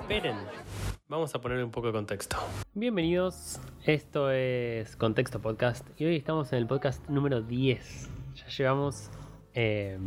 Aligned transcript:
Esperen. 0.00 0.36
Vamos 1.08 1.34
a 1.34 1.40
poner 1.42 1.62
un 1.62 1.70
poco 1.70 1.88
de 1.88 1.92
contexto. 1.92 2.38
Bienvenidos, 2.72 3.60
esto 3.84 4.30
es 4.30 4.96
Contexto 4.96 5.40
Podcast 5.40 5.86
y 6.00 6.06
hoy 6.06 6.16
estamos 6.16 6.50
en 6.54 6.58
el 6.60 6.66
podcast 6.66 7.06
número 7.10 7.42
10. 7.42 8.08
Ya 8.34 8.46
llevamos... 8.48 9.10
eh, 9.52 9.98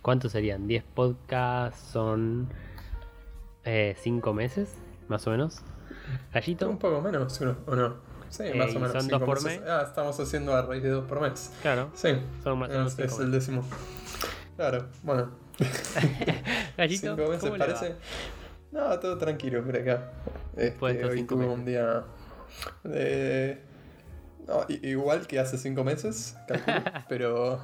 ¿Cuántos 0.00 0.32
serían? 0.32 0.66
10 0.66 0.84
podcasts 0.94 1.78
son 1.92 2.48
5 3.64 4.32
meses, 4.32 4.74
más 5.08 5.26
o 5.26 5.32
menos. 5.32 5.60
Gallito, 6.32 6.66
Un 6.70 6.78
poco 6.78 7.02
menos, 7.02 7.38
¿o 7.42 7.44
no? 7.44 7.56
¿O 7.66 7.76
no? 7.76 7.96
Sí, 8.30 8.44
Eh, 8.46 8.54
más 8.54 8.74
o 8.74 8.80
menos. 8.80 8.92
son 8.92 9.08
dos 9.08 9.22
por 9.22 9.42
meses. 9.44 9.60
mes. 9.60 9.68
Ah, 9.68 9.84
estamos 9.86 10.18
haciendo 10.18 10.54
a 10.56 10.62
raíz 10.62 10.82
de 10.82 10.88
dos 10.88 11.04
por 11.06 11.20
mes. 11.20 11.52
claro, 11.60 11.90
Sí. 11.92 12.08
son 12.42 12.58
más 12.58 12.70
o 12.70 12.72
menos 12.72 12.98
es, 12.98 13.12
es 13.12 13.18
el 13.18 13.30
décimo. 13.30 13.62
Claro, 14.56 14.86
bueno. 15.02 15.41
Gallito, 16.76 17.16
Cinco 17.16 17.28
meses 17.30 17.40
¿cómo 17.44 17.56
le 17.56 17.66
va? 17.66 17.74
parece. 17.74 17.94
No, 18.72 18.98
todo 18.98 19.18
tranquilo 19.18 19.62
por 19.64 19.76
acá. 19.76 20.10
Este, 20.56 21.04
hoy 21.04 21.22
tuve 21.24 21.46
un 21.46 21.64
día. 21.64 22.04
de- 22.84 23.58
no, 24.46 24.64
i- 24.68 24.88
igual 24.88 25.26
que 25.26 25.38
hace 25.38 25.56
cinco 25.58 25.84
meses, 25.84 26.36
calculo, 26.48 26.82
pero. 27.08 27.60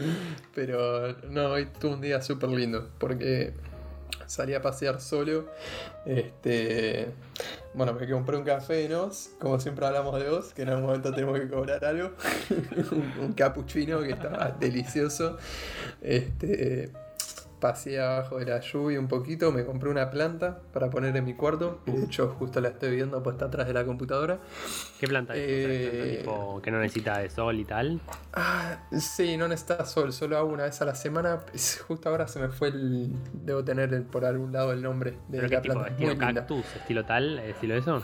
pero 0.54 1.16
no, 1.30 1.46
hoy 1.52 1.66
tuve 1.80 1.94
un 1.94 2.00
día 2.00 2.20
súper 2.22 2.50
lindo 2.50 2.90
porque 2.98 3.54
salí 4.26 4.54
a 4.54 4.62
pasear 4.62 5.00
solo. 5.00 5.48
Este. 6.06 7.08
Bueno, 7.74 7.94
me 7.94 8.06
compré 8.08 8.36
un 8.36 8.44
café, 8.44 8.86
¿no? 8.88 9.10
Como 9.40 9.58
siempre 9.58 9.86
hablamos 9.86 10.20
de 10.22 10.28
vos, 10.28 10.52
que 10.52 10.62
en 10.62 10.68
algún 10.68 10.84
momento 10.84 11.12
tenemos 11.14 11.40
que 11.40 11.48
cobrar 11.48 11.82
algo. 11.84 12.10
un, 12.92 13.12
un 13.24 13.32
cappuccino 13.32 14.00
que 14.02 14.10
estaba 14.12 14.50
delicioso. 14.60 15.38
Este. 16.02 16.90
Pasé 17.62 18.00
abajo 18.00 18.40
de 18.40 18.46
la 18.46 18.58
lluvia 18.58 18.98
un 18.98 19.06
poquito, 19.06 19.52
me 19.52 19.64
compré 19.64 19.88
una 19.88 20.10
planta 20.10 20.58
para 20.72 20.90
poner 20.90 21.14
en 21.16 21.24
mi 21.24 21.34
cuarto. 21.34 21.80
De 21.86 22.02
hecho, 22.06 22.34
justo 22.36 22.60
la 22.60 22.70
estoy 22.70 22.90
viendo, 22.96 23.22
pues 23.22 23.34
está 23.34 23.44
atrás 23.46 23.68
de 23.68 23.72
la 23.72 23.84
computadora. 23.84 24.40
¿Qué 24.98 25.06
planta 25.06 25.36
es? 25.36 25.40
Eh, 25.46 25.88
planta 25.92 26.18
tipo 26.18 26.60
que 26.60 26.70
no 26.72 26.80
necesita 26.80 27.18
de 27.18 27.30
sol 27.30 27.60
y 27.60 27.64
tal. 27.64 28.00
Ah, 28.32 28.78
sí, 28.98 29.36
no 29.36 29.46
necesita 29.46 29.84
sol, 29.84 30.12
solo 30.12 30.36
hago 30.38 30.48
una 30.52 30.64
vez 30.64 30.82
a 30.82 30.84
la 30.86 30.96
semana. 30.96 31.38
Justo 31.86 32.08
ahora 32.08 32.26
se 32.26 32.40
me 32.40 32.48
fue 32.48 32.66
el. 32.70 33.12
Debo 33.32 33.62
tener 33.62 33.94
el- 33.94 34.02
por 34.02 34.24
algún 34.24 34.52
lado 34.52 34.72
el 34.72 34.82
nombre 34.82 35.12
de 35.28 35.38
¿Pero 35.38 35.48
qué 35.48 35.54
la 35.54 35.62
tipo? 35.62 35.74
planta. 35.74 35.90
¿Estilo 35.92 36.16
Muy 36.16 36.24
linda. 36.26 36.40
cactus? 36.40 36.66
¿Estilo 36.74 37.04
tal? 37.04 37.38
¿Estilo 37.38 37.76
eso? 37.76 38.02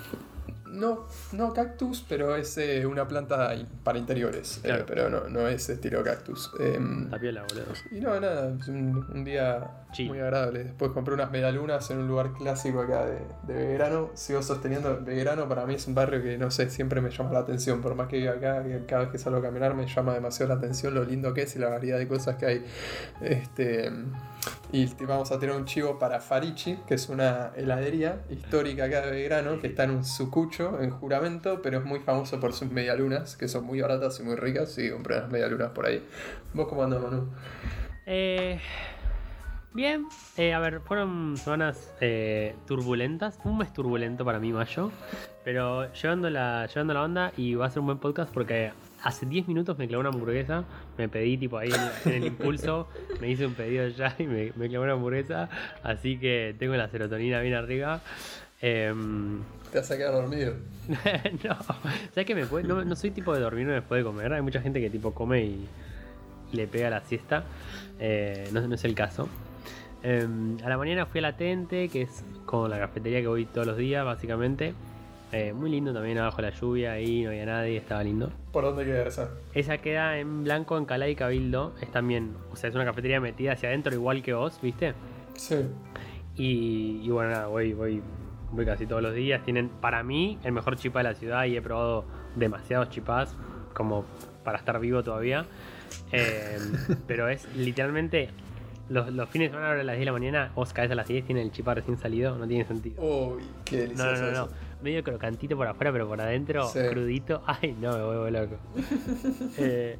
No, 0.71 1.07
no 1.33 1.53
cactus, 1.53 2.05
pero 2.09 2.37
es 2.37 2.57
eh, 2.59 2.85
una 2.87 3.07
planta 3.09 3.55
para 3.83 3.99
interiores. 3.99 4.59
eh, 4.59 4.61
Claro. 4.69 4.85
pero 4.87 5.09
no, 5.11 5.29
no 5.29 5.49
es 5.49 5.69
estilo 5.69 6.03
cactus. 6.05 6.51
Em, 6.61 7.09
Tapiola, 7.11 7.43
boludo. 7.49 7.67
y 7.91 8.01
no, 8.01 8.19
nada, 8.21 8.55
es 8.61 8.69
un, 8.69 9.05
un 9.13 9.25
día 9.25 9.85
Chill. 9.93 10.09
muy 10.09 10.21
agradable. 10.21 10.65
Después 10.65 10.91
compré 10.93 11.15
unas 11.15 11.31
medialunas 11.31 11.91
en 11.91 11.99
un 11.99 12.09
lugar 12.09 12.33
clásico 12.35 12.81
acá 12.83 13.07
de, 13.07 13.19
de 13.47 13.55
Belgrano. 13.67 14.11
Sigo 14.15 14.43
sosteniendo, 14.43 15.01
Belgrano 15.03 15.49
para 15.49 15.65
mí 15.67 15.75
es 15.75 15.87
un 15.87 15.95
barrio 15.95 16.23
que 16.23 16.37
no 16.39 16.51
sé, 16.51 16.69
siempre 16.71 17.01
me 17.01 17.11
llama 17.11 17.33
la 17.33 17.39
atención. 17.41 17.81
Por 17.81 17.95
más 17.95 18.09
que 18.09 18.19
viva 18.19 18.33
acá, 18.33 18.63
cada 18.87 19.03
vez 19.03 19.11
que 19.11 19.19
salgo 19.19 19.39
a 19.39 19.43
caminar 19.43 19.75
me 19.75 19.87
llama 19.87 20.15
demasiado 20.15 20.49
la 20.53 20.59
atención 20.59 20.95
lo 20.95 21.05
lindo 21.05 21.33
que 21.35 21.43
es 21.43 21.57
y 21.57 21.59
la 21.59 21.69
variedad 21.71 21.99
de 21.99 22.07
cosas 22.09 22.37
que 22.37 22.47
hay. 22.47 22.65
Este, 23.21 23.91
y 24.71 24.87
vamos 25.05 25.33
a 25.33 25.39
tener 25.39 25.57
un 25.57 25.65
chivo 25.65 25.99
para 25.99 26.21
Farichi, 26.21 26.77
que 26.87 26.95
es 26.95 27.09
una 27.09 27.53
heladería 27.57 28.21
histórica 28.29 28.85
acá 28.85 29.01
de 29.01 29.13
Belgrano, 29.13 29.59
que 29.61 29.69
está 29.69 29.85
en 29.85 29.93
un 29.93 30.05
sucucho, 30.05 30.81
en 30.83 30.91
juramento, 30.91 31.63
pero 31.63 31.79
es 31.79 31.85
muy 31.85 32.01
famoso 32.01 32.39
por 32.39 32.53
sus 32.53 32.71
medialunas, 32.71 33.37
que 33.37 33.49
son 33.49 33.65
muy 33.65 33.81
baratas 33.81 34.21
y 34.21 34.25
muy 34.25 34.37
ricas. 34.37 34.77
Y 34.79 34.91
compré 34.91 35.17
unas 35.17 35.31
medialunas 35.31 35.71
por 35.71 35.87
ahí. 35.87 36.05
¿Vos 36.53 36.69
cómo 36.69 36.83
andas, 36.83 37.01
Manu? 37.01 37.31
Eh, 38.05 38.61
bien, 39.73 40.07
eh, 40.37 40.53
a 40.53 40.59
ver, 40.59 40.81
fueron 40.81 41.39
semanas 41.39 41.95
eh, 42.03 42.55
turbulentas. 42.67 43.39
Un 43.45 43.57
mes 43.57 43.73
turbulento 43.73 44.23
para 44.25 44.39
mí, 44.39 44.53
mayo. 44.53 44.91
Pero 45.45 45.91
llevando 45.95 46.29
la, 46.29 46.67
llevando 46.67 46.93
la 46.93 47.03
onda 47.05 47.33
y 47.39 47.55
va 47.55 47.67
a 47.67 47.71
ser 47.71 47.81
un 47.81 47.87
buen 47.87 47.99
podcast 47.99 48.33
porque 48.35 48.73
hace 49.03 49.27
10 49.27 49.49
minutos 49.49 49.79
me 49.79 49.87
clavó 49.89 50.01
una 50.01 50.11
hamburguesa. 50.11 50.65
Me 50.97 51.09
pedí 51.09 51.37
tipo 51.37 51.59
ahí 51.59 51.71
en, 51.71 52.11
en 52.13 52.23
el 52.23 52.27
impulso. 52.29 52.89
Me 53.21 53.31
hice 53.31 53.47
un 53.47 53.55
pedido 53.55 53.89
ya 53.89 54.15
y 54.19 54.25
me, 54.27 54.53
me 54.57 54.69
clavó 54.69 54.85
una 54.85 54.95
hamburguesa. 54.95 55.49
Así 55.83 56.19
que 56.19 56.55
tengo 56.59 56.75
la 56.75 56.89
serotonina 56.89 57.41
bien 57.41 57.55
arriba. 57.55 58.01
Em, 58.61 59.41
Te 59.71 59.79
vas 59.79 59.91
a 59.91 59.97
quedar 59.97 60.13
dormido. 60.15 60.55
no, 61.45 61.57
¿sabes 62.13 62.27
que 62.27 62.35
me 62.35 62.47
puede- 62.47 62.67
no, 62.67 62.85
no 62.85 62.97
soy 62.97 63.11
tipo 63.11 63.33
de 63.35 63.41
dormirme 63.41 63.73
después 63.75 64.01
de 64.01 64.05
comer. 64.05 64.33
Hay 64.33 64.43
mucha 64.43 64.61
gente 64.61 64.81
que 64.81 64.91
tipo 64.91 65.15
come 65.15 65.45
y 65.45 65.69
le 66.53 66.67
pega 66.67 66.91
la 66.91 67.01
siesta. 67.03 67.45
Eh, 68.01 68.49
no, 68.53 68.67
no 68.67 68.75
es 68.75 68.85
el 68.85 68.95
caso. 68.95 69.29
Eh, 70.03 70.27
a 70.65 70.69
la 70.69 70.77
mañana 70.79 71.07
fui 71.07 71.19
a 71.19 71.23
la 71.23 71.37
Tente, 71.37 71.89
que 71.89 72.03
es 72.03 72.25
como 72.47 72.69
la 72.69 72.79
cafetería 72.79 73.21
que 73.21 73.27
voy 73.29 73.45
todos 73.47 73.67
los 73.67 73.77
días, 73.77 74.05
básicamente. 74.05 74.75
Eh, 75.31 75.53
muy 75.53 75.71
lindo 75.71 75.93
también 75.93 76.17
abajo 76.19 76.39
de 76.41 76.51
la 76.51 76.51
lluvia, 76.59 76.93
ahí 76.93 77.23
no 77.23 77.29
había 77.31 77.45
nadie, 77.45 77.77
estaba 77.77 78.03
lindo. 78.03 78.31
¿Por 78.51 78.65
dónde 78.65 78.85
queda 78.85 79.07
esa? 79.07 79.31
Esa 79.53 79.77
queda 79.79 80.19
en 80.19 80.45
blanco, 80.45 80.79
en 80.79 80.87
Calá 80.87 81.07
y 81.09 81.15
Cabildo. 81.15 81.75
Es 81.83 81.91
también, 81.91 82.35
o 82.51 82.57
sea, 82.57 82.71
es 82.71 82.75
una 82.75 82.85
cafetería 82.87 83.21
metida 83.21 83.53
hacia 83.53 83.69
adentro, 83.69 83.93
igual 83.95 84.23
que 84.23 84.33
vos, 84.33 84.59
¿viste? 84.63 84.95
Sí. 85.35 85.57
Y, 86.37 87.01
y 87.05 87.11
bueno, 87.11 87.31
nada, 87.31 87.47
voy, 87.49 87.75
voy, 87.75 88.03
voy 88.53 88.65
casi 88.65 88.87
todos 88.87 89.03
los 89.03 89.15
días. 89.15 89.43
Tienen, 89.45 89.69
para 89.69 90.03
mí, 90.03 90.39
el 90.45 90.53
mejor 90.53 90.77
chipá 90.77 91.01
de 91.01 91.05
la 91.05 91.15
ciudad 91.15 91.45
y 91.45 91.57
he 91.57 91.63
probado 91.63 92.05
demasiados 92.37 92.89
chipás 92.89 93.37
como 93.75 94.05
para 94.45 94.59
estar 94.59 94.81
vivo 94.81 95.03
todavía. 95.03 95.45
Eh, 96.13 96.59
pero 97.07 97.29
es 97.29 97.47
literalmente 97.55 98.31
los, 98.89 99.13
los 99.13 99.29
fines 99.29 99.51
de 99.51 99.59
semana 99.59 99.73
a 99.79 99.85
las 99.85 99.97
10 99.97 99.99
de 99.99 100.05
la 100.07 100.13
mañana, 100.13 100.53
vos 100.55 100.73
caes 100.73 100.91
a 100.91 100.95
las 100.95 101.07
10, 101.07 101.27
tiene 101.27 101.43
el 101.43 101.51
chipá 101.53 101.75
recién 101.75 101.99
salido, 101.99 102.39
no 102.39 102.47
tiene 102.49 102.65
sentido. 102.65 103.03
Uy, 103.03 103.43
qué 103.67 103.77
No, 103.77 103.83
delicioso. 104.05 104.13
no, 104.13 104.21
no, 104.21 104.33
no. 104.33 104.45
eso. 104.47 104.49
Medio 104.81 105.03
crocantito 105.03 105.57
por 105.57 105.67
afuera, 105.67 105.91
pero 105.91 106.07
por 106.07 106.21
adentro, 106.21 106.69
Sí. 106.69 106.79
crudito. 106.91 107.43
Ay, 107.47 107.77
no, 107.81 107.97
me 107.99 108.05
vuelvo 108.05 108.31
loco. 108.31 108.57
Eh, 109.59 109.99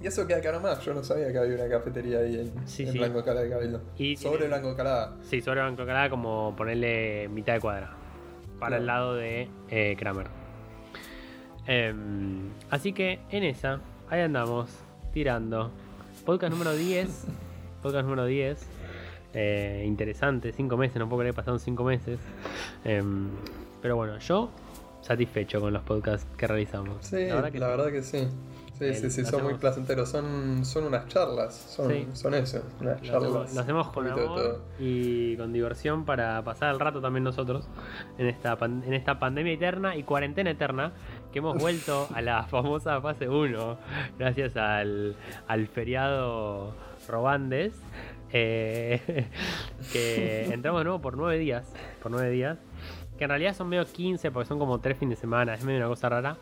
Y 0.00 0.06
eso 0.08 0.26
queda 0.26 0.38
acá 0.38 0.50
nomás. 0.52 0.84
Yo 0.84 0.92
no 0.92 1.04
sabía 1.04 1.30
que 1.30 1.38
había 1.38 1.54
una 1.54 1.68
cafetería 1.68 2.18
ahí 2.18 2.34
en, 2.40 2.66
Sí, 2.68 2.82
en 2.84 2.92
sí. 2.92 2.98
Blanco 2.98 3.22
Calada 3.24 3.44
de 3.44 3.50
Cabildo. 3.50 3.80
Y 3.96 4.16
Sobre 4.16 4.38
tiene- 4.38 4.58
Blanco 4.58 4.76
Calada. 4.76 5.16
Sí, 5.22 5.40
sobre 5.40 5.60
Banco 5.60 5.86
Calada 5.86 6.10
como 6.10 6.54
ponerle 6.56 7.28
mitad 7.28 7.54
de 7.54 7.60
cuadra. 7.60 7.92
Para 8.58 8.78
el 8.78 8.86
lado 8.86 9.14
de 9.14 9.48
eh, 9.70 9.94
Kramer. 9.96 10.26
Em, 11.66 12.48
así 12.70 12.92
que 12.92 13.20
en 13.30 13.44
esa, 13.44 13.80
ahí 14.08 14.20
andamos, 14.22 14.68
tirando. 15.12 15.70
Podcast 16.24 16.52
número 16.52 16.74
10. 16.74 17.26
podcast 17.82 18.04
número 18.04 18.24
10. 18.26 18.66
Eh, 19.34 19.84
interesante, 19.86 20.52
5 20.52 20.76
meses, 20.76 20.96
no 20.98 21.08
puedo 21.08 21.20
creer 21.20 21.34
que 21.34 21.36
pasaron 21.36 21.60
5 21.60 21.84
meses. 21.84 22.18
Em, 22.84 23.28
pero 23.80 23.96
bueno, 23.96 24.18
yo 24.18 24.50
satisfecho 25.02 25.60
con 25.60 25.72
los 25.72 25.82
podcasts 25.82 26.26
que 26.36 26.46
realizamos. 26.46 26.96
Sí, 27.00 27.26
la 27.26 27.40
verdad 27.68 27.90
que, 27.90 28.02
sí. 28.02 28.28
Sí, 28.78 28.84
Eh, 28.84 28.94
sí, 28.94 29.10
sí, 29.10 29.24
son 29.24 29.42
muy 29.42 29.54
placenteros. 29.54 30.08
Son, 30.08 30.64
son 30.64 30.84
unas 30.84 31.08
charlas. 31.08 31.52
Son, 31.52 31.90
Sí. 31.90 32.06
son 32.12 32.34
eso. 32.34 32.62
Unas 32.80 33.00
Lo 33.00 33.06
charlas. 33.06 33.22
hacemos, 33.24 33.54
lo 33.54 33.60
hacemos 33.60 33.88
con 33.88 34.06
amor 34.06 34.62
y 34.78 35.36
con 35.36 35.52
diversión 35.52 36.04
para 36.04 36.42
pasar 36.44 36.72
el 36.74 36.78
rato 36.78 37.00
también 37.00 37.24
nosotros 37.24 37.68
en 38.18 38.26
esta, 38.28 38.54
pan- 38.56 38.84
en 38.86 38.94
esta 38.94 39.18
pandemia 39.18 39.52
eterna 39.54 39.96
y 39.96 40.04
cuarentena 40.04 40.50
eterna 40.50 40.92
que 41.32 41.40
hemos 41.40 41.58
vuelto 41.58 42.06
a 42.14 42.20
la 42.22 42.44
famosa 42.44 43.00
fase 43.00 43.28
1 43.28 43.78
gracias 44.16 44.56
al, 44.56 45.16
al 45.48 45.66
feriado 45.66 46.72
Robandes 47.08 47.74
eh, 48.32 49.26
que 49.92 50.44
entramos 50.52 50.80
de 50.80 50.84
nuevo 50.84 51.00
por 51.00 51.16
nueve 51.16 51.38
días 51.38 51.66
por 52.02 52.12
nueve 52.12 52.30
días 52.30 52.58
que 53.18 53.24
en 53.24 53.30
realidad 53.30 53.54
son 53.54 53.68
medio 53.68 53.84
15 53.84 54.30
porque 54.30 54.48
son 54.48 54.58
como 54.58 54.78
tres 54.78 54.96
fines 54.96 55.18
de 55.18 55.20
semana 55.20 55.54
es 55.54 55.64
medio 55.64 55.78
una 55.80 55.88
cosa 55.88 56.08
rara 56.08 56.36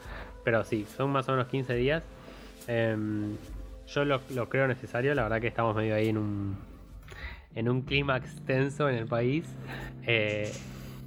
pero 0.45 0.63
sí 0.65 0.87
son 0.97 1.11
más 1.11 1.29
o 1.29 1.33
menos 1.33 1.49
15 1.49 1.75
días 1.75 2.03
Em, 2.69 3.37
yo 3.87 4.05
lo, 4.05 4.21
lo 4.35 4.49
creo 4.49 4.67
necesario, 4.67 5.15
la 5.15 5.23
verdad 5.23 5.41
que 5.41 5.47
estamos 5.47 5.77
medio 5.77 5.95
ahí 5.95 6.09
en 6.09 6.19
un 6.19 6.57
en 7.55 7.69
un 7.69 7.83
clima 7.83 8.17
extenso 8.17 8.89
en 8.89 8.97
el 8.97 9.07
país. 9.07 9.45
Eh, 10.05 10.53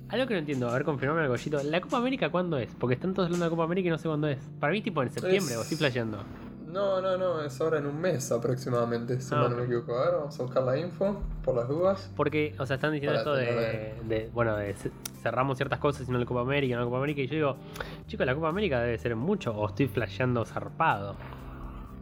algo 0.08 0.26
que 0.26 0.34
no 0.36 0.40
entiendo, 0.40 0.70
a 0.70 0.74
ver, 0.74 0.84
confirmame 0.84 1.22
el 1.24 1.28
gollito. 1.28 1.62
¿La 1.64 1.82
Copa 1.82 1.98
América 1.98 2.30
cuándo 2.32 2.58
es? 2.58 2.70
Porque 2.80 2.96
están 2.96 3.14
todos 3.14 3.28
hablando 3.28 3.44
de 3.46 3.50
la 3.50 3.56
Copa 3.56 3.66
América 3.66 3.90
y 3.90 3.92
no 3.92 3.98
sé 3.98 4.08
cuándo 4.08 4.28
es. 4.30 4.40
Para 4.60 4.72
mí, 4.74 4.82
tipo 4.82 5.04
en 5.04 5.10
septiembre, 5.12 5.54
Es- 5.54 5.60
o 5.60 5.62
estoy 5.64 5.78
flasheando. 5.78 6.24
No, 6.72 7.02
no, 7.02 7.18
no, 7.18 7.42
es 7.42 7.60
ahora 7.62 7.80
en 7.80 7.88
un 7.88 8.00
mes 8.00 8.32
aproximadamente, 8.32 9.20
si 9.22 9.34
Ah, 9.34 9.48
no 9.50 9.56
me 9.58 9.64
equivoco. 9.64 9.98
A 9.98 10.06
ver, 10.06 10.14
vamos 10.20 10.40
a 10.40 10.44
buscar 10.44 10.64
la 10.64 10.78
info 10.78 11.20
por 11.44 11.56
las 11.56 11.68
dudas. 11.68 12.12
Porque, 12.16 12.54
o 12.60 12.66
sea, 12.66 12.76
están 12.76 12.92
diciendo 12.94 13.18
esto 13.18 13.34
de, 13.34 13.96
de, 14.08 14.30
bueno, 14.34 14.56
de 14.56 14.76
ce- 14.76 14.92
cerramos 15.24 15.58
ciertas 15.58 15.80
cosas 15.80 16.08
y 16.08 16.12
no 16.12 16.20
la 16.20 16.26
Copa 16.26 16.42
América, 16.42 16.76
no 16.76 16.82
la 16.82 16.86
Copa 16.86 16.98
América. 16.98 17.22
Y 17.22 17.28
yo 17.28 17.36
digo, 17.36 17.58
chicos, 18.08 18.26
la 18.26 18.36
Copa 18.36 18.50
América 18.50 18.82
debe 18.82 18.98
ser 19.00 19.16
mucho, 19.16 19.52
o 19.56 19.68
estoy 19.68 19.88
flasheando 19.88 20.46
zarpado. 20.46 21.16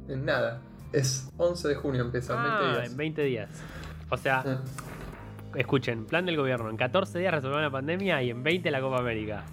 En 0.09 0.25
nada. 0.25 0.59
Es 0.91 1.29
11 1.37 1.67
de 1.69 1.75
junio, 1.75 2.01
empieza 2.01 2.33
en 2.35 2.43
20 2.43 2.57
Ah, 2.63 2.71
días. 2.79 2.91
en 2.91 2.97
20 2.97 3.21
días. 3.23 3.49
O 4.09 4.17
sea, 4.17 4.43
Ah, 4.45 4.57
escuchen, 5.57 6.05
plan 6.05 6.25
del 6.25 6.37
gobierno, 6.37 6.69
en 6.69 6.77
14 6.77 7.19
días 7.19 7.33
resolvemos 7.33 7.63
la 7.63 7.71
pandemia 7.71 8.21
y 8.23 8.29
en 8.29 8.43
20 8.43 8.69
la 8.71 8.79
Copa 8.81 8.99
América. 8.99 9.43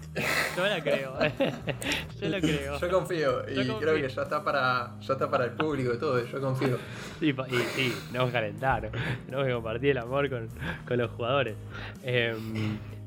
Yo 0.55 0.65
la 0.65 0.81
creo. 0.81 1.13
yo 2.21 2.29
lo 2.29 2.39
creo. 2.39 2.79
Yo 2.79 2.89
confío 2.89 3.49
y 3.49 3.63
Yo 3.65 3.79
creo 3.79 3.95
que 3.95 4.07
ya 4.09 4.21
está 4.23 4.43
para 4.43 4.99
ya 5.01 5.13
está 5.13 5.29
para 5.29 5.45
el 5.45 5.51
público 5.51 5.93
y 5.93 5.97
todo, 5.99 6.23
yo 6.25 6.39
confío. 6.41 6.77
Y, 7.21 7.29
y 7.29 7.33
sí, 7.75 7.93
tenemos 8.07 8.27
que 8.29 8.33
calentar, 8.33 8.91
tenemos 9.25 9.45
que 9.47 9.53
compartir 9.53 9.89
el 9.91 9.97
amor 9.97 10.29
con, 10.29 10.47
con 10.87 10.97
los 10.97 11.11
jugadores. 11.11 11.55
Eh, 12.03 12.35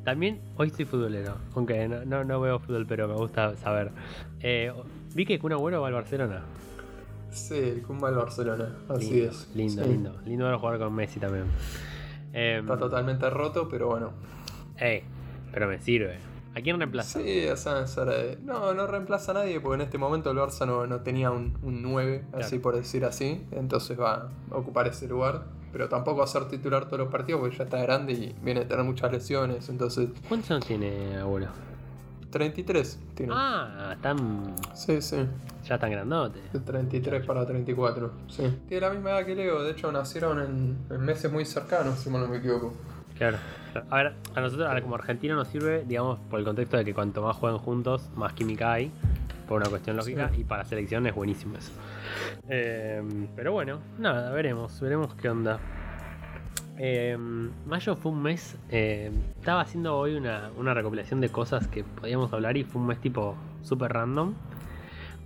también, 0.05 0.41
hoy 0.57 0.71
soy 0.71 0.85
futbolero, 0.87 1.37
aunque 1.55 1.87
no, 1.87 2.05
no, 2.05 2.25
no 2.25 2.41
veo 2.41 2.59
fútbol, 2.59 2.87
pero 2.87 3.07
me 3.09 3.15
gusta 3.15 3.55
saber. 3.57 3.91
Eh, 4.41 4.73
vi 5.15 5.27
que 5.27 5.39
Kun 5.39 5.53
Agüero 5.53 5.81
va 5.83 5.89
al 5.89 5.95
Barcelona. 5.95 6.43
Sí, 7.31 7.57
el 7.59 7.83
Kumba 7.83 8.09
al 8.09 8.15
Barcelona, 8.15 8.71
así 8.89 9.11
lindo, 9.11 9.31
es. 9.31 9.49
Lindo, 9.55 9.83
Sí. 9.85 9.89
lindo. 9.91 10.21
Lindo 10.25 10.45
ver 10.47 10.55
jugar 10.57 10.79
con 10.79 10.95
Messi 10.95 11.21
también. 11.21 11.45
Eh, 12.33 12.59
Está 12.61 12.77
totalmente 12.77 13.29
roto, 13.31 13.69
pero 13.69 13.89
bueno. 13.89 14.13
ey, 14.79 15.03
pero 15.53 15.69
me 15.69 15.81
sirve. 15.81 16.19
¿A 16.55 16.61
quién 16.61 16.79
reemplaza? 16.79 17.21
Sí, 17.21 17.47
o 17.47 17.57
sea, 17.57 17.85
no, 18.43 18.75
no 18.75 18.87
reemplaza 18.87 19.31
a 19.31 19.35
nadie 19.35 19.61
porque 19.61 19.77
en 19.77 19.81
este 19.83 19.97
momento 19.99 20.31
el 20.31 20.39
Barça 20.39 20.67
no, 20.67 20.87
no 20.87 21.01
tenía 21.03 21.31
un, 21.31 21.57
un 21.63 21.83
9, 21.83 22.25
así 22.33 22.59
por 22.59 22.75
decir 22.75 23.05
así. 23.05 23.47
Entonces 23.53 23.99
va 23.99 24.29
a 24.51 24.57
ocupar 24.57 24.89
ese 24.89 25.07
lugar. 25.07 25.45
Pero 25.71 25.89
tampoco 25.89 26.19
va 26.19 26.25
a 26.25 26.29
ser 26.29 26.47
titular 26.49 26.87
todos 26.87 26.99
los 26.99 27.09
partidos 27.09 27.41
porque 27.43 27.57
ya 27.59 27.65
está 27.65 27.81
grande 27.83 28.15
y 28.15 28.35
viene 28.43 28.61
a 28.61 28.67
tener 28.67 28.85
muchas 28.85 29.13
lesiones. 29.13 29.69
Entonces, 29.69 30.09
¿Cuántos 30.27 30.51
años 30.51 30.67
tiene 30.67 31.17
Agüero? 31.19 31.49
33 32.31 32.99
tiene. 33.15 33.33
Ah, 33.35 33.93
están, 33.95 34.55
Sí, 34.75 35.01
sí. 35.01 35.17
ya 35.65 35.75
están 35.77 35.91
grandotes. 35.91 36.53
De 36.53 36.61
33 36.61 37.25
para 37.27 37.47
34. 37.47 38.13
Sí. 38.29 38.43
Tiene 38.69 38.87
la 38.87 38.93
misma 38.93 39.11
edad 39.11 39.27
que 39.27 39.35
Leo. 39.35 39.63
De 39.63 39.71
hecho, 39.73 39.91
nacieron 39.93 40.41
en, 40.41 40.79
en 40.91 41.01
meses 41.05 41.31
muy 41.33 41.45
cercanos, 41.45 41.99
si 41.99 42.11
mal 42.11 42.23
no 42.23 42.29
me 42.29 42.39
equivoco. 42.39 42.75
Claro. 43.17 43.39
A 43.91 43.97
ver, 43.97 44.15
a 44.35 44.41
nosotros 44.41 44.69
como 44.83 44.95
argentino 44.95 45.35
nos 45.37 45.49
sirve, 45.49 45.85
digamos, 45.87 46.19
por 46.31 46.39
el 46.39 46.45
contexto 46.45 46.77
de 46.77 46.85
que 46.85 46.95
cuanto 46.95 47.23
más 47.23 47.37
jueguen 47.37 47.59
juntos, 47.61 48.09
más 48.17 48.33
química 48.33 48.73
hay, 48.73 48.91
por 49.49 49.61
una 49.61 49.69
cuestión 49.71 49.97
lógica, 49.97 50.31
Sí. 50.35 50.41
y 50.41 50.45
para 50.45 50.65
selección 50.65 51.07
es 51.07 51.15
buenísimo 51.15 51.57
eso. 51.57 51.73
Eh, 52.49 53.03
pero 53.37 53.53
bueno, 53.53 53.79
nada, 53.99 54.31
veremos, 54.33 54.81
veremos 54.81 55.15
qué 55.15 55.29
onda. 55.31 55.59
Eh, 56.81 57.17
mayo 57.67 57.97
fue 57.97 58.13
un 58.13 58.23
mes, 58.23 58.57
eh, 58.71 59.11
estaba 59.39 59.63
haciendo 59.63 59.97
hoy 59.97 60.15
una, 60.15 60.51
una 60.57 60.75
recopilación 60.75 61.21
de 61.21 61.29
cosas 61.29 61.67
que 61.67 61.83
podíamos 61.83 62.33
hablar 62.33 62.57
y 62.57 62.63
fue 62.63 62.81
un 62.81 62.87
mes 62.87 63.01
tipo 63.01 63.35
super 63.63 63.93
random. 63.93 64.35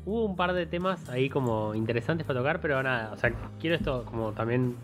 Hubo 0.06 0.25
un 0.25 0.34
par 0.34 0.54
de 0.54 0.66
temas 0.66 1.08
ahí 1.10 1.28
como 1.28 1.75
interesantes 1.75 2.26
para 2.26 2.40
tocar, 2.40 2.60
pero 2.60 2.82
nada, 2.82 3.12
o 3.12 3.16
sea, 3.19 3.32
quiero 3.60 3.76
esto 3.76 4.04
como 4.06 4.32
también 4.32 4.76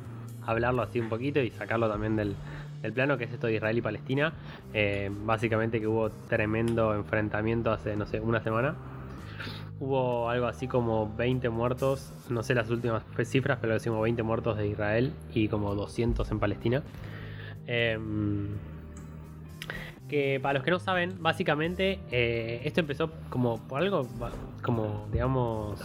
hablarlo 0.46 0.82
así 0.82 1.00
un 1.00 1.08
poquito 1.08 1.40
y 1.40 1.50
sacarlo 1.50 1.88
también 1.88 2.16
del, 2.16 2.36
del 2.82 2.92
plano, 2.92 3.16
que 3.16 3.24
es 3.24 3.32
esto 3.32 3.46
de 3.46 3.54
Israel 3.54 3.78
y 3.78 3.82
Palestina. 3.82 4.32
Eh, 4.74 5.10
básicamente 5.24 5.80
que 5.80 5.86
hubo 5.86 6.10
tremendo 6.10 6.94
enfrentamiento 6.94 7.72
hace, 7.72 7.96
no 7.96 8.06
sé, 8.06 8.20
una 8.20 8.40
semana. 8.40 8.74
Hubo 9.80 10.28
algo 10.28 10.46
así 10.46 10.66
como 10.66 11.14
20 11.16 11.48
muertos, 11.50 12.12
no 12.28 12.42
sé 12.42 12.54
las 12.54 12.68
últimas 12.68 13.04
cifras, 13.24 13.58
pero 13.60 13.74
decimos 13.74 14.02
20 14.02 14.22
muertos 14.24 14.56
de 14.58 14.66
Israel 14.66 15.12
y 15.32 15.48
como 15.48 15.74
200 15.74 16.28
en 16.30 16.38
Palestina. 16.40 16.82
Em, 17.66 18.48
que 20.08 20.40
para 20.40 20.54
los 20.54 20.64
que 20.64 20.70
no 20.70 20.78
saben, 20.78 21.22
básicamente 21.22 22.00
eh, 22.10 22.62
esto 22.64 22.80
empezó 22.80 23.12
como 23.30 23.58
por 23.68 23.82
algo, 23.82 24.08
como 24.62 25.06
digamos, 25.12 25.80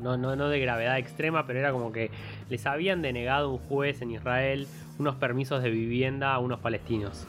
no, 0.00 0.16
no, 0.16 0.36
no 0.36 0.48
de 0.48 0.60
gravedad 0.60 0.96
extrema, 0.98 1.46
pero 1.46 1.58
era 1.58 1.72
como 1.72 1.92
que 1.92 2.10
les 2.48 2.64
habían 2.64 3.02
denegado 3.02 3.50
un 3.50 3.58
juez 3.58 4.00
en 4.02 4.12
Israel 4.12 4.66
unos 4.98 5.16
permisos 5.16 5.62
de 5.62 5.70
vivienda 5.70 6.32
a 6.32 6.38
unos 6.38 6.60
palestinos. 6.60 7.26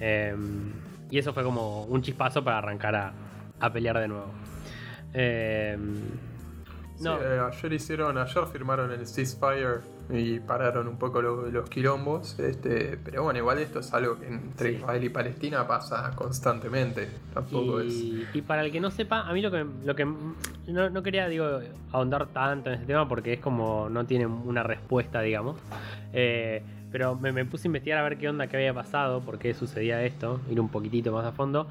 Em, 0.00 0.72
y 1.10 1.18
eso 1.18 1.32
fue 1.32 1.44
como 1.44 1.84
un 1.84 2.02
chispazo 2.02 2.44
para 2.44 2.58
arrancar 2.58 2.94
a, 2.94 3.12
a 3.60 3.72
pelear 3.72 3.98
de 4.00 4.08
nuevo. 4.08 4.26
Em, 5.18 5.94
no, 7.00 7.18
Sí, 7.18 7.24
eh, 7.24 7.40
ayer 7.52 7.72
hicieron, 7.74 8.16
ayer 8.18 8.46
firmaron 8.52 8.90
el 8.92 9.06
ceasefire 9.06 9.80
y 10.10 10.38
pararon 10.40 10.86
un 10.88 10.96
poco 10.98 11.20
lo- 11.20 11.50
los 11.50 11.68
quilombos. 11.68 12.38
Este, 12.38 12.96
pero 13.04 13.22
bueno, 13.24 13.38
igual 13.38 13.58
esto 13.58 13.80
es 13.80 13.92
algo 13.92 14.18
que 14.18 14.26
entre 14.28 14.70
Sí. 14.70 14.76
Israel 14.76 15.04
y 15.04 15.08
Palestina 15.10 15.66
pasa 15.66 16.10
constantemente. 16.14 17.08
Tampoco 17.34 17.80
es. 17.80 17.92
Y, 17.92 18.26
y 18.34 18.42
para 18.42 18.64
el 18.64 18.72
que 18.72 18.80
no 18.80 18.90
sepa, 18.90 19.28
a 19.28 19.32
mí 19.32 19.42
lo 19.42 19.50
que, 19.50 19.66
lo 19.84 19.94
que 19.96 20.04
no, 20.04 20.90
no 20.90 21.02
quería 21.02 21.28
digo 21.28 21.60
ahondar 21.92 22.26
tanto 22.28 22.68
en 22.70 22.74
este 22.76 22.86
tema 22.86 23.08
porque 23.08 23.34
es 23.34 23.40
como 23.40 23.88
no 23.90 24.06
tiene 24.06 24.26
una 24.26 24.62
respuesta, 24.62 25.20
digamos. 25.20 25.56
Eh, 26.12 26.62
pero 26.92 27.14
me, 27.14 27.30
me 27.32 27.44
puse 27.44 27.66
a 27.66 27.68
investigar 27.68 27.98
a 27.98 28.02
ver 28.08 28.16
qué 28.16 28.28
onda, 28.28 28.46
qué 28.46 28.56
había 28.56 28.72
pasado, 28.72 29.20
por 29.20 29.38
qué 29.38 29.52
sucedía 29.54 30.02
esto, 30.04 30.40
ir 30.50 30.58
un 30.60 30.68
poquitito 30.70 31.12
más 31.12 31.26
a 31.26 31.32
fondo. 31.32 31.68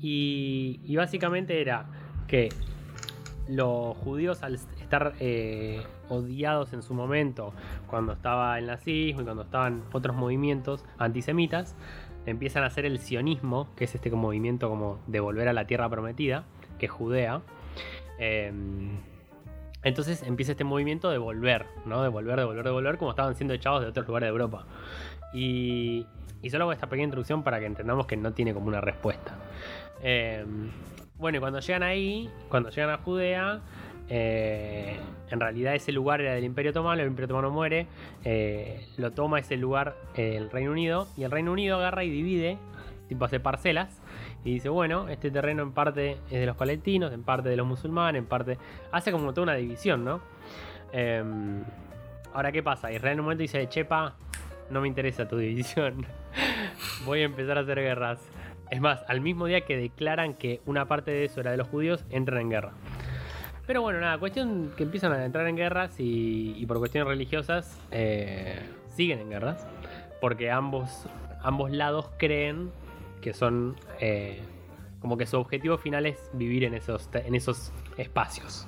Y, 0.00 0.80
y 0.86 0.96
básicamente 0.96 1.60
era 1.60 1.84
que 2.26 2.48
los 3.48 3.96
judíos 3.98 4.42
al 4.42 4.54
estar 4.54 5.14
eh, 5.20 5.82
odiados 6.08 6.72
en 6.72 6.82
su 6.82 6.94
momento, 6.94 7.52
cuando 7.86 8.12
estaba 8.12 8.58
el 8.58 8.66
nazismo 8.66 9.22
y 9.22 9.24
cuando 9.24 9.42
estaban 9.42 9.82
otros 9.92 10.16
movimientos 10.16 10.84
antisemitas, 10.98 11.74
empiezan 12.26 12.62
a 12.62 12.66
hacer 12.66 12.86
el 12.86 12.98
sionismo, 12.98 13.68
que 13.76 13.84
es 13.84 13.94
este 13.94 14.10
movimiento 14.10 14.68
como 14.68 15.00
de 15.06 15.20
volver 15.20 15.48
a 15.48 15.52
la 15.52 15.66
tierra 15.66 15.88
prometida, 15.88 16.44
que 16.78 16.86
es 16.86 16.92
Judea. 16.92 17.42
Eh, 18.18 18.52
entonces 19.84 20.22
empieza 20.22 20.52
este 20.52 20.64
movimiento 20.64 21.10
de 21.10 21.18
volver, 21.18 21.66
¿no? 21.86 22.02
De 22.02 22.08
volver, 22.08 22.38
de 22.38 22.44
volver, 22.44 22.64
de 22.64 22.70
volver, 22.70 22.98
como 22.98 23.10
estaban 23.10 23.34
siendo 23.34 23.54
echados 23.54 23.80
de 23.82 23.88
otros 23.88 24.06
lugares 24.06 24.28
de 24.28 24.30
Europa. 24.30 24.64
Y, 25.34 26.06
y 26.40 26.50
solo 26.50 26.64
hago 26.64 26.72
esta 26.72 26.88
pequeña 26.88 27.04
introducción 27.04 27.42
para 27.42 27.58
que 27.58 27.66
entendamos 27.66 28.06
que 28.06 28.16
no 28.16 28.32
tiene 28.32 28.54
como 28.54 28.68
una 28.68 28.80
respuesta. 28.80 29.34
Eh, 30.02 30.44
bueno, 31.22 31.38
y 31.38 31.40
cuando 31.40 31.60
llegan 31.60 31.84
ahí, 31.84 32.28
cuando 32.48 32.70
llegan 32.70 32.90
a 32.90 32.98
Judea, 32.98 33.60
eh, 34.08 34.98
en 35.30 35.38
realidad 35.38 35.72
ese 35.76 35.92
lugar 35.92 36.20
era 36.20 36.34
del 36.34 36.42
Imperio 36.42 36.72
Otomano, 36.72 37.00
el 37.00 37.06
Imperio 37.06 37.26
Otomano 37.26 37.50
muere, 37.52 37.86
eh, 38.24 38.88
lo 38.96 39.12
toma 39.12 39.38
ese 39.38 39.56
lugar 39.56 39.94
eh, 40.16 40.34
el 40.36 40.50
Reino 40.50 40.72
Unido, 40.72 41.06
y 41.16 41.22
el 41.22 41.30
Reino 41.30 41.52
Unido 41.52 41.76
agarra 41.76 42.02
y 42.02 42.10
divide, 42.10 42.58
tipo 43.08 43.24
hace 43.24 43.38
parcelas, 43.38 44.02
y 44.44 44.54
dice, 44.54 44.68
bueno, 44.68 45.08
este 45.08 45.30
terreno 45.30 45.62
en 45.62 45.70
parte 45.70 46.18
es 46.28 46.40
de 46.40 46.44
los 46.46 46.56
palestinos, 46.56 47.12
en 47.12 47.22
parte 47.22 47.48
de 47.48 47.56
los 47.56 47.68
musulmanes, 47.68 48.18
en 48.18 48.26
parte... 48.26 48.58
Hace 48.90 49.12
como 49.12 49.32
toda 49.32 49.44
una 49.44 49.54
división, 49.54 50.04
¿no? 50.04 50.20
Eh, 50.92 51.22
ahora, 52.34 52.50
¿qué 52.50 52.64
pasa? 52.64 52.90
Israel 52.90 53.12
en 53.12 53.20
un 53.20 53.26
momento 53.26 53.42
dice, 53.42 53.68
chepa, 53.68 54.16
no 54.70 54.80
me 54.80 54.88
interesa 54.88 55.28
tu 55.28 55.38
división, 55.38 56.04
voy 57.06 57.20
a 57.20 57.26
empezar 57.26 57.58
a 57.58 57.60
hacer 57.60 57.78
guerras. 57.78 58.28
Es 58.72 58.80
más, 58.80 59.04
al 59.06 59.20
mismo 59.20 59.44
día 59.44 59.66
que 59.66 59.76
declaran 59.76 60.32
que 60.32 60.62
una 60.64 60.88
parte 60.88 61.10
de 61.10 61.26
eso 61.26 61.40
era 61.40 61.50
de 61.50 61.58
los 61.58 61.68
judíos, 61.68 62.06
entran 62.08 62.40
en 62.40 62.48
guerra. 62.48 62.72
Pero 63.66 63.82
bueno, 63.82 64.00
nada, 64.00 64.16
cuestión 64.16 64.72
que 64.78 64.82
empiezan 64.82 65.12
a 65.12 65.22
entrar 65.26 65.46
en 65.46 65.56
guerras 65.56 65.96
y, 65.98 66.64
por 66.64 66.78
cuestiones 66.78 67.06
religiosas 67.06 67.78
eh, 67.90 68.58
siguen 68.88 69.18
en 69.18 69.28
guerras. 69.28 69.66
Porque 70.22 70.50
ambos, 70.50 71.04
ambos 71.42 71.70
lados 71.70 72.08
creen 72.16 72.70
que 73.20 73.34
son 73.34 73.76
eh, 74.00 74.40
como 75.00 75.18
que 75.18 75.26
su 75.26 75.36
objetivo 75.36 75.76
final 75.76 76.06
es 76.06 76.30
vivir 76.32 76.64
en 76.64 76.72
esos, 76.72 77.10
en 77.12 77.34
esos 77.34 77.74
espacios. 77.98 78.66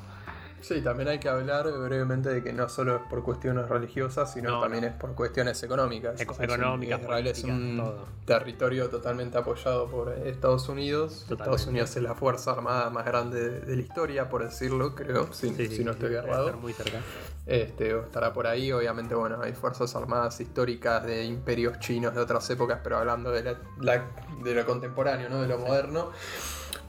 Sí, 0.67 0.81
también 0.81 1.09
hay 1.11 1.19
que 1.19 1.29
hablar 1.29 1.71
brevemente 1.71 2.31
de 2.31 2.43
que 2.43 2.51
no 2.55 2.71
solo 2.71 2.97
es 2.97 3.03
por 3.11 3.23
cuestiones 3.23 3.69
religiosas, 3.69 4.33
sino 4.33 4.51
No, 4.51 4.61
también 4.63 4.85
no. 4.85 4.89
es 4.89 4.95
por 4.95 5.15
cuestiones 5.15 5.63
económicas. 5.63 6.19
Eco- 6.19 6.43
económicas, 6.43 7.03
Israel 7.03 7.27
es 7.27 7.45
un 7.45 7.77
todo. 7.77 8.07
territorio 8.25 8.89
totalmente 8.89 9.37
apoyado 9.37 9.89
por 9.91 10.09
Estados 10.25 10.67
Unidos. 10.71 11.27
Totalmente. 11.29 11.35
Estados 11.43 11.67
Unidos 11.67 11.97
es 11.97 12.03
la 12.03 12.15
fuerza 12.15 12.53
armada 12.53 12.89
más 12.89 13.05
grande 13.05 13.41
de, 13.51 13.61
de 13.61 13.77
la 13.77 13.83
historia, 13.83 14.31
por 14.31 14.43
decirlo, 14.43 14.95
creo, 14.95 15.31
si, 15.35 15.51
Sí, 15.51 15.67
sí, 15.69 15.77
si 15.77 15.85
no 15.85 15.91
estoy 15.93 16.15
errado. 16.15 16.47
estar 16.47 16.61
muy 16.63 16.73
cerca. 16.73 16.99
Este, 17.47 17.95
estará 17.99 18.33
por 18.33 18.47
ahí, 18.47 18.73
obviamente, 18.73 19.15
bueno, 19.15 19.39
hay 19.43 19.53
fuerzas 19.53 19.95
armadas 19.95 20.41
históricas 20.41 21.05
de 21.05 21.25
imperios 21.27 21.79
chinos 21.79 22.15
de 22.15 22.23
otras 22.23 22.49
épocas, 22.49 22.81
pero 22.83 22.97
hablando 22.97 23.31
de, 23.33 23.43
la- 23.43 23.59
la- 23.81 24.07
de 24.43 24.55
lo 24.55 24.65
contemporáneo, 24.65 25.29
¿no? 25.29 25.43
De 25.43 25.49
lo 25.49 25.59
moderno. 25.59 26.11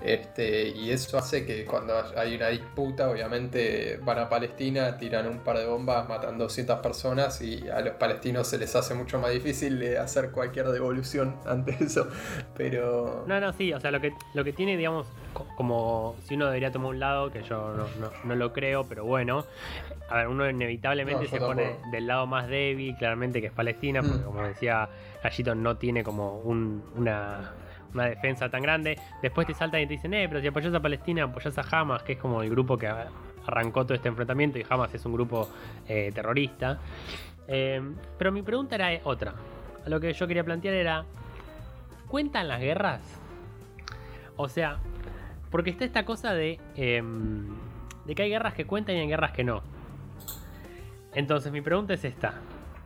Este, 0.01 0.67
y 0.69 0.91
eso 0.91 1.17
hace 1.17 1.45
que 1.45 1.65
cuando 1.65 1.93
hay 2.15 2.35
una 2.35 2.49
disputa, 2.49 3.09
obviamente 3.09 3.99
van 4.03 4.19
a 4.19 4.29
Palestina, 4.29 4.97
tiran 4.97 5.27
un 5.27 5.39
par 5.39 5.57
de 5.57 5.65
bombas, 5.65 6.07
matan 6.07 6.37
200 6.37 6.79
personas 6.79 7.41
y 7.41 7.67
a 7.69 7.79
los 7.81 7.95
palestinos 7.95 8.47
se 8.47 8.57
les 8.57 8.75
hace 8.75 8.93
mucho 8.93 9.19
más 9.19 9.31
difícil 9.31 9.79
de 9.79 9.97
hacer 9.97 10.31
cualquier 10.31 10.67
devolución 10.67 11.35
ante 11.45 11.75
eso. 11.83 12.07
Pero... 12.55 13.23
No, 13.27 13.39
no, 13.39 13.53
sí, 13.53 13.73
o 13.73 13.79
sea, 13.79 13.89
lo 13.91 13.99
que, 13.99 14.13
lo 14.33 14.43
que 14.43 14.53
tiene, 14.53 14.77
digamos, 14.77 15.07
co- 15.33 15.47
como 15.55 16.15
si 16.27 16.35
uno 16.35 16.45
debería 16.47 16.71
tomar 16.71 16.89
un 16.89 16.99
lado, 16.99 17.31
que 17.31 17.41
yo 17.43 17.73
no, 17.75 17.87
no- 17.99 18.11
no 18.23 18.35
lo 18.35 18.53
creo, 18.53 18.85
pero 18.87 19.05
bueno, 19.05 19.45
a 20.09 20.17
ver, 20.17 20.27
uno 20.27 20.47
inevitablemente 20.47 21.23
No, 21.25 21.29
se 21.31 21.39
pone 21.39 21.77
del 21.91 22.05
lado 22.05 22.27
más 22.27 22.47
débil, 22.47 22.95
claramente 22.97 23.41
que 23.41 23.47
es 23.47 23.53
Palestina, 23.53 24.01
porque 24.03 24.19
Mm. 24.21 24.25
como 24.25 24.43
decía 24.45 24.87
Gallito, 25.23 25.55
no 25.55 25.77
tiene 25.77 26.03
como 26.03 26.37
un- 26.41 26.83
una, 26.95 27.53
una 27.95 28.05
defensa 28.05 28.49
tan 28.49 28.61
grande. 28.61 28.99
Después 29.21 29.47
te 29.47 29.53
saltan 29.53 29.81
y 29.81 29.87
te 29.87 29.93
dicen, 29.93 30.13
eh, 30.13 30.27
pero 30.29 30.39
si 30.41 30.47
apoyas 30.47 30.73
a 30.73 30.79
Palestina, 30.81 31.23
apoyas 31.23 31.57
a 31.57 31.63
Hamas, 31.71 32.03
que 32.03 32.13
es 32.13 32.19
como 32.19 32.41
el 32.43 32.49
grupo 32.49 32.77
que 32.77 32.87
arrancó 33.47 33.83
todo 33.85 33.95
este 33.95 34.07
enfrentamiento, 34.09 34.59
y 34.59 34.65
Hamas 34.69 34.93
es 34.93 35.05
un 35.05 35.13
grupo 35.13 35.49
eh, 35.87 36.11
terrorista. 36.13 36.79
Eh, 37.47 37.81
pero 38.17 38.31
mi 38.31 38.41
pregunta 38.41 38.75
era 38.75 38.89
otra. 39.03 39.33
lo 39.87 39.99
que 39.99 40.13
yo 40.13 40.27
quería 40.27 40.43
plantear 40.43 40.73
era, 40.75 41.05
¿cuentan 42.07 42.47
las 42.47 42.59
guerras? 42.59 43.01
O 44.35 44.49
sea, 44.49 44.77
porque 45.51 45.69
está 45.69 45.85
esta 45.85 46.03
cosa 46.05 46.33
de, 46.33 46.59
em, 46.75 47.47
de 48.05 48.15
que 48.15 48.23
hay 48.23 48.29
guerras 48.29 48.53
que 48.55 48.65
cuentan 48.65 48.95
y 48.95 48.99
hay 48.99 49.07
guerras 49.07 49.31
que 49.31 49.43
no. 49.43 49.61
Entonces 51.13 51.51
mi 51.51 51.61
pregunta 51.61 51.93
es 51.93 52.03
esta. 52.03 52.33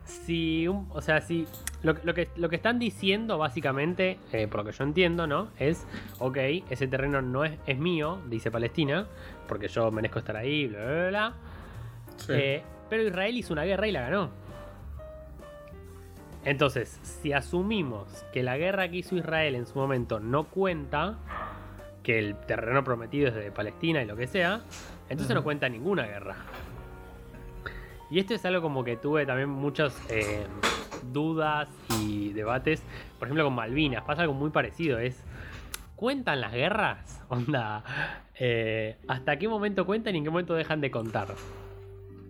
Si, 0.04 0.68
un- 0.68 0.88
o 0.90 1.00
sea, 1.00 1.20
si 1.20 1.46
lo, 1.82 1.94
lo 2.02 2.14
que, 2.14 2.28
lo 2.36 2.48
que 2.48 2.56
están 2.56 2.78
diciendo 2.78 3.38
básicamente, 3.38 4.18
eh, 4.32 4.46
por 4.48 4.60
lo 4.60 4.70
que 4.70 4.72
yo 4.72 4.84
entiendo, 4.84 5.26
¿no? 5.26 5.48
Es, 5.58 5.86
ok, 6.18 6.36
ese 6.68 6.88
terreno 6.88 7.22
no 7.22 7.44
es, 7.44 7.58
es 7.66 7.78
mío, 7.78 8.20
dice 8.28 8.50
Palestina, 8.50 9.06
porque 9.48 9.68
yo 9.68 9.90
merezco 9.90 10.18
estar 10.18 10.36
ahí, 10.36 10.66
bla, 10.66 10.78
bla, 10.78 10.92
bla, 10.92 11.08
bla. 11.08 11.34
Sí. 12.16 12.32
Eh, 12.34 12.62
pero 12.88 13.02
Israel 13.04 13.36
hizo 13.36 13.52
una 13.52 13.64
guerra 13.64 13.86
y 13.86 13.92
la 13.92 14.02
ganó. 14.02 14.30
Entonces, 16.44 16.98
si 17.02 17.32
asumimos 17.32 18.24
que 18.32 18.42
la 18.42 18.56
guerra 18.56 18.88
que 18.90 18.98
hizo 18.98 19.16
Israel 19.16 19.54
en 19.54 19.66
su 19.66 19.78
momento 19.78 20.20
no 20.20 20.44
cuenta, 20.44 21.18
que 22.02 22.18
el 22.18 22.34
terreno 22.34 22.82
prometido 22.82 23.28
es 23.28 23.34
de 23.34 23.50
Palestina 23.50 24.02
y 24.02 24.06
lo 24.06 24.16
que 24.16 24.26
sea, 24.26 24.62
entonces 25.08 25.34
no 25.34 25.44
cuenta 25.44 25.68
ninguna 25.68 26.06
guerra. 26.06 26.36
Y 28.10 28.18
esto 28.18 28.34
es 28.34 28.44
algo 28.44 28.62
como 28.62 28.82
que 28.82 28.96
tuve 28.96 29.26
también 29.26 29.50
muchas 29.50 29.96
eh, 30.08 30.44
dudas 31.12 31.68
y 32.02 32.32
debates. 32.32 32.82
Por 33.18 33.28
ejemplo, 33.28 33.44
con 33.44 33.54
Malvinas 33.54 34.02
pasa 34.04 34.22
algo 34.22 34.34
muy 34.34 34.50
parecido. 34.50 34.98
Es, 34.98 35.22
¿cuentan 35.96 36.40
las 36.40 36.52
guerras? 36.52 37.22
Onda, 37.28 37.84
eh, 38.38 38.96
¿hasta 39.08 39.38
qué 39.38 39.48
momento 39.48 39.86
cuentan 39.86 40.14
y 40.14 40.18
en 40.18 40.24
qué 40.24 40.30
momento 40.30 40.54
dejan 40.54 40.80
de 40.80 40.90
contar? 40.90 41.28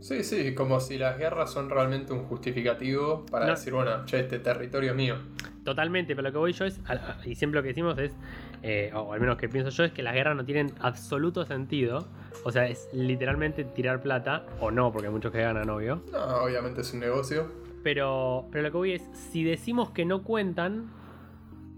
Sí, 0.00 0.24
sí, 0.24 0.54
como 0.54 0.80
si 0.80 0.96
las 0.96 1.18
guerras 1.18 1.52
son 1.52 1.68
realmente 1.68 2.12
un 2.14 2.24
justificativo 2.24 3.26
para 3.30 3.44
No. 3.46 3.50
decir, 3.52 3.74
bueno, 3.74 4.04
che, 4.06 4.20
este 4.20 4.38
territorio 4.38 4.90
es 4.92 4.96
mío. 4.96 5.16
Totalmente, 5.62 6.16
pero 6.16 6.28
lo 6.28 6.32
que 6.32 6.38
voy 6.38 6.52
yo 6.54 6.64
es, 6.64 6.80
y 7.26 7.34
siempre 7.34 7.58
lo 7.58 7.62
que 7.62 7.68
decimos 7.68 7.98
es, 7.98 8.16
eh, 8.62 8.90
o 8.94 9.12
al 9.12 9.20
menos 9.20 9.36
que 9.36 9.50
pienso 9.50 9.68
yo, 9.68 9.84
es 9.84 9.92
que 9.92 10.02
las 10.02 10.14
guerras 10.14 10.34
no 10.36 10.44
tienen 10.46 10.72
absoluto 10.80 11.44
sentido. 11.44 12.08
O 12.44 12.50
sea, 12.50 12.66
es 12.66 12.88
literalmente 12.94 13.64
tirar 13.64 14.00
plata, 14.00 14.46
o 14.58 14.70
no, 14.70 14.90
porque 14.90 15.08
hay 15.08 15.12
muchos 15.12 15.32
que 15.32 15.42
ganan, 15.42 15.68
obvio. 15.68 16.02
No, 16.10 16.44
obviamente 16.44 16.80
es 16.80 16.94
un 16.94 17.00
negocio. 17.00 17.52
Pero, 17.82 18.46
pero 18.50 18.62
lo 18.64 18.70
que 18.70 18.76
voy 18.76 18.92
es, 18.92 19.02
si 19.12 19.44
decimos 19.44 19.90
que 19.90 20.04
no 20.04 20.22
cuentan, 20.22 20.90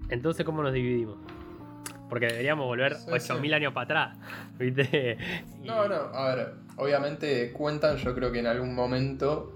entonces 0.08 0.44
¿cómo 0.44 0.62
nos 0.62 0.72
dividimos? 0.72 1.16
Porque 2.08 2.26
deberíamos 2.26 2.66
volver 2.66 2.94
Sí, 2.96 3.10
8000 3.10 3.50
sí. 3.50 3.54
años 3.54 3.72
para 3.72 3.84
atrás, 3.84 4.18
¿viste? 4.58 5.16
No, 5.64 5.88
no, 5.88 5.94
a 5.94 6.34
ver, 6.34 6.54
obviamente 6.76 7.52
cuentan, 7.52 7.96
yo 7.96 8.14
creo 8.14 8.32
que 8.32 8.40
en 8.40 8.46
algún 8.48 8.74
momento 8.74 9.54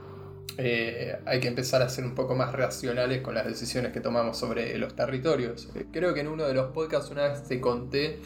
eh, 0.56 1.18
hay 1.26 1.40
que 1.40 1.48
empezar 1.48 1.82
a 1.82 1.88
ser 1.88 2.04
un 2.04 2.14
poco 2.14 2.34
más 2.34 2.52
racionales 2.52 3.20
con 3.22 3.34
las 3.34 3.44
decisiones 3.44 3.92
que 3.92 4.00
tomamos 4.00 4.38
sobre 4.38 4.78
los 4.78 4.94
territorios. 4.94 5.68
Creo 5.92 6.14
que 6.14 6.20
en 6.20 6.28
uno 6.28 6.44
de 6.44 6.54
los 6.54 6.68
podcasts 6.72 7.10
una 7.10 7.28
vez 7.28 7.42
te 7.46 7.60
conté, 7.60 8.20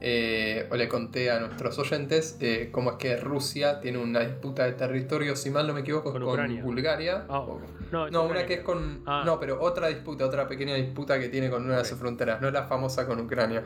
eh, 0.00 0.68
o 0.70 0.76
le 0.76 0.88
conté 0.88 1.30
a 1.30 1.40
nuestros 1.40 1.78
oyentes, 1.78 2.36
eh, 2.40 2.68
cómo 2.70 2.92
es 2.92 2.96
que 2.98 3.16
Rusia 3.16 3.80
tiene 3.80 3.98
una 3.98 4.20
disputa 4.20 4.64
de 4.64 4.72
territorio, 4.72 5.34
si 5.34 5.50
mal 5.50 5.66
no 5.66 5.74
me 5.74 5.80
equivoco, 5.80 6.12
Con 6.12 6.22
con. 6.22 6.62
Bulgaria. 6.62 7.24
Ah, 7.28 7.44
no, 7.90 8.08
No, 8.08 8.24
una 8.24 8.46
que 8.46 8.54
es 8.54 8.60
con. 8.60 9.02
Ah. 9.06 9.22
No, 9.26 9.40
pero 9.40 9.60
otra 9.60 9.88
disputa, 9.88 10.24
otra 10.24 10.46
pequeña 10.46 10.74
disputa 10.74 11.18
que 11.18 11.28
tiene 11.28 11.50
con 11.50 11.64
una 11.64 11.78
de 11.78 11.84
sus 11.84 11.98
fronteras, 11.98 12.40
no 12.40 12.50
la 12.50 12.64
famosa 12.64 13.06
con 13.06 13.20
Ucrania. 13.20 13.64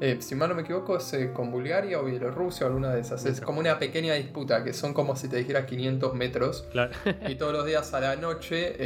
Eh, 0.00 0.18
si 0.20 0.34
mal 0.34 0.48
no 0.48 0.54
me 0.54 0.62
equivoco, 0.62 0.98
es 0.98 1.16
con 1.32 1.50
Bulgaria 1.50 1.98
o 2.00 2.04
Bielorrusia 2.04 2.66
o 2.66 2.68
alguna 2.68 2.94
de 2.94 3.00
esas. 3.00 3.24
Es 3.26 3.40
como 3.40 3.58
una 3.60 3.78
pequeña 3.78 4.14
disputa, 4.14 4.62
que 4.62 4.72
son 4.72 4.94
como 4.94 5.16
si 5.16 5.28
te 5.28 5.36
dijera 5.36 5.66
500 5.66 6.14
metros. 6.14 6.66
Claro. 6.70 6.92
Y 7.28 7.34
todos 7.34 7.52
los 7.52 7.66
días 7.66 7.92
a 7.92 8.00
la 8.00 8.16
noche. 8.16 8.76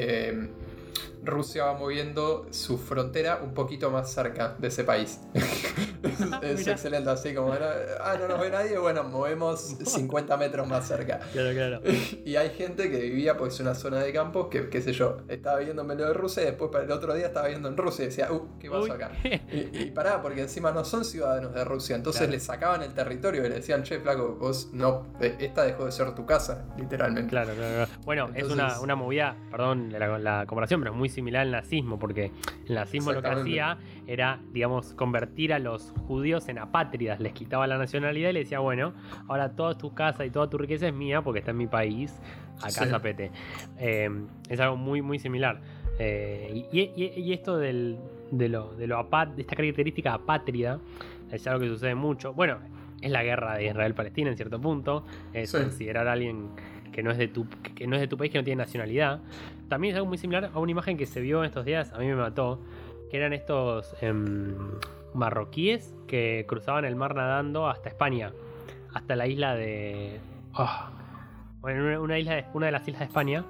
Rusia 1.24 1.64
va 1.64 1.74
moviendo 1.74 2.46
su 2.50 2.78
frontera 2.78 3.40
un 3.42 3.54
poquito 3.54 3.90
más 3.90 4.10
cerca 4.12 4.56
de 4.58 4.68
ese 4.68 4.84
país. 4.84 5.20
es 5.34 6.20
es 6.20 6.58
Mirá. 6.60 6.72
excelente, 6.72 7.10
así 7.10 7.34
como, 7.34 7.52
ah, 7.52 8.14
no 8.18 8.28
nos 8.28 8.40
ve 8.40 8.50
nadie, 8.50 8.78
bueno, 8.78 9.04
movemos 9.04 9.60
50 9.84 10.36
metros 10.36 10.66
más 10.66 10.86
cerca. 10.86 11.20
claro, 11.32 11.52
claro. 11.52 11.80
Y 12.24 12.36
hay 12.36 12.50
gente 12.50 12.90
que 12.90 12.98
vivía 12.98 13.36
pues 13.36 13.58
en 13.60 13.66
una 13.66 13.74
zona 13.74 13.98
de 14.00 14.12
campos 14.12 14.48
que, 14.50 14.68
qué 14.68 14.80
sé 14.82 14.92
yo, 14.92 15.18
estaba 15.28 15.58
viviendo 15.58 15.82
en 15.82 15.88
medio 15.88 16.06
de 16.06 16.14
Rusia 16.14 16.42
y 16.42 16.46
después 16.46 16.70
para 16.70 16.84
el 16.84 16.92
otro 16.92 17.14
día 17.14 17.26
estaba 17.26 17.46
viviendo 17.46 17.68
en 17.68 17.76
Rusia 17.76 18.04
y 18.04 18.06
decía, 18.08 18.32
uh, 18.32 18.58
¿qué 18.58 18.70
pasó 18.70 18.84
Uy. 18.84 18.90
acá? 18.90 19.12
Y, 19.24 19.82
y 19.82 19.90
pará, 19.90 20.22
porque 20.22 20.42
encima 20.42 20.70
no 20.72 20.84
son 20.84 21.04
ciudadanos 21.04 21.54
de 21.54 21.64
Rusia, 21.64 21.96
entonces 21.96 22.20
Claro. 22.20 22.32
le 22.32 22.40
sacaban 22.40 22.82
el 22.82 22.92
territorio 22.94 23.44
y 23.44 23.48
le 23.48 23.56
decían, 23.56 23.82
che, 23.82 23.98
flaco, 24.00 24.36
vos 24.40 24.70
no, 24.72 25.06
eh, 25.20 25.36
esta 25.40 25.64
dejó 25.64 25.84
de 25.86 25.92
ser 25.92 26.14
tu 26.14 26.24
casa, 26.26 26.66
literalmente. 26.78 27.28
Claro, 27.30 27.52
claro, 27.54 27.74
claro. 27.86 27.90
Bueno, 28.04 28.28
es 28.34 28.44
una, 28.44 28.80
una 28.80 28.94
movida, 28.96 29.36
perdón 29.50 29.90
la, 29.92 30.18
la 30.18 30.46
comparación, 30.46 30.80
pero 30.80 30.94
muy 30.94 31.08
similar 31.10 31.42
al 31.42 31.50
nazismo, 31.50 31.98
porque 31.98 32.30
el 32.68 32.74
nazismo 32.74 33.12
lo 33.12 33.20
que 33.22 33.28
hacía 33.28 33.78
era, 34.06 34.40
digamos, 34.52 34.94
convertir 34.94 35.52
a 35.52 35.58
los 35.58 35.92
judíos 36.06 36.48
en 36.48 36.58
apátridas, 36.58 37.20
les 37.20 37.32
quitaba 37.32 37.66
la 37.66 37.76
nacionalidad 37.78 38.30
y 38.30 38.32
le 38.32 38.38
decía, 38.40 38.58
bueno, 38.60 38.92
ahora 39.28 39.50
toda 39.56 39.76
tu 39.76 39.92
casa 39.94 40.24
y 40.24 40.30
toda 40.30 40.48
tu 40.48 40.58
riqueza 40.58 40.88
es 40.88 40.94
mía 40.94 41.22
porque 41.22 41.40
está 41.40 41.50
en 41.50 41.58
mi 41.58 41.66
país, 41.66 42.18
acá 42.58 42.70
Sí. 42.84 42.90
zapete. 42.90 43.30
Eh, 43.78 44.08
es 44.48 44.60
algo 44.60 44.76
muy, 44.76 45.02
muy 45.02 45.18
similar. 45.18 45.60
Eh, 45.98 46.64
y, 46.72 46.78
y- 46.80 47.12
y 47.20 47.32
esto 47.32 47.58
del, 47.58 47.98
de, 48.30 48.48
lo, 48.48 48.74
de, 48.74 48.86
lo 48.86 48.98
apá- 48.98 49.26
de 49.34 49.42
esta 49.42 49.54
característica 49.56 50.14
apátrida 50.14 50.78
es 51.30 51.46
algo 51.46 51.60
que 51.60 51.68
sucede 51.68 51.94
mucho. 51.94 52.32
Bueno, 52.32 52.58
es 53.02 53.10
la 53.10 53.22
guerra 53.22 53.56
de 53.56 53.66
Israel-Palestina 53.66 54.30
en 54.30 54.36
cierto 54.36 54.60
punto, 54.60 55.04
es 55.32 55.50
Sí. 55.50 55.58
considerar 55.58 56.08
a 56.08 56.12
alguien 56.12 56.48
que 56.92 57.02
no 57.02 57.10
es 57.12 57.18
de 57.18 57.28
tu 57.28 57.46
que 57.76 57.86
no 57.86 57.94
es 57.96 58.00
de 58.02 58.08
tu 58.08 58.16
país 58.16 58.32
que 58.32 58.38
no 58.38 58.44
tiene 58.44 58.58
nacionalidad 58.62 59.20
también 59.70 59.92
es 59.92 59.96
algo 59.96 60.08
muy 60.08 60.18
similar 60.18 60.50
a 60.52 60.58
una 60.58 60.70
imagen 60.70 60.98
que 60.98 61.06
se 61.06 61.22
vio 61.22 61.38
en 61.40 61.46
estos 61.46 61.64
días 61.64 61.90
a 61.94 61.98
mí 61.98 62.06
me 62.06 62.14
mató 62.16 62.60
que 63.10 63.16
eran 63.16 63.32
estos 63.32 63.96
em, 64.02 64.54
marroquíes 65.14 65.94
que 66.06 66.44
cruzaban 66.46 66.84
el 66.84 66.94
mar 66.96 67.14
nadando 67.14 67.66
hasta 67.68 67.88
España 67.88 68.32
hasta 68.92 69.16
la 69.16 69.26
isla 69.26 69.54
de 69.54 70.20
ah, 70.54 70.90
bueno 71.62 71.84
una, 71.84 72.00
una 72.00 72.18
isla 72.18 72.34
de, 72.34 72.44
una 72.52 72.66
de 72.66 72.72
las 72.72 72.86
islas 72.86 73.00
de 73.00 73.06
España 73.06 73.44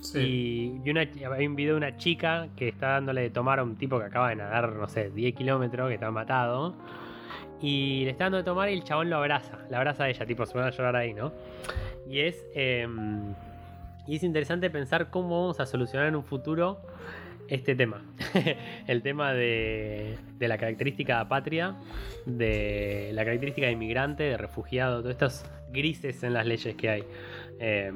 Sí. 0.00 0.18
y, 0.84 0.86
y 0.86 0.90
una, 0.90 1.00
hay 1.34 1.46
un 1.46 1.56
video 1.56 1.72
de 1.72 1.78
una 1.78 1.96
chica 1.96 2.48
que 2.56 2.68
está 2.68 2.88
dándole 2.88 3.22
de 3.22 3.30
tomar 3.30 3.58
a 3.58 3.62
un 3.62 3.76
tipo 3.76 3.98
que 3.98 4.04
acaba 4.04 4.28
de 4.28 4.36
nadar, 4.36 4.74
no 4.74 4.86
sé, 4.86 5.08
10 5.08 5.34
kilómetros, 5.34 5.88
que 5.88 5.94
está 5.94 6.10
matado. 6.10 6.74
Y 7.62 8.04
le 8.04 8.10
está 8.10 8.24
dando 8.24 8.36
de 8.36 8.44
tomar 8.44 8.68
y 8.68 8.74
el 8.74 8.84
chabón 8.84 9.08
lo 9.08 9.16
abraza. 9.16 9.60
La 9.70 9.78
abraza 9.78 10.04
a 10.04 10.10
ella, 10.10 10.26
tipo, 10.26 10.44
se 10.44 10.58
van 10.58 10.66
a 10.66 10.70
llorar 10.72 10.96
ahí, 10.96 11.14
¿no? 11.14 11.32
Y 12.06 12.20
es. 12.20 12.44
eh, 12.54 12.86
y 14.06 14.16
es 14.16 14.22
interesante 14.22 14.70
pensar 14.70 15.10
cómo 15.10 15.40
vamos 15.42 15.60
a 15.60 15.66
solucionar 15.66 16.08
en 16.08 16.16
un 16.16 16.24
futuro 16.24 16.80
este 17.48 17.74
tema. 17.74 18.02
el 18.86 19.02
tema 19.02 19.32
de, 19.32 20.18
de 20.38 20.48
la 20.48 20.58
característica 20.58 21.26
patria, 21.28 21.76
de 22.26 23.10
la 23.12 23.24
característica 23.24 23.66
de 23.66 23.72
inmigrante, 23.72 24.22
de 24.24 24.36
refugiado, 24.36 25.00
todos 25.00 25.12
estos 25.12 25.44
grises 25.70 26.22
en 26.22 26.34
las 26.34 26.46
leyes 26.46 26.74
que 26.76 26.88
hay. 26.88 27.04
Eh, 27.58 27.92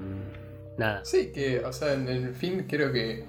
nada, 0.76 1.04
Sí, 1.04 1.32
que, 1.32 1.60
o 1.60 1.72
sea, 1.72 1.94
en 1.94 2.08
el 2.08 2.34
fin 2.34 2.66
creo 2.68 2.92
que... 2.92 3.24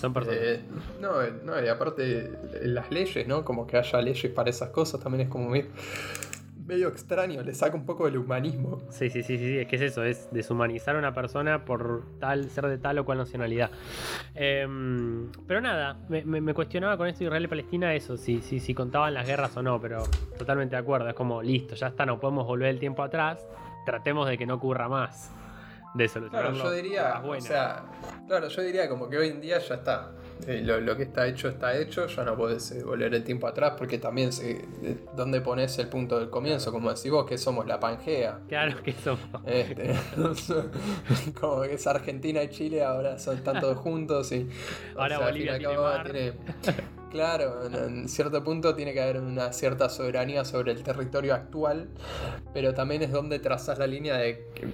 son 0.00 0.12
personas. 0.12 0.38
eh, 0.40 0.60
no, 1.00 1.22
no, 1.44 1.64
y 1.64 1.68
aparte 1.68 2.30
las 2.62 2.90
leyes, 2.90 3.26
¿no? 3.26 3.44
Como 3.44 3.66
que 3.66 3.76
haya 3.76 4.00
leyes 4.00 4.32
para 4.32 4.50
esas 4.50 4.70
cosas 4.70 5.00
también 5.00 5.22
es 5.22 5.28
como 5.28 5.48
medio, 5.48 5.66
medio 6.68 6.88
extraño, 6.88 7.42
le 7.42 7.54
saca 7.54 7.74
un 7.74 7.86
poco 7.86 8.04
del 8.04 8.18
humanismo. 8.18 8.82
Sí, 8.90 9.08
sí, 9.08 9.22
sí, 9.22 9.38
sí, 9.38 9.58
es 9.58 9.66
que 9.66 9.76
es 9.76 9.82
eso, 9.82 10.04
es 10.04 10.28
deshumanizar 10.30 10.94
a 10.94 10.98
una 10.98 11.14
persona 11.14 11.64
por 11.64 12.04
tal, 12.20 12.50
ser 12.50 12.66
de 12.66 12.76
tal 12.76 12.98
o 12.98 13.04
cual 13.06 13.16
nacionalidad. 13.18 13.70
Em, 14.34 15.32
pero 15.46 15.60
nada, 15.62 15.96
me, 16.08 16.24
me- 16.24 16.40
me 16.42 16.52
cuestionaba 16.54 16.96
con 16.98 17.08
esto 17.08 17.20
de 17.20 17.24
Israel 17.24 17.44
y 17.44 17.48
Palestina 17.48 17.94
eso, 17.94 18.16
si, 18.18 18.42
si, 18.42 18.60
si 18.60 18.74
contaban 18.74 19.14
las 19.14 19.26
guerras 19.26 19.56
o 19.56 19.62
no, 19.62 19.80
pero 19.80 20.02
totalmente 20.38 20.76
de 20.76 20.82
acuerdo, 20.82 21.08
es 21.08 21.14
como, 21.14 21.42
listo, 21.42 21.74
ya 21.74 21.88
está, 21.88 22.04
no 22.04 22.20
podemos 22.20 22.46
volver 22.46 22.68
el 22.68 22.78
tiempo 22.78 23.02
atrás, 23.02 23.44
tratemos 23.86 24.28
de 24.28 24.36
que 24.36 24.44
no 24.44 24.54
ocurra 24.56 24.88
más, 24.88 25.32
de 25.94 26.06
solucionarlo. 26.06 26.52
Claro, 26.52 26.70
yo 26.70 26.76
diría, 26.82 27.22
o 27.24 27.40
sea, 27.40 27.84
claro, 28.26 28.48
yo 28.48 28.62
diría 28.62 28.88
como 28.90 29.08
que 29.08 29.16
hoy 29.16 29.28
en 29.28 29.40
día 29.40 29.58
ya 29.58 29.76
está. 29.76 30.12
Eh, 30.46 30.62
lo, 30.64 30.80
lo 30.80 30.96
que 30.96 31.02
está 31.02 31.26
hecho 31.26 31.48
está 31.48 31.76
hecho, 31.76 32.06
ya 32.06 32.24
no 32.24 32.36
podés 32.36 32.70
eh, 32.72 32.82
volver 32.82 33.14
el 33.14 33.24
tiempo 33.24 33.46
atrás 33.46 33.74
porque 33.76 33.98
también 33.98 34.32
se, 34.32 34.52
eh, 34.82 34.96
dónde 35.16 35.40
pones 35.40 35.78
el 35.78 35.88
punto 35.88 36.18
del 36.18 36.30
comienzo, 36.30 36.70
como 36.72 36.92
decís 36.92 37.10
vos, 37.10 37.26
que 37.26 37.36
somos 37.36 37.66
la 37.66 37.78
Pangea. 37.80 38.40
Claro 38.48 38.82
que 38.82 38.92
somos. 38.92 39.20
Este, 39.44 39.94
como 41.40 41.62
que 41.62 41.74
es 41.74 41.86
Argentina 41.86 42.42
y 42.42 42.48
Chile 42.50 42.82
ahora 42.82 43.18
son 43.18 43.42
tantos 43.42 43.76
juntos 43.78 44.32
y 44.32 44.48
o 44.96 45.00
Ahora 45.00 45.16
al 45.16 45.24
Bolivia 45.24 45.52
fin 45.54 45.62
y 45.62 45.64
tiene 45.64 45.74
al 45.74 45.76
cabo 45.82 45.96
mar. 45.98 46.10
tiene- 46.10 46.32
claro 47.10 47.66
en, 47.66 47.74
en 47.74 48.08
cierto 48.08 48.44
punto 48.44 48.74
tiene 48.74 48.92
que 48.92 49.00
haber 49.00 49.16
una 49.18 49.50
cierta 49.54 49.88
soberanía 49.88 50.44
sobre 50.44 50.72
el 50.72 50.82
territorio 50.82 51.34
actual 51.34 51.88
pero 52.52 52.74
también 52.74 53.00
es 53.02 53.10
donde 53.10 53.38
trazas 53.38 53.78
la 53.78 53.86
línea 53.86 54.16
de 54.18 54.44
que 54.54 54.68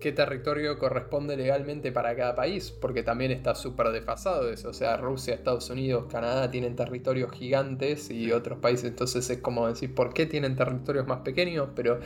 qué 0.00 0.12
territorio 0.12 0.78
corresponde 0.78 1.36
legalmente 1.36 1.92
para 1.92 2.14
cada 2.16 2.34
país, 2.34 2.70
porque 2.70 3.02
también 3.02 3.30
está 3.30 3.54
súper 3.54 3.88
desfasado 3.90 4.50
eso. 4.50 4.70
O 4.70 4.72
sea, 4.72 4.96
Rusia, 4.96 5.34
Estados 5.34 5.68
Unidos, 5.70 6.06
Canadá 6.10 6.50
tienen 6.50 6.76
territorios 6.76 7.32
gigantes 7.32 8.10
y 8.10 8.32
otros 8.32 8.58
países, 8.58 8.86
entonces 8.86 9.28
es 9.30 9.38
como 9.38 9.66
decir, 9.68 9.94
¿por 9.94 10.12
qué 10.12 10.26
tienen 10.26 10.56
territorios 10.56 11.06
más 11.06 11.20
pequeños? 11.20 11.68
Pero, 11.74 12.00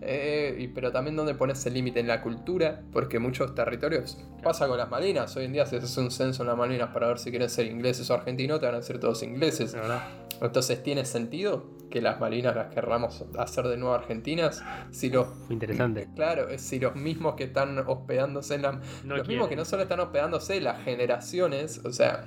eh, 0.00 0.70
pero 0.74 0.92
también 0.92 1.16
donde 1.16 1.34
pones 1.34 1.64
el 1.66 1.74
límite 1.74 2.00
en 2.00 2.08
la 2.08 2.22
cultura, 2.22 2.82
porque 2.92 3.18
muchos 3.18 3.54
territorios 3.54 4.18
pasa 4.42 4.66
con 4.68 4.78
las 4.78 4.90
Malinas. 4.90 5.36
Hoy 5.36 5.44
en 5.46 5.52
día, 5.52 5.66
si 5.66 5.76
haces 5.76 5.96
un 5.96 6.10
censo 6.10 6.42
en 6.42 6.48
las 6.48 6.56
Malinas 6.56 6.90
para 6.92 7.08
ver 7.08 7.18
si 7.18 7.30
quieren 7.30 7.48
ser 7.48 7.66
ingleses 7.66 8.10
o 8.10 8.14
argentinos, 8.14 8.60
te 8.60 8.66
van 8.66 8.74
a 8.74 8.82
ser 8.82 8.98
todos 8.98 9.22
ingleses. 9.22 9.74
Entonces, 10.40 10.82
¿tiene 10.82 11.04
sentido 11.04 11.74
que 11.90 12.02
las 12.02 12.20
Malinas 12.20 12.56
las 12.56 12.74
querramos 12.74 13.24
hacer 13.38 13.68
de 13.68 13.76
nuevo 13.76 13.94
argentinas? 13.94 14.62
Si 14.90 15.10
los, 15.10 15.28
Interesante. 15.48 16.08
Claro, 16.14 16.46
si 16.58 16.80
los 16.80 16.96
mismos 16.96 17.34
que 17.34 17.44
están 17.44 17.78
hospedándose 17.78 18.56
en 18.56 18.62
la... 18.62 18.80
los 19.04 19.28
mismos 19.28 19.48
que 19.48 19.56
no 19.56 19.64
solo 19.64 19.82
están 19.82 20.00
hospedándose, 20.00 20.60
las 20.60 20.82
generaciones, 20.82 21.80
o 21.84 21.92
sea, 21.92 22.24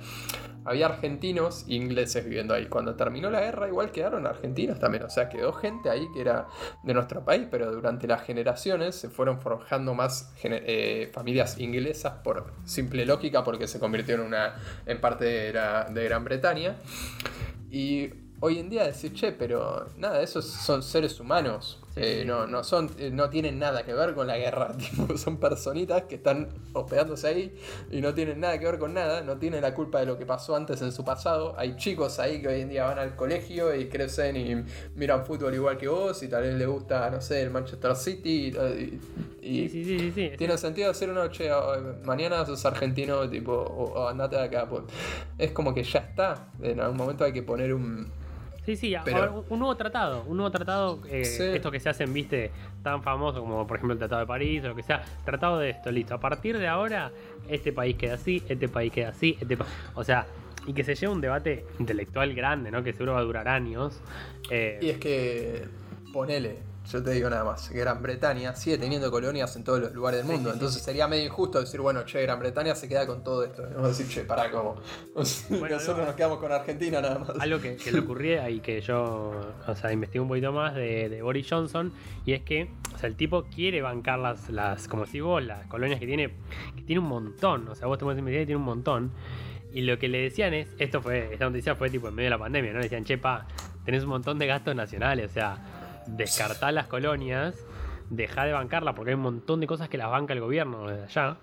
había 0.64 0.86
argentinos 0.86 1.64
e 1.68 1.74
ingleses 1.74 2.24
viviendo 2.24 2.54
ahí. 2.54 2.66
Cuando 2.66 2.94
terminó 2.94 3.30
la 3.30 3.40
guerra 3.40 3.68
igual 3.68 3.90
quedaron 3.90 4.26
argentinos 4.26 4.78
también, 4.78 5.04
o 5.04 5.10
sea, 5.10 5.28
quedó 5.28 5.52
gente 5.52 5.90
ahí 5.90 6.06
que 6.14 6.20
era 6.20 6.46
de 6.82 6.94
nuestro 6.94 7.24
país, 7.24 7.46
pero 7.50 7.72
durante 7.72 8.06
las 8.06 8.22
generaciones 8.22 8.94
se 8.94 9.08
fueron 9.08 9.40
forjando 9.40 9.94
más 9.94 10.32
eh, 10.44 11.10
familias 11.12 11.58
inglesas 11.58 12.14
por 12.24 12.52
simple 12.64 13.06
lógica, 13.06 13.44
porque 13.44 13.66
se 13.66 13.78
convirtió 13.78 14.14
en, 14.14 14.20
una, 14.20 14.54
en 14.86 15.00
parte 15.00 15.24
de, 15.24 15.52
de 15.90 16.04
Gran 16.04 16.24
Bretaña. 16.24 16.76
Y 17.70 18.10
hoy 18.40 18.58
en 18.58 18.70
día 18.70 18.84
decir, 18.84 19.12
che, 19.12 19.32
pero 19.32 19.88
nada, 19.96 20.22
esos 20.22 20.46
son 20.46 20.82
seres 20.82 21.20
humanos. 21.20 21.80
Eh, 22.00 22.22
no, 22.24 22.46
no, 22.46 22.62
son, 22.62 22.88
eh, 22.98 23.10
no 23.12 23.28
tienen 23.28 23.58
nada 23.58 23.82
que 23.82 23.92
ver 23.92 24.14
con 24.14 24.28
la 24.28 24.38
guerra. 24.38 24.72
son 25.16 25.38
personitas 25.38 26.04
que 26.04 26.14
están 26.14 26.48
hospedándose 26.72 27.26
ahí 27.26 27.54
y 27.90 28.00
no 28.00 28.14
tienen 28.14 28.38
nada 28.38 28.58
que 28.58 28.66
ver 28.66 28.78
con 28.78 28.94
nada. 28.94 29.22
No 29.22 29.38
tienen 29.38 29.62
la 29.62 29.74
culpa 29.74 29.98
de 29.98 30.06
lo 30.06 30.16
que 30.16 30.24
pasó 30.24 30.54
antes 30.54 30.80
en 30.80 30.92
su 30.92 31.04
pasado. 31.04 31.54
Hay 31.58 31.76
chicos 31.76 32.20
ahí 32.20 32.40
que 32.40 32.48
hoy 32.48 32.60
en 32.60 32.68
día 32.68 32.84
van 32.84 33.00
al 33.00 33.16
colegio 33.16 33.74
y 33.74 33.88
crecen 33.88 34.36
y 34.36 34.64
miran 34.94 35.26
fútbol 35.26 35.54
igual 35.54 35.76
que 35.76 35.88
vos 35.88 36.22
y 36.22 36.28
tal 36.28 36.42
vez 36.42 36.54
les 36.54 36.68
gusta, 36.68 37.10
no 37.10 37.20
sé, 37.20 37.42
el 37.42 37.50
Manchester 37.50 37.96
City. 37.96 38.54
Y, 39.42 39.68
tiene 40.36 40.56
sentido 40.58 40.90
hacer 40.90 41.10
una 41.10 41.24
noche, 41.24 41.50
mañana 42.04 42.44
sos 42.46 42.64
argentino, 42.64 43.28
tipo, 43.28 43.52
o, 43.52 44.06
andate 44.06 44.36
de 44.36 44.42
acá. 44.42 44.68
Pues. 44.68 44.84
Es 45.36 45.50
como 45.50 45.74
que 45.74 45.82
ya 45.82 46.00
está. 46.00 46.52
En 46.62 46.80
algún 46.80 46.96
momento 46.96 47.24
hay 47.24 47.32
que 47.32 47.42
poner 47.42 47.74
un 47.74 48.17
Sí, 48.68 48.76
sí, 48.76 48.94
un 49.48 49.58
nuevo 49.60 49.74
tratado, 49.78 50.24
un 50.26 50.36
nuevo 50.36 50.50
tratado, 50.50 51.00
eh, 51.08 51.22
esto 51.54 51.70
que 51.70 51.80
se 51.80 51.88
hacen, 51.88 52.12
viste, 52.12 52.50
tan 52.82 53.02
famoso 53.02 53.40
como 53.40 53.66
por 53.66 53.78
ejemplo 53.78 53.94
el 53.94 53.98
Tratado 53.98 54.20
de 54.20 54.26
París 54.26 54.62
o 54.62 54.68
lo 54.68 54.76
que 54.76 54.82
sea, 54.82 55.02
tratado 55.24 55.58
de 55.58 55.70
esto, 55.70 55.90
listo, 55.90 56.12
a 56.12 56.20
partir 56.20 56.58
de 56.58 56.68
ahora 56.68 57.10
este 57.48 57.72
país 57.72 57.96
queda 57.96 58.16
así, 58.16 58.42
este 58.46 58.68
país 58.68 58.92
queda 58.92 59.08
así, 59.08 59.38
este 59.40 59.56
o 59.94 60.04
sea, 60.04 60.26
y 60.66 60.74
que 60.74 60.84
se 60.84 60.94
lleve 60.96 61.14
un 61.14 61.22
debate 61.22 61.64
intelectual 61.78 62.34
grande, 62.34 62.70
¿no? 62.70 62.84
Que 62.84 62.92
seguro 62.92 63.14
va 63.14 63.20
a 63.20 63.22
durar 63.22 63.48
años. 63.48 64.02
Eh, 64.50 64.78
y 64.82 64.90
es 64.90 64.98
que, 64.98 65.64
ponele, 66.12 66.58
yo 66.90 67.02
te 67.02 67.10
digo 67.10 67.28
nada 67.28 67.44
más, 67.44 67.70
Gran 67.70 68.02
Bretaña 68.02 68.54
sigue 68.54 68.78
teniendo 68.78 69.10
colonias 69.10 69.54
en 69.56 69.64
todos 69.64 69.78
los 69.80 69.92
lugares 69.92 70.26
del 70.26 70.32
mundo, 70.32 70.50
entonces 70.50 70.82
sería 70.82 71.06
medio 71.06 71.26
injusto 71.26 71.60
decir, 71.60 71.80
bueno, 71.80 72.04
che, 72.04 72.22
Gran 72.22 72.38
Bretaña 72.38 72.74
se 72.74 72.88
queda 72.88 73.06
con 73.06 73.22
todo 73.22 73.44
esto. 73.44 73.62
Vamos 73.62 73.84
a 73.84 73.88
decir, 73.88 74.08
che, 74.08 74.24
pará, 74.24 74.50
¿cómo? 74.50 74.76
Nosotros 75.14 76.06
nos 76.06 76.14
quedamos 76.14 76.38
con 76.38 76.50
Argentina 76.50 77.02
nada 77.02 77.18
más. 77.18 77.30
Algo 77.40 77.60
que, 77.60 77.76
le 77.92 77.98
ocurría 77.98 78.48
y 78.48 78.60
que 78.60 78.80
yo, 78.80 79.54
o 79.66 79.74
sea, 79.74 79.92
investigué 79.92 80.20
un 80.20 80.28
poquito 80.28 80.50
más 80.50 80.74
de, 80.74 81.20
Boris 81.20 81.46
Johnson, 81.48 81.92
y 82.24 82.32
es 82.32 82.42
que, 82.42 82.70
o 82.94 82.98
sea, 82.98 83.08
el 83.08 83.16
tipo 83.16 83.44
quiere 83.44 83.82
bancar 83.82 84.18
las, 84.18 84.48
las 84.48 84.88
como 84.88 85.04
si 85.04 85.20
vos, 85.20 85.44
las 85.44 85.66
colonias 85.66 86.00
que 86.00 86.06
tiene, 86.06 86.30
que 86.74 86.82
tiene 86.82 87.00
un 87.00 87.08
montón, 87.08 87.68
o 87.68 87.74
sea, 87.74 87.86
vos 87.86 87.98
te 87.98 88.04
puedes 88.04 88.18
investigar 88.18 88.44
y 88.44 88.46
tiene 88.46 88.58
un 88.58 88.64
montón. 88.66 89.12
Y 89.74 89.82
lo 89.82 89.98
que 89.98 90.08
le 90.08 90.22
decían 90.22 90.54
es, 90.54 90.68
esto 90.78 91.02
fue, 91.02 91.34
esta 91.34 91.44
noticia 91.44 91.74
fue 91.74 91.90
tipo 91.90 92.08
en 92.08 92.14
medio 92.14 92.26
de 92.28 92.30
la 92.30 92.38
pandemia, 92.38 92.72
¿no? 92.72 92.78
Le 92.78 92.84
decían, 92.84 93.04
chepa, 93.04 93.46
tenés 93.84 94.04
un 94.04 94.08
montón 94.08 94.38
de 94.38 94.46
gastos 94.46 94.74
nacionales, 94.74 95.30
o 95.30 95.34
sea, 95.34 95.77
descartar 96.16 96.72
las 96.72 96.86
colonias, 96.86 97.54
dejar 98.10 98.46
de 98.46 98.52
bancarlas, 98.52 98.94
porque 98.94 99.10
hay 99.10 99.16
un 99.16 99.22
montón 99.22 99.60
de 99.60 99.66
cosas 99.66 99.88
que 99.88 99.98
las 99.98 100.10
banca 100.10 100.32
el 100.32 100.40
gobierno 100.40 100.88
desde 100.88 101.04
allá. 101.04 101.36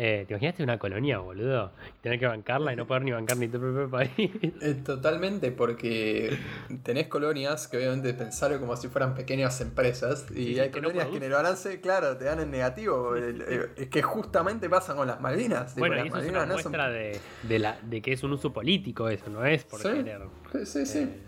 Eh, 0.00 0.26
¿Te 0.28 0.34
imaginaste 0.34 0.62
una 0.62 0.78
colonia, 0.78 1.18
boludo? 1.18 1.72
Tener 2.02 2.20
que 2.20 2.26
bancarla 2.28 2.72
y 2.72 2.76
no 2.76 2.86
poder 2.86 3.02
ni 3.02 3.10
bancar 3.10 3.36
ni 3.36 3.48
tu 3.48 3.58
propio 3.58 3.90
país. 3.90 4.30
Eh, 4.60 4.74
totalmente, 4.84 5.50
porque 5.50 6.38
tenés 6.84 7.08
colonias 7.08 7.66
que 7.66 7.78
obviamente 7.78 8.14
pensaron 8.14 8.60
como 8.60 8.76
si 8.76 8.86
fueran 8.86 9.14
pequeñas 9.14 9.60
empresas 9.60 10.26
y 10.30 10.58
hay 10.60 10.70
colonias 10.70 11.08
que 11.08 11.16
en 11.16 11.22
el 11.24 11.32
balance, 11.32 11.80
claro, 11.80 12.16
te 12.16 12.26
dan 12.26 12.38
en 12.38 12.50
negativo. 12.52 13.16
Es 13.16 13.88
que 13.88 14.02
justamente 14.02 14.70
pasa 14.70 14.94
con 14.94 15.08
las 15.08 15.20
Malvinas. 15.20 15.74
Bueno, 15.74 16.04
y 16.04 16.08
eso 16.08 16.18
es 16.18 16.30
una 16.30 16.46
muestra 16.46 16.90
de, 16.90 17.20
la, 17.58 17.78
de 17.82 18.00
que 18.00 18.12
es 18.12 18.22
un 18.22 18.32
uso 18.32 18.52
político 18.52 19.08
eso, 19.08 19.28
no 19.30 19.44
es 19.44 19.64
por 19.64 19.82
querer. 19.82 20.22
Sí, 20.52 20.66
sí, 20.66 20.86
sí. 20.86 20.98
Eh, 20.98 21.20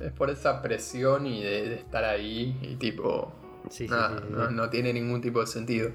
es 0.00 0.12
por 0.12 0.30
esa 0.30 0.62
presión 0.62 1.26
y 1.26 1.42
de, 1.42 1.74
estar 1.74 2.04
ahí 2.04 2.56
y 2.62 2.76
tipo... 2.76 3.32
no, 4.50 4.70
tiene 4.70 4.92
ningún 4.92 5.20
tipo 5.20 5.40
de 5.40 5.46
sentido. 5.46 5.90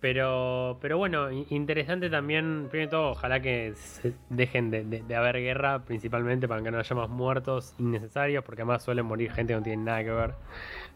Pero, 0.00 0.78
pero 0.80 0.96
bueno, 0.96 1.28
interesante 1.50 2.08
también, 2.08 2.68
primero 2.70 2.88
de 2.88 2.90
todo, 2.90 3.10
ojalá 3.10 3.40
que 3.40 3.72
se 3.74 4.12
dejen 4.30 4.70
de, 4.70 5.16
haber 5.16 5.40
guerra, 5.40 5.80
principalmente 5.84 6.46
para 6.46 6.62
que 6.62 6.70
no 6.70 6.78
haya 6.78 6.94
más 6.94 7.08
muertos 7.08 7.74
innecesarios, 7.78 8.44
porque 8.44 8.62
además 8.62 8.84
suelen 8.84 9.06
morir 9.06 9.32
gente 9.32 9.54
que 9.54 9.56
no 9.56 9.62
tiene 9.64 9.82
nada 9.82 10.04
que 10.04 10.10
ver, 10.10 10.34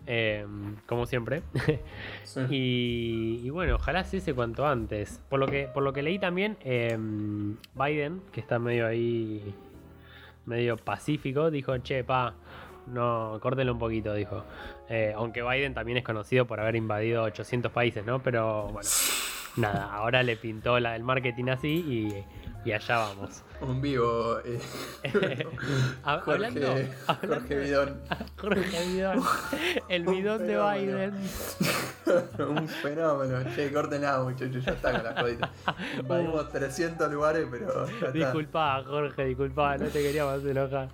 eh, 0.06 0.46
como 0.86 1.06
siempre. 1.06 1.42
y, 2.48 3.50
bueno, 3.50 3.74
ojalá 3.74 4.04
se 4.04 4.34
cuanto 4.34 4.68
antes. 4.68 5.20
Por 5.28 5.40
lo 5.40 5.48
que, 5.48 5.66
por 5.66 5.82
lo 5.82 5.92
que 5.92 6.02
leí 6.02 6.20
también, 6.20 6.56
eh, 6.62 6.96
Biden, 7.74 8.22
que 8.30 8.40
está 8.40 8.60
medio 8.60 8.86
ahí 8.86 9.52
medio 10.46 10.76
pacífico, 10.76 11.50
dijo, 11.50 11.80
che, 11.82 12.04
pa, 12.04 12.34
no, 12.86 13.38
córtelo 13.40 13.72
un 13.72 13.78
poquito, 13.78 14.14
dijo. 14.14 14.44
Eh, 14.88 15.12
aunque 15.16 15.42
Biden 15.42 15.74
también 15.74 15.98
es 15.98 16.04
conocido 16.04 16.46
por 16.46 16.60
haber 16.60 16.76
invadido 16.76 17.22
800 17.24 17.72
países, 17.72 18.04
¿no? 18.04 18.22
Pero 18.22 18.64
bueno, 18.64 18.88
nada, 19.56 19.92
ahora 19.92 20.22
le 20.22 20.36
pintó 20.36 20.78
la, 20.80 20.96
el 20.96 21.02
marketing 21.02 21.48
así 21.48 21.68
y 21.68 22.24
y 22.64 22.72
allá 22.72 22.96
vamos. 22.96 23.42
Un 23.60 23.80
vivo. 23.80 24.38
Eh. 24.44 24.60
Jorge, 25.12 25.46
hablando, 26.04 26.60
Jorge 27.06 27.58
Bidón. 27.58 28.00
Jorge 28.40 28.86
Bidón. 28.86 29.22
El 29.88 30.06
bidón 30.06 30.46
de 30.46 30.58
Biden. 30.58 31.14
un 32.38 32.68
fenómeno. 32.68 33.42
Che, 33.54 33.70
nada 33.70 34.22
muchachos. 34.22 34.64
Ya 34.64 34.72
está 34.72 34.92
con 34.92 35.04
la 35.04 35.20
jodita. 35.20 35.50
Invadimos 35.98 36.52
300 36.52 37.12
lugares, 37.12 37.48
pero. 37.50 38.12
Disculpa, 38.12 38.82
Jorge, 38.86 39.24
disculpa. 39.24 39.76
No 39.78 39.86
te 39.86 40.00
queríamos 40.00 40.44
enojar. 40.44 40.88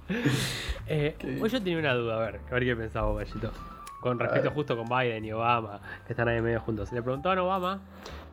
Eh, 0.86 1.16
hoy 1.40 1.50
yo 1.50 1.62
tenía 1.62 1.78
una 1.78 1.94
duda, 1.94 2.16
a 2.16 2.20
ver, 2.20 2.40
a 2.48 2.54
ver 2.54 2.64
qué 2.64 2.76
pensaba 2.76 3.14
Gallito. 3.14 3.52
Con 4.00 4.18
respecto 4.18 4.50
justo 4.52 4.76
con 4.76 4.88
Biden 4.88 5.24
y 5.24 5.32
Obama, 5.32 5.80
que 6.06 6.12
están 6.12 6.28
ahí 6.28 6.40
medio 6.40 6.60
juntos. 6.60 6.92
Le 6.92 7.02
preguntaban 7.02 7.38
a 7.38 7.42
Obama 7.42 7.80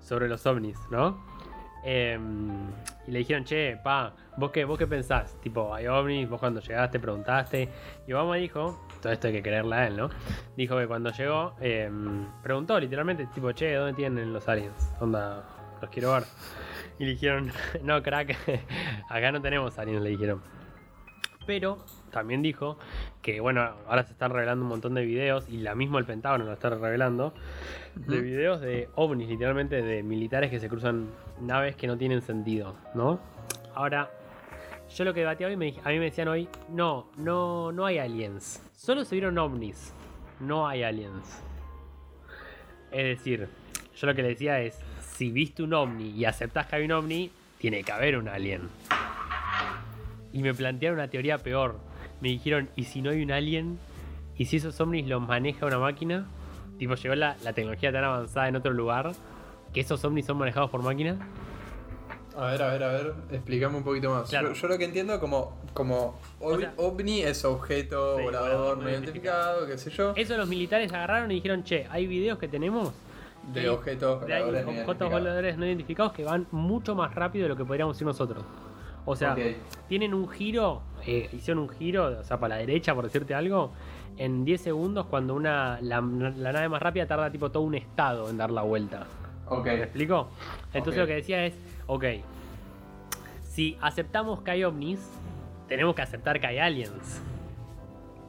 sobre 0.05 0.27
los 0.27 0.45
ovnis, 0.45 0.79
¿no? 0.91 1.17
Em, 1.83 2.67
y 3.07 3.11
le 3.11 3.19
dijeron, 3.19 3.43
che, 3.43 3.77
pa, 3.83 4.13
¿vos 4.37 4.51
qué, 4.51 4.65
¿vos 4.65 4.77
qué 4.77 4.87
pensás? 4.87 5.39
Tipo, 5.41 5.73
hay 5.73 5.85
ovnis, 5.87 6.27
vos 6.27 6.39
cuando 6.39 6.59
llegaste 6.59 6.99
preguntaste. 6.99 7.69
Y 8.07 8.13
Obama 8.13 8.35
dijo, 8.37 8.87
todo 9.01 9.11
esto 9.13 9.27
hay 9.27 9.33
que 9.33 9.43
creerle 9.43 9.75
a 9.75 9.87
él, 9.87 9.97
¿no? 9.97 10.09
Dijo 10.57 10.77
que 10.77 10.87
cuando 10.87 11.11
llegó, 11.11 11.55
em, 11.59 12.25
preguntó 12.41 12.79
literalmente, 12.79 13.27
tipo, 13.27 13.51
che, 13.51 13.73
¿dónde 13.73 13.93
tienen 13.93 14.33
los 14.33 14.47
aliens? 14.47 14.93
Onda, 14.99 15.43
los 15.81 15.89
quiero 15.91 16.13
ver. 16.13 16.23
Y 16.97 17.05
le 17.05 17.11
dijeron, 17.11 17.51
no, 17.83 18.01
crack, 18.01 18.35
acá 19.09 19.31
no 19.31 19.41
tenemos 19.41 19.77
aliens, 19.77 20.01
le 20.01 20.09
dijeron. 20.09 20.41
Pero 21.45 21.85
también 22.15 22.41
dijo 22.41 22.78
que, 23.21 23.41
bueno, 23.41 23.62
ahora 23.88 24.04
se 24.04 24.13
están 24.13 24.32
revelando 24.32 24.63
un 24.63 24.69
montón 24.69 24.93
de 24.93 25.06
videos 25.06 25.49
y 25.49 25.58
la 25.58 25.75
misma 25.75 25.99
el 25.99 26.06
Pentágono 26.06 26.45
lo 26.45 26.54
está 26.54 26.69
revelando, 26.69 27.34
de 27.95 28.21
videos 28.21 28.62
de 28.62 28.88
ovnis, 28.95 29.28
literalmente 29.28 29.82
de 29.82 30.01
militares 30.01 30.49
que 30.49 30.62
se 30.62 30.69
cruzan 30.69 31.10
naves 31.41 31.75
que 31.75 31.88
no 31.88 31.97
tienen 31.97 32.21
sentido, 32.21 32.78
¿no? 32.93 33.19
Ahora, 33.73 34.10
yo 34.95 35.04
lo 35.04 35.13
que 35.13 35.19
debatía 35.19 35.47
hoy, 35.47 35.56
a 35.56 35.89
mí 35.89 35.99
me 35.99 36.06
decían 36.06 36.30
hoy, 36.30 36.47
no, 36.69 37.08
no, 37.17 37.73
no 37.73 37.86
hay 37.86 37.97
aliens, 37.97 38.63
solo 38.73 39.04
se 39.04 39.15
vieron 39.15 39.38
ovnis, 39.38 39.93
no 40.39 40.67
hay 40.69 40.84
aliens. 40.84 41.43
Es 42.91 43.17
decir, 43.17 43.49
yo 43.93 44.08
lo 44.08 44.15
que 44.15 44.21
le 44.21 44.30
decía 44.30 44.62
es, 44.62 44.80
si 45.01 45.32
viste 45.32 45.63
un 45.63 45.73
ovni 45.73 46.12
y 46.12 46.23
aceptás 46.23 46.67
que 46.67 46.78
hay 46.78 46.86
un 46.86 46.93
ovni, 46.93 47.30
tiene 47.58 47.84
que 47.84 47.91
haber 47.91 48.17
un 48.17 48.30
alien. 48.30 48.69
Y 50.32 50.41
me 50.41 50.54
plantearon 50.54 50.99
una 50.99 51.10
teoría 51.10 51.38
peor. 51.38 51.78
Me 52.21 52.30
dijeron, 52.30 52.69
¿y 52.75 52.84
si 52.86 53.01
no 53.01 53.12
hay 53.12 53.21
un 53.23 53.32
alien? 53.32 53.80
¿Y 54.38 54.45
si 54.45 54.58
esos 54.58 54.80
ovnis 54.82 55.08
los 55.08 55.21
maneja 55.21 55.65
una 55.65 55.80
máquina? 55.80 56.28
Tipo, 56.78 56.95
llegó 56.95 57.15
la, 57.15 57.36
tecnología 57.36 57.91
tan 57.91 58.04
avanzada 58.04 58.47
en 58.47 58.56
otro 58.56 58.73
lugar 58.73 59.13
que 59.73 59.82
esos 59.82 60.04
ovnis 60.04 60.25
son 60.25 60.38
manejados 60.38 60.69
por 60.69 60.82
máquinas. 60.82 61.17
A 62.38 62.51
ver, 62.51 62.63
a 62.63 62.71
ver, 62.73 62.84
a 62.84 62.88
ver, 62.89 63.13
explícame 63.32 63.78
un 63.78 63.84
poquito 63.84 64.10
más. 64.10 64.30
Yo, 64.30 64.41
lo 64.41 64.78
que 64.78 64.84
entiendo 64.86 65.19
como, 65.21 65.58
como 65.73 66.19
ovni 66.39 67.21
es 67.21 67.45
objeto 67.45 68.19
volador 68.19 68.78
no 68.78 68.89
identificado, 68.89 69.65
qué 69.65 69.78
sé 69.78 69.89
yo. 69.89 70.13
Eso 70.17 70.36
los 70.36 70.49
militares 70.49 70.91
agarraron 70.91 71.32
y 71.32 71.36
dijeron, 71.36 71.63
che, 71.63 71.88
hay 71.89 72.08
videos 72.08 72.38
que 72.38 72.49
tenemos 72.49 72.93
De 73.54 73.69
objetos 73.69 74.25
de 74.25 74.28
voladores 74.28 74.65
no 74.65 74.71
objetos 74.82 75.12
voladores 75.12 75.58
no 75.58 75.65
identificados 75.65 76.12
que 76.12 76.25
van 76.25 76.45
mucho 76.51 76.93
más 76.93 77.15
rápido 77.15 77.43
de 77.43 77.49
lo 77.49 77.56
que 77.56 77.63
podríamos 77.63 77.99
ir 78.01 78.08
nosotros. 78.08 78.43
O 79.05 79.15
sea, 79.15 79.35
tienen 79.87 80.13
un 80.13 80.27
giro, 80.27 80.81
eh, 81.05 81.29
hicieron 81.31 81.63
un 81.63 81.69
giro, 81.69 82.19
o 82.19 82.23
sea, 82.23 82.39
para 82.39 82.55
la 82.55 82.59
derecha, 82.61 82.95
por 82.95 83.03
decirte 83.03 83.35
algo, 83.35 83.71
en 84.17 84.45
10 84.45 84.61
segundos 84.61 85.05
cuando 85.07 85.35
una 85.35 85.79
la, 85.81 86.01
la 86.01 86.51
nave 86.51 86.69
más 86.69 86.81
rápida 86.81 87.05
tarda 87.05 87.29
tipo 87.29 87.51
todo 87.51 87.63
un 87.63 87.75
estado 87.75 88.29
en 88.29 88.37
dar 88.37 88.49
la 88.51 88.61
vuelta. 88.63 89.05
Ok. 89.47 89.65
¿Me 89.65 89.83
explico? 89.83 90.29
Entonces 90.73 90.99
lo 91.01 91.07
que 91.07 91.15
decía 91.15 91.45
es, 91.45 91.53
ok, 91.87 92.03
si 93.43 93.77
aceptamos 93.81 94.41
que 94.41 94.51
hay 94.51 94.63
ovnis, 94.63 94.99
tenemos 95.67 95.95
que 95.95 96.01
aceptar 96.01 96.39
que 96.39 96.47
hay 96.47 96.57
aliens 96.59 97.21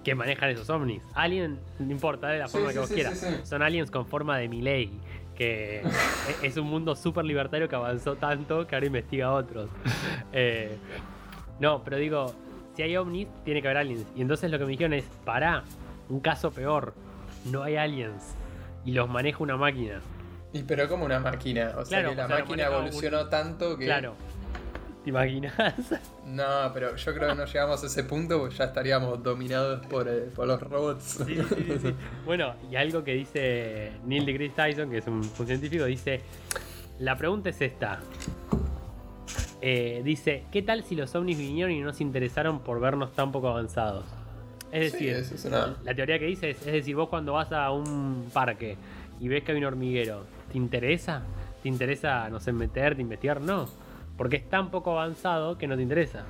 que 0.05 0.15
manejan 0.15 0.51
esos 0.51 0.71
ovnis. 0.71 1.03
Alien, 1.15 1.59
no 1.81 1.91
importa 1.91 2.29
de 2.29 2.39
la 2.39 2.47
Sí, 2.47 2.53
forma 2.53 2.69
sí, 2.69 2.75
que 2.75 2.79
vos 2.81 2.89
sí, 2.89 2.95
quieras, 2.95 3.41
son 3.43 3.61
aliens 3.63 3.91
con 3.91 4.07
forma 4.07 4.39
de 4.39 4.49
Miley, 4.49 4.93
que 5.37 5.81
e- 5.83 6.47
es 6.47 6.57
un 6.57 6.67
mundo 6.67 6.97
súper 6.97 7.25
libertario 7.25 7.69
que 7.69 7.77
avanzó 7.77 8.17
tanto 8.17 8.67
que 8.67 8.75
ahora 8.75 8.87
investiga 8.87 9.27
a 9.27 9.33
otros. 9.33 9.71
Eh, 10.33 10.77
no, 11.61 11.83
pero 11.85 11.97
digo, 11.99 12.35
si 12.75 12.83
hay 12.83 12.97
ovnis, 12.97 13.29
tiene 13.45 13.63
que 13.63 13.69
haber 13.69 13.79
aliens. 13.79 14.07
Y 14.17 14.23
entonces 14.23 14.51
lo 14.51 14.59
que 14.59 14.65
me 14.65 14.71
dijeron 14.73 14.93
es, 14.95 15.05
pará, 15.25 15.63
un 16.09 16.21
caso 16.21 16.51
peor, 16.51 16.95
no 17.51 17.63
hay 17.63 17.77
aliens. 17.77 18.35
Y 18.85 18.93
los 18.93 19.09
maneja 19.09 19.43
una 19.43 19.57
máquina. 19.57 20.01
Y 20.53 20.63
pero 20.63 20.89
como 20.89 21.05
una 21.05 21.19
máquina. 21.19 21.73
O 21.77 21.85
sea 21.85 22.01
que 22.01 22.15
la 22.15 22.25
o 22.25 22.29
sea, 22.29 22.29
lo 22.29 22.45
máquina 22.45 22.69
un- 22.71 22.75
evolucionó 22.77 23.29
tanto 23.29 23.77
que. 23.77 23.85
Claro. 23.87 24.15
¿Te 25.07 25.11
imaginas? 25.11 25.55
No, 26.27 26.73
pero 26.75 26.97
yo 26.97 27.15
creo 27.15 27.29
que 27.29 27.35
no 27.37 27.45
llegamos 27.45 27.85
a 27.85 27.87
ese 27.87 28.03
punto 28.03 28.41
porque 28.41 28.57
ya 28.57 28.65
estaríamos 28.65 29.23
dominados 29.23 29.87
por, 29.87 30.09
eh, 30.09 30.23
por 30.35 30.49
los 30.49 30.61
robots. 30.61 31.23
Sí, 31.25 31.37
sí, 31.37 31.55
sí, 31.69 31.79
sí. 31.81 31.95
Bueno, 32.25 32.55
y 32.69 32.75
algo 32.75 33.05
que 33.05 33.15
dice 33.15 33.93
Neil 34.05 34.27
deGrasse 34.27 34.53
Tyson, 34.57 34.91
que 34.91 34.99
es 34.99 35.07
un, 35.07 35.19
un 35.39 35.47
científico, 35.47 35.85
dice: 35.85 36.23
La 36.99 37.17
pregunta 37.17 37.51
es 37.51 37.61
esta. 37.63 38.01
Eh, 39.63 40.03
dice: 40.05 40.43
¿Qué 40.51 40.63
tal 40.63 40.83
si 40.83 40.97
los 40.97 41.15
ovnis 41.15 41.39
vinieron 41.39 41.71
y 41.71 41.79
no 41.81 41.93
se 41.93 42.03
interesaron 42.03 42.59
por 42.59 42.81
vernos 42.81 43.13
tan 43.13 43.31
poco 43.31 43.47
avanzados? 43.49 44.05
Es 44.73 44.93
decir, 44.93 45.11
eso 45.15 45.37
es 45.37 45.45
una- 45.45 45.77
la 45.85 45.95
teoría 45.95 46.19
que 46.19 46.27
dice 46.27 46.51
es: 46.51 46.59
es 46.67 46.73
decir, 46.73 46.97
vos 46.97 47.09
cuando 47.09 47.35
vas 47.35 47.53
a 47.53 47.71
un 47.71 48.29
parque 48.33 48.77
y 49.21 49.29
ves 49.29 49.45
que 49.45 49.53
hay 49.53 49.59
un 49.59 49.65
hormiguero, 49.65 50.25
¿te 50.51 50.59
interesa? 50.59 51.23
¿Te 51.63 51.69
interesa, 51.69 52.29
no 52.31 52.41
sé, 52.41 52.51
meterte, 52.53 53.01
investigar? 53.01 53.41
No, 53.41 53.69
porque 54.17 54.37
es 54.37 54.49
tan 54.49 54.71
poco 54.71 54.93
avanzado 54.93 55.59
que 55.59 55.67
no 55.67 55.77
te 55.77 55.83
interesa. 55.83 56.25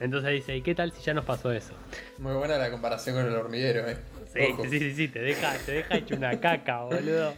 Entonces 0.00 0.32
dice: 0.32 0.56
¿y 0.56 0.62
qué 0.62 0.74
tal 0.74 0.92
si 0.92 1.02
ya 1.02 1.14
nos 1.14 1.24
pasó 1.24 1.52
eso? 1.52 1.74
Muy 2.18 2.34
buena 2.34 2.58
la 2.58 2.70
comparación 2.70 3.16
con 3.16 3.26
el 3.26 3.34
hormiguero, 3.34 3.88
eh. 3.88 3.96
Sí, 4.32 4.40
sí, 4.70 4.78
sí, 4.78 4.94
sí, 4.94 5.08
te 5.08 5.20
deja, 5.20 5.54
te 5.64 5.72
deja 5.72 5.96
hecho 5.96 6.14
una 6.14 6.38
caca, 6.38 6.84
boludo. 6.84 7.32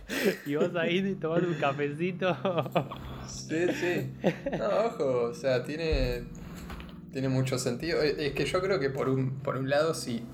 Y 0.44 0.56
vos 0.56 0.74
ahí 0.74 1.14
tomando 1.14 1.48
un 1.48 1.54
cafecito. 1.54 2.36
Sí, 3.28 3.66
sí. 3.72 4.12
No, 4.58 4.68
ojo, 4.86 5.22
o 5.30 5.34
sea, 5.34 5.62
tiene, 5.62 6.24
tiene 7.12 7.28
mucho 7.28 7.58
sentido. 7.58 8.02
Es 8.02 8.32
que 8.32 8.44
yo 8.44 8.60
creo 8.60 8.80
que 8.80 8.90
por 8.90 9.08
un, 9.08 9.38
por 9.38 9.56
un 9.56 9.70
lado, 9.70 9.94
si, 9.94 10.24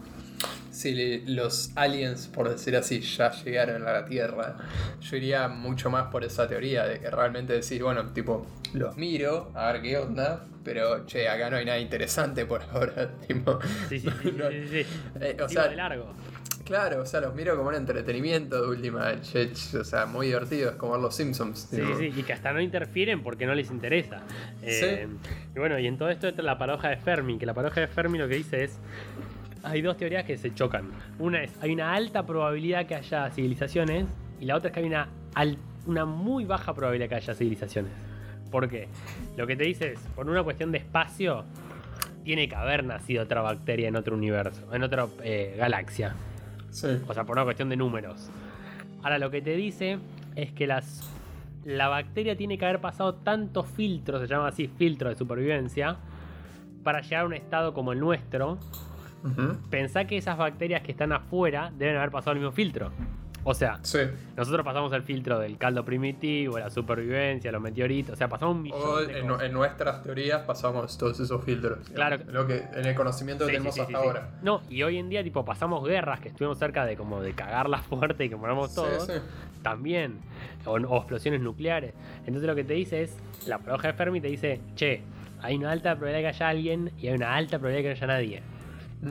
si 0.70 1.20
los 1.26 1.70
aliens, 1.74 2.26
por 2.28 2.48
decir 2.50 2.76
así, 2.76 3.00
ya 3.00 3.30
llegaron 3.32 3.86
a 3.86 3.92
la 3.92 4.04
Tierra, 4.04 4.56
yo 5.00 5.16
iría 5.16 5.48
mucho 5.48 5.90
más 5.90 6.08
por 6.08 6.22
esa 6.24 6.46
teoría 6.48 6.84
de 6.84 7.00
que 7.00 7.10
realmente 7.10 7.52
decir, 7.54 7.82
bueno, 7.82 8.04
tipo, 8.12 8.46
los 8.74 8.96
miro, 8.96 9.50
a 9.54 9.72
ver 9.72 9.82
qué 9.82 9.96
onda, 9.98 10.44
pero 10.64 11.06
che, 11.06 11.28
acá 11.28 11.48
no 11.48 11.56
hay 11.56 11.64
nada 11.64 11.78
interesante 11.78 12.44
por 12.44 12.62
ahora, 12.72 13.10
tipo. 13.26 13.58
Sí, 13.88 14.00
sí, 14.00 14.08
sí, 14.22 14.32
no- 14.36 14.50
sí, 14.50 14.68
sí, 14.68 14.84
sí. 14.84 14.86
Eh, 15.20 15.36
o 15.42 15.48
sea, 15.48 15.68
de 15.68 15.76
largo. 15.76 16.12
Claro, 16.64 17.02
o 17.02 17.06
sea, 17.06 17.20
los 17.20 17.32
miro 17.32 17.56
como 17.56 17.68
un 17.68 17.76
entretenimiento 17.76 18.60
de 18.60 18.66
última, 18.68 19.20
che, 19.20 19.52
ch- 19.52 19.80
o 19.80 19.84
sea, 19.84 20.04
muy 20.04 20.26
divertido, 20.26 20.70
es 20.70 20.76
como 20.76 20.92
ver 20.94 21.00
los 21.00 21.14
Simpsons. 21.14 21.68
Sí, 21.70 21.76
tipo. 21.76 21.96
sí, 21.96 22.12
y 22.16 22.22
que 22.24 22.32
hasta 22.32 22.52
no 22.52 22.60
interfieren 22.60 23.22
porque 23.22 23.46
no 23.46 23.54
les 23.54 23.70
interesa. 23.70 24.22
Eh, 24.62 25.06
Y 25.54 25.58
bueno, 25.60 25.78
y 25.78 25.86
en 25.86 25.96
todo 25.96 26.10
esto 26.10 26.26
entra 26.26 26.44
la 26.44 26.58
paradoja 26.58 26.88
de 26.88 26.96
Fermi, 26.96 27.38
que 27.38 27.46
la 27.46 27.54
paradoja 27.54 27.82
de 27.82 27.86
Fermi 27.86 28.18
lo 28.18 28.26
que 28.28 28.34
dice 28.34 28.64
es, 28.64 28.78
hay 29.66 29.82
dos 29.82 29.96
teorías 29.96 30.24
que 30.24 30.36
se 30.36 30.54
chocan. 30.54 30.90
Una 31.18 31.42
es, 31.42 31.52
hay 31.60 31.72
una 31.72 31.94
alta 31.94 32.24
probabilidad 32.24 32.86
que 32.86 32.94
haya 32.94 33.30
civilizaciones, 33.30 34.06
y 34.40 34.44
la 34.46 34.56
otra 34.56 34.68
es 34.68 34.74
que 34.74 34.80
hay 34.80 34.86
una, 34.86 35.08
una 35.86 36.04
muy 36.04 36.44
baja 36.44 36.74
probabilidad 36.74 37.08
que 37.08 37.14
haya 37.16 37.34
civilizaciones. 37.34 37.92
¿Por 38.50 38.68
qué? 38.68 38.88
Lo 39.36 39.46
que 39.46 39.56
te 39.56 39.64
dice 39.64 39.92
es, 39.92 40.00
por 40.14 40.28
una 40.28 40.42
cuestión 40.42 40.70
de 40.72 40.78
espacio, 40.78 41.44
tiene 42.24 42.48
que 42.48 42.54
haber 42.54 42.84
nacido 42.84 43.24
otra 43.24 43.42
bacteria 43.42 43.88
en 43.88 43.96
otro 43.96 44.16
universo, 44.16 44.72
en 44.72 44.82
otra 44.82 45.06
eh, 45.22 45.54
galaxia. 45.58 46.14
Sí. 46.70 46.88
O 47.06 47.14
sea, 47.14 47.24
por 47.24 47.36
una 47.36 47.44
cuestión 47.44 47.68
de 47.68 47.76
números. 47.76 48.30
Ahora, 49.02 49.18
lo 49.18 49.30
que 49.30 49.42
te 49.42 49.56
dice 49.56 49.98
es 50.34 50.52
que 50.52 50.66
las, 50.66 51.08
la 51.64 51.88
bacteria 51.88 52.36
tiene 52.36 52.58
que 52.58 52.64
haber 52.64 52.80
pasado 52.80 53.14
tantos 53.14 53.66
filtros, 53.68 54.20
se 54.20 54.26
llama 54.26 54.48
así 54.48 54.68
filtro 54.68 55.08
de 55.08 55.16
supervivencia, 55.16 55.96
para 56.82 57.00
llegar 57.00 57.22
a 57.22 57.26
un 57.26 57.34
estado 57.34 57.74
como 57.74 57.92
el 57.92 58.00
nuestro. 58.00 58.58
Pensá 59.70 60.06
que 60.06 60.16
esas 60.16 60.36
bacterias 60.38 60.82
que 60.82 60.92
están 60.92 61.12
afuera 61.12 61.72
deben 61.76 61.96
haber 61.96 62.10
pasado 62.10 62.32
el 62.32 62.38
mismo 62.38 62.52
filtro. 62.52 62.90
O 63.48 63.54
sea, 63.54 63.78
Sí. 63.82 64.00
nosotros 64.36 64.64
pasamos 64.64 64.92
el 64.92 65.02
filtro 65.04 65.38
del 65.38 65.56
caldo 65.56 65.84
primitivo, 65.84 66.58
la 66.58 66.68
supervivencia, 66.68 67.52
los 67.52 67.62
meteoritos, 67.62 68.14
o 68.14 68.16
sea, 68.16 68.26
pasamos 68.28 68.56
un 68.56 68.62
millón 68.62 68.80
O 68.82 68.96
de 68.96 69.20
en, 69.20 69.28
cosas. 69.28 69.46
en 69.46 69.52
nuestras 69.52 70.02
teorías 70.02 70.40
pasamos 70.42 70.98
todos 70.98 71.20
esos 71.20 71.44
filtros. 71.44 71.78
digamos, 71.88 71.94
Claro. 71.94 72.18
Lo 72.32 72.44
que, 72.48 72.64
en 72.74 72.84
el 72.86 72.94
conocimiento 72.96 73.46
que 73.46 73.52
tenemos 73.52 73.72
sí, 73.76 73.82
sí, 73.82 73.86
hasta 73.86 73.98
ahora. 74.04 74.30
No, 74.42 74.62
y 74.68 74.82
hoy 74.82 74.96
en 74.98 75.08
día, 75.08 75.22
tipo, 75.22 75.44
pasamos 75.44 75.86
guerras 75.86 76.18
que 76.18 76.28
estuvimos 76.30 76.58
cerca 76.58 76.84
de 76.84 76.96
como 76.96 77.20
de 77.22 77.34
cagarla 77.34 77.78
fuerte 77.78 78.24
y 78.24 78.28
que 78.28 78.34
moramos 78.36 78.74
todos. 78.74 79.06
sí. 79.06 79.12
también, 79.62 80.18
o, 80.64 80.72
o 80.72 80.96
explosiones 80.98 81.40
nucleares. 81.40 81.92
Entonces 82.20 82.42
lo 82.48 82.54
que 82.56 82.64
te 82.64 82.74
dice 82.74 83.02
es, 83.04 83.16
la 83.46 83.58
paradoja 83.58 83.88
de 83.88 83.94
Fermi 83.94 84.20
te 84.20 84.26
dice, 84.28 84.60
che, 84.74 85.02
hay 85.40 85.54
una 85.54 85.70
alta 85.70 85.94
probabilidad 85.94 86.30
que 86.30 86.34
haya 86.36 86.48
alguien 86.48 86.92
y 86.98 87.06
hay 87.06 87.14
una 87.14 87.34
alta 87.36 87.58
probabilidad 87.60 87.94
que 87.94 88.00
no 88.00 88.04
haya 88.04 88.06
nadie. 88.18 88.42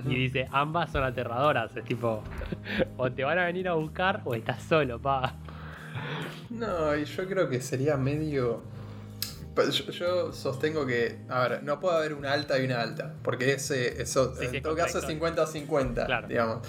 Y 0.06 0.16
dice, 0.16 0.48
ambas 0.52 0.92
son 0.92 1.04
aterradoras, 1.04 1.76
es 1.78 1.84
tipo, 1.86 2.24
o 2.98 3.12
te 3.12 3.24
van 3.24 3.38
a 3.40 3.46
venir 3.46 3.68
a 3.70 3.74
buscar 3.74 4.22
o 4.26 4.34
estás 4.36 4.62
solo, 4.64 5.00
pa. 5.00 5.36
No, 6.50 6.96
y 6.96 7.06
yo 7.06 7.28
creo 7.28 7.50
que 7.50 7.62
sería 7.62 7.96
medio. 7.98 8.62
Yo, 9.56 9.92
yo 9.92 10.34
sostengo 10.34 10.86
que, 10.86 11.20
a 11.30 11.48
ver, 11.48 11.64
no 11.64 11.80
puede 11.80 11.96
haber 11.98 12.14
una 12.14 12.34
alta 12.34 12.60
y 12.60 12.66
una 12.66 12.82
alta, 12.82 13.14
porque 13.24 13.54
ese, 13.54 14.02
eso 14.02 14.34
Sí, 14.36 14.42
sí, 14.42 14.46
en 14.48 14.56
es 14.56 14.64
todo 14.64 14.76
caso 14.76 15.00
es 15.00 15.06
contradictorio. 15.06 15.66
50-50, 15.94 16.06
Claro. 16.06 16.28
digamos. 16.28 16.68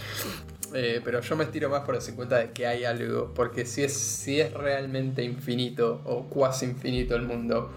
Eh, 0.72 1.00
pero 1.04 1.20
yo 1.20 1.36
me 1.36 1.44
estiro 1.44 1.68
más 1.68 1.80
por 1.82 1.96
el 1.96 2.00
50 2.00 2.38
de 2.38 2.50
que 2.52 2.66
hay 2.66 2.84
algo, 2.84 3.32
porque 3.34 3.66
si 3.66 3.82
es, 3.82 3.92
si 3.92 4.40
es 4.40 4.52
realmente 4.52 5.24
infinito 5.24 6.00
o 6.04 6.24
cuasi 6.28 6.66
infinito 6.66 7.16
el 7.16 7.22
mundo, 7.22 7.72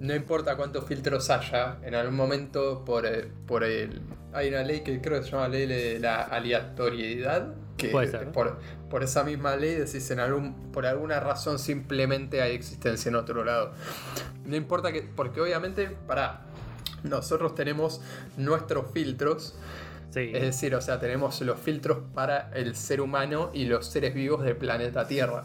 no 0.00 0.14
importa 0.14 0.56
cuántos 0.56 0.84
filtros 0.84 1.28
haya, 1.30 1.78
en 1.82 1.94
algún 1.94 2.16
momento 2.16 2.84
por, 2.84 3.06
eh, 3.06 3.28
por 3.46 3.64
el... 3.64 4.00
Hay 4.32 4.48
una 4.48 4.62
ley 4.62 4.80
que 4.80 5.00
creo 5.00 5.18
que 5.18 5.24
se 5.24 5.32
llama 5.32 5.48
ley 5.48 5.66
de 5.66 5.98
la 5.98 6.22
aleatoriedad, 6.22 7.54
que 7.76 7.88
Puede 7.88 8.08
ser. 8.08 8.30
por, 8.32 8.58
por 8.90 9.02
esa 9.02 9.24
misma 9.24 9.56
ley 9.56 9.74
decís 9.74 10.10
en 10.10 10.20
algún, 10.20 10.70
por 10.72 10.86
alguna 10.86 11.20
razón 11.20 11.58
simplemente 11.58 12.42
hay 12.42 12.54
existencia 12.54 13.08
en 13.08 13.16
otro 13.16 13.44
lado. 13.44 13.72
No 14.44 14.56
importa 14.56 14.92
que, 14.92 15.02
porque 15.02 15.40
obviamente, 15.40 15.88
para 16.06 16.42
nosotros 17.02 17.54
tenemos 17.54 18.00
nuestros 18.36 18.90
filtros, 18.92 19.56
Sí. 20.10 20.30
es 20.34 20.40
decir, 20.42 20.74
o 20.74 20.80
sea, 20.80 20.98
tenemos 20.98 21.40
los 21.42 21.58
filtros 21.60 21.98
para 22.14 22.50
el 22.54 22.74
ser 22.74 23.00
humano 23.02 23.50
y 23.52 23.66
los 23.66 23.86
seres 23.86 24.14
vivos 24.14 24.42
del 24.42 24.56
planeta 24.56 25.06
Tierra, 25.06 25.44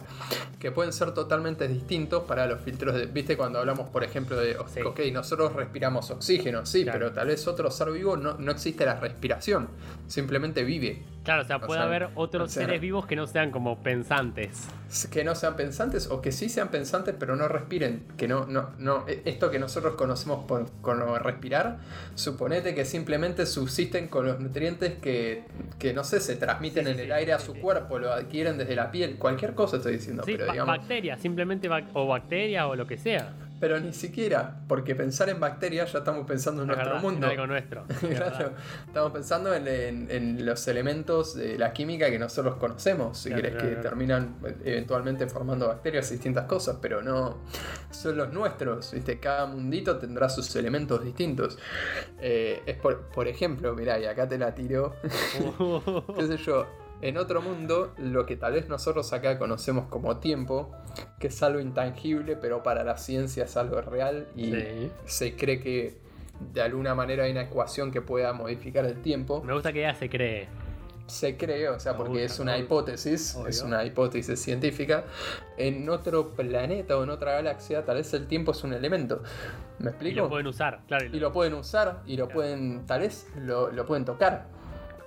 que 0.60 0.71
pueden 0.71 0.93
ser 0.93 1.13
totalmente 1.13 1.67
distintos 1.67 2.23
para 2.23 2.45
los 2.47 2.62
filtros 2.62 2.95
de, 2.95 3.06
viste, 3.08 3.36
cuando 3.36 3.60
hablamos, 3.60 3.89
por 3.89 4.04
ejemplo, 4.04 4.38
de, 4.38 4.58
Sí. 4.73 4.82
ok, 4.82 4.99
nosotros 5.12 5.54
respiramos 5.54 6.10
oxígeno, 6.12 6.65
sí, 6.65 6.84
Claro. 6.84 6.99
pero 6.99 7.12
tal 7.12 7.28
vez 7.28 7.45
otro 7.47 7.69
ser 7.71 7.91
vivo 7.91 8.15
no, 8.15 8.36
no 8.38 8.52
existe 8.52 8.86
la 8.86 8.99
respiración, 8.99 9.67
simplemente 10.08 10.63
vive. 10.63 11.04
Claro, 11.23 11.43
o 11.43 11.45
sea, 11.45 11.55
o 11.55 11.62
puede 11.62 11.79
sea, 11.79 11.88
haber 11.88 12.09
otros 12.15 12.51
seres 12.51 12.81
vivos 12.81 13.05
que 13.05 13.15
no 13.15 13.25
sean 13.27 13.49
como 13.51 13.79
pensantes. 13.81 14.67
Que 15.09 15.23
no 15.23 15.36
sean 15.36 15.55
pensantes 15.55 16.07
o 16.12 16.21
que 16.21 16.31
sí 16.33 16.49
sean 16.49 16.67
pensantes 16.67 17.15
pero 17.17 17.36
no 17.38 17.47
respiren. 17.47 18.03
Que 18.17 18.27
no, 18.27 18.45
no, 18.45 18.71
no. 18.77 19.05
e- 19.07 19.21
Esto 19.25 19.49
que 19.49 19.57
nosotros 19.57 19.95
conocemos 19.95 20.43
por, 20.45 20.69
como 20.81 21.17
respirar, 21.17 21.77
suponete 22.15 22.75
que 22.75 22.83
simplemente 22.86 23.45
subsisten 23.45 24.07
con 24.09 24.25
los 24.27 24.39
nutrientes 24.39 24.95
que, 24.95 25.45
que 25.79 25.93
no 25.93 26.03
sé, 26.03 26.19
se 26.19 26.36
transmiten 26.36 26.86
Sí, 26.86 26.91
en 26.91 26.97
sí, 26.97 27.03
el 27.03 27.12
aire 27.13 27.33
a 27.33 27.39
su 27.39 27.53
cuerpo, 27.55 27.99
lo 27.99 28.12
adquieren 28.12 28.57
desde 28.57 28.75
la 28.75 28.91
piel, 28.91 29.15
cualquier 29.17 29.53
cosa 29.55 29.77
estoy 29.77 29.93
diciendo, 29.93 30.23
pero 30.25 30.45
digamos. 30.51 30.77
bacterias, 30.77 31.21
simplemente 31.21 31.69
bac- 31.69 31.88
o 31.93 32.05
bacterias 32.07 32.65
o 32.65 32.75
lo 32.75 32.86
que 32.86 32.97
sea. 32.97 33.33
Pero 33.63 33.80
ni 33.80 33.93
siquiera, 33.93 34.60
porque 34.67 34.93
pensar 34.93 35.30
en 35.30 35.39
bacterias 35.39 35.93
ya 35.93 35.99
estamos 35.99 36.28
pensando 36.28 36.63
en 36.63 36.69
Es 36.69 36.76
nuestro 36.76 36.95
verdad, 36.95 37.06
en 37.08 37.12
mundo. 37.13 37.28
algo 37.30 37.47
nuestro. 37.47 37.86
Claro, 38.02 38.52
estamos 38.88 39.12
pensando 39.13 39.54
en, 39.54 39.65
en- 39.69 40.12
en 40.12 40.45
los 40.45 40.67
elementos 40.67 41.34
de 41.34 41.58
la 41.58 41.71
química 41.71 42.10
que 42.10 42.19
nosotros 42.19 42.56
conocemos, 42.58 43.17
si 43.17 43.30
Claro, 43.30 43.41
querés, 43.43 43.58
claro, 43.58 43.76
que 43.78 43.82
terminan 43.82 44.36
eventualmente 44.65 45.28
formando 45.28 45.69
bacterias 45.69 46.10
y 46.12 46.15
distintas 46.15 46.43
cosas, 46.43 46.76
pero 46.82 47.02
no 47.02 47.38
son 47.89 48.17
los 48.17 48.34
nuestros, 48.34 48.91
¿viste? 48.91 49.17
Cada 49.21 49.45
mundito 49.45 49.97
tendrá 49.97 50.28
sus 50.28 50.54
elementos 50.58 51.02
distintos. 51.02 51.58
Eh, 52.19 52.62
es 52.65 52.76
por, 52.76 53.04
por 53.12 53.30
ejemplo, 53.30 53.73
mirá, 53.76 53.97
y 53.97 54.04
acá 54.08 54.28
te 54.28 54.38
la 54.38 54.54
tiro, 54.54 54.95
qué 56.17 56.28
sé 56.28 56.36
yo, 56.36 56.67
en 57.02 57.17
otro 57.17 57.41
mundo, 57.41 57.93
lo 57.97 58.26
que 58.26 58.38
tal 58.38 58.54
vez 58.54 58.67
nosotros 58.69 59.12
acá 59.12 59.38
conocemos 59.38 59.88
como 59.89 60.17
tiempo, 60.17 60.71
que 61.23 61.27
es 61.29 61.41
algo 61.41 61.62
intangible, 61.62 62.36
pero 62.36 62.63
para 62.63 62.83
la 62.83 62.97
ciencia 62.97 63.45
es 63.45 63.55
algo 63.55 63.79
real 63.79 64.27
y 64.36 64.51
Sí. 64.51 64.91
se 65.05 65.36
cree 65.38 65.62
que 65.62 65.95
de 66.51 66.62
alguna 66.62 66.95
manera 66.95 67.23
hay 67.23 67.31
una 67.31 67.43
ecuación 67.43 67.91
que 67.91 68.01
pueda 68.01 68.33
modificar 68.33 68.83
el 68.83 69.01
tiempo. 69.01 69.41
Me 69.41 69.53
gusta 69.53 69.71
que 69.71 69.79
ella 69.79 69.93
se 69.95 70.09
cree. 70.09 70.49
Se 71.07 71.38
cree, 71.38 71.69
o 71.69 71.79
sea, 71.79 71.93
Me 71.93 71.99
porque 71.99 72.12
gusta, 72.23 72.25
es 72.25 72.39
una 72.39 72.57
hipótesis, 72.57 73.36
Obvio. 73.38 73.47
es 73.47 73.62
una 73.62 73.86
hipótesis 73.86 74.38
científica. 74.38 75.05
En 75.57 75.88
otro 75.88 76.31
planeta 76.33 76.97
o 76.97 77.03
en 77.05 77.09
otra 77.09 77.36
galaxia, 77.36 77.86
tal 77.86 77.95
vez 77.95 78.13
el 78.13 78.27
tiempo 78.27 78.51
es 78.51 78.62
un 78.65 78.73
elemento. 78.73 79.23
¿Me 79.79 79.86
Y 79.86 79.89
explico? 79.91 80.19
lo 80.23 80.29
pueden 80.29 80.47
usar, 80.47 80.81
claro. 80.88 81.05
Y 81.05 81.19
lo 81.21 81.31
pueden 81.31 81.53
usar 81.53 82.01
y 82.05 82.17
lo 82.17 82.25
Claro. 82.25 82.36
pueden, 82.38 82.86
tal 82.86 82.99
vez 82.99 83.27
lo, 83.38 83.71
lo 83.71 83.86
pueden 83.86 84.03
tocar. 84.03 84.47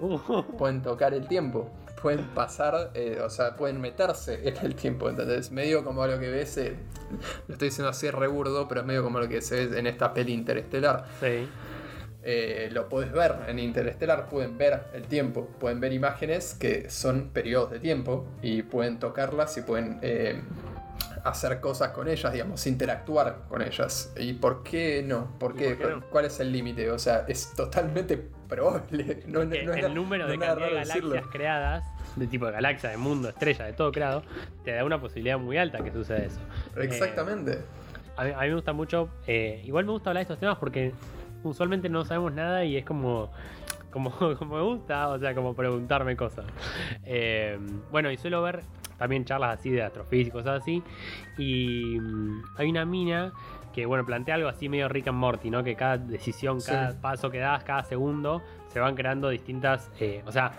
Uh, 0.00 0.42
pueden 0.57 0.81
tocar 0.81 1.12
el 1.12 1.26
tiempo, 1.29 1.70
pueden 2.00 2.24
pasar, 2.28 2.90
eh, 2.94 3.20
o 3.24 3.30
sea, 3.30 3.56
pueden 3.56 3.80
meterse 3.80 4.40
en 4.48 4.56
el 4.64 4.74
tiempo, 4.74 5.09
¿entendés? 5.09 5.50
Medio 5.50 5.85
como 5.85 6.06
lo 6.06 6.18
que 6.18 6.28
ves, 6.28 6.56
eh, 6.59 6.76
lo 7.48 7.54
estoy 7.54 7.68
diciendo 7.68 7.90
así 7.90 8.11
reburdo, 8.11 8.68
pero 8.68 8.82
es 8.82 8.87
medio 8.87 9.02
como 9.02 9.18
lo 9.20 9.28
que 9.28 9.40
se 9.42 9.66
ve 9.66 9.78
en 9.78 9.87
esta 9.87 10.12
peli 10.14 10.32
interestelar. 10.32 11.06
sí. 11.20 11.48
Eh, 12.28 12.70
lo 12.72 12.88
puedes 12.88 13.12
ver 13.12 13.37
en 13.46 13.61
interestelar, 13.61 14.28
pueden 14.28 14.59
ver 14.59 14.87
el 14.94 15.04
tiempo, 15.04 15.46
pueden 15.61 15.78
ver 15.78 15.92
imágenes 15.92 16.54
que 16.54 16.90
son 16.90 17.28
periodos 17.28 17.70
de 17.70 17.78
tiempo 17.78 18.26
y 18.42 18.62
pueden 18.62 18.98
tocarlas 18.98 19.56
y 19.59 19.61
pueden 19.61 20.00
eh, 20.02 20.40
hacer 21.22 21.61
cosas 21.61 21.90
con 21.90 22.09
ellas, 22.09 22.32
digamos, 22.32 22.66
interactuar 22.66 23.44
con 23.48 23.62
ellas. 23.62 24.12
¿Y 24.16 24.32
por 24.32 24.64
qué 24.64 25.04
no? 25.06 25.38
¿Por 25.38 25.52
¿Y 25.52 25.59
qué? 25.59 25.68
por 25.76 25.78
qué 25.78 25.94
no? 25.94 26.11
¿Cuál 26.11 26.24
es 26.24 26.40
el 26.40 26.50
límite? 26.50 26.90
O 26.90 26.98
sea, 26.98 27.24
es 27.28 27.52
totalmente 27.54 28.28
probable. 28.46 29.22
No, 29.26 29.44
no- 29.44 29.54
el 29.54 29.66
na- 29.82 29.88
número 29.88 30.26
de 30.26 30.37
nada 30.37 30.52
cantidad 30.54 30.68
de 30.68 30.74
galaxias 30.76 31.04
decirlo. 31.11 31.30
creadas, 31.30 31.85
de 32.16 32.26
tipo 32.26 32.46
de 32.46 32.52
galaxia, 32.52 32.90
de 32.90 32.96
mundo, 32.96 33.28
estrella, 33.28 33.64
de 33.66 33.72
todo 33.72 33.92
creado, 33.92 34.22
te 34.64 34.72
da 34.72 34.85
una 34.85 35.00
posibilidad 35.00 35.38
muy 35.38 35.56
alta 35.59 35.82
que 35.82 35.90
suceda 35.92 36.18
eso. 36.18 36.40
Exactamente. 36.76 37.61
A 38.16 38.24
mí, 38.24 38.30
a 38.30 38.40
mí 38.40 38.48
me 38.48 38.54
gusta 38.54 38.72
mucho, 38.72 39.11
eh, 39.26 39.62
igual 39.64 39.85
me 39.85 39.92
gusta 39.92 40.11
hablar 40.11 40.20
de 40.20 40.22
estos 40.22 40.38
temas 40.40 40.56
porque 40.59 40.92
usualmente 41.44 41.88
no 41.88 42.04
sabemos 42.04 42.32
nada 42.32 42.64
y 42.64 42.76
es 42.76 42.85
como, 42.85 43.30
como, 43.90 44.11
como 44.38 44.56
me 44.56 44.62
gusta, 44.62 45.09
o 45.09 45.18
sea, 45.18 45.35
como 45.35 45.54
preguntarme 45.54 46.16
cosas. 46.16 46.46
Eh, 47.04 47.59
bueno, 47.90 48.11
y 48.11 48.16
suelo 48.16 48.42
ver 48.42 48.62
también 48.98 49.26
charlas 49.26 49.59
así 49.59 49.68
de 49.70 49.82
astrofísica, 49.82 50.32
cosas 50.38 50.62
así, 50.62 50.82
y 51.37 51.98
mm, 52.00 52.42
hay 52.56 52.70
una 52.70 52.87
mina 52.87 53.32
que, 53.76 53.84
bueno, 53.84 54.06
plantea 54.06 54.36
algo 54.36 54.48
así 54.48 54.70
medio 54.70 54.88
Rick 54.88 55.08
and 55.08 55.18
Morty, 55.18 55.50
¿no? 55.50 55.62
Que 55.62 55.76
cada 55.76 55.98
decisión, 55.98 56.62
Sí. 56.62 56.72
cada 56.72 56.98
paso 56.98 57.30
que 57.30 57.36
das, 57.38 57.62
cada 57.62 57.84
segundo, 57.84 58.40
se 58.68 58.80
van 58.80 58.94
creando 58.94 59.28
distintas, 59.28 59.90
eh, 60.00 60.22
o 60.26 60.32
sea, 60.32 60.50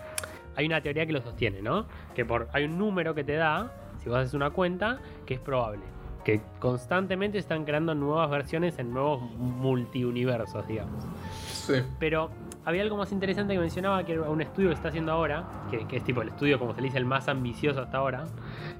hay 0.54 0.66
una 0.66 0.80
teoría 0.80 1.04
que 1.04 1.12
lo 1.12 1.20
sostiene, 1.20 1.60
¿no? 1.60 1.86
Que 2.14 2.24
por, 2.24 2.48
hay 2.52 2.64
un 2.64 2.78
número 2.78 3.16
que 3.16 3.24
te 3.24 3.32
da, 3.34 3.72
si 4.00 4.08
vos 4.08 4.18
haces 4.18 4.34
una 4.34 4.50
cuenta, 4.50 5.00
que 5.26 5.34
es 5.34 5.40
probable. 5.40 5.82
Que 6.24 6.40
constantemente 6.60 7.38
están 7.38 7.64
creando 7.64 7.92
nuevas 7.96 8.30
versiones 8.30 8.78
en 8.78 8.94
nuevos 8.94 9.20
multiuniversos, 9.22 10.66
digamos. 10.68 11.04
Sí. 11.48 11.74
Pero 11.98 12.30
había 12.68 12.82
algo 12.82 12.98
más 12.98 13.12
interesante 13.12 13.54
que 13.54 13.60
mencionaba, 13.60 14.04
que 14.04 14.12
era 14.12 14.28
un 14.28 14.42
estudio 14.42 14.68
que 14.68 14.74
está 14.74 14.88
haciendo 14.88 15.10
ahora, 15.10 15.48
que, 15.70 15.96
es 15.96 16.04
tipo 16.04 16.20
el 16.20 16.28
estudio, 16.28 16.58
como 16.58 16.74
se 16.74 16.82
dice, 16.82 16.98
el 16.98 17.06
más 17.06 17.26
ambicioso 17.26 17.80
hasta 17.80 17.96
ahora. 17.96 18.26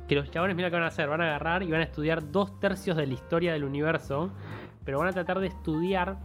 Que 0.07 0.15
los 0.15 0.31
chabones, 0.31 0.55
mira 0.57 0.69
que 0.69 0.77
van 0.77 0.83
a 0.83 0.89
hacer, 0.89 1.09
van 1.09 1.23
a 1.23 1.25
agarrar 1.25 1.63
y 1.63 1.71
van 1.71 1.81
a 1.81 1.85
estudiar 1.85 2.31
dos 2.31 2.61
tercios 2.61 2.99
de 2.99 3.07
la 3.07 3.15
historia 3.15 3.51
del 3.55 3.65
universo, 3.65 4.31
pero 4.85 4.99
van 4.99 5.09
a 5.09 5.13
tratar 5.13 5.41
de 5.41 5.47
estudiar 5.47 6.19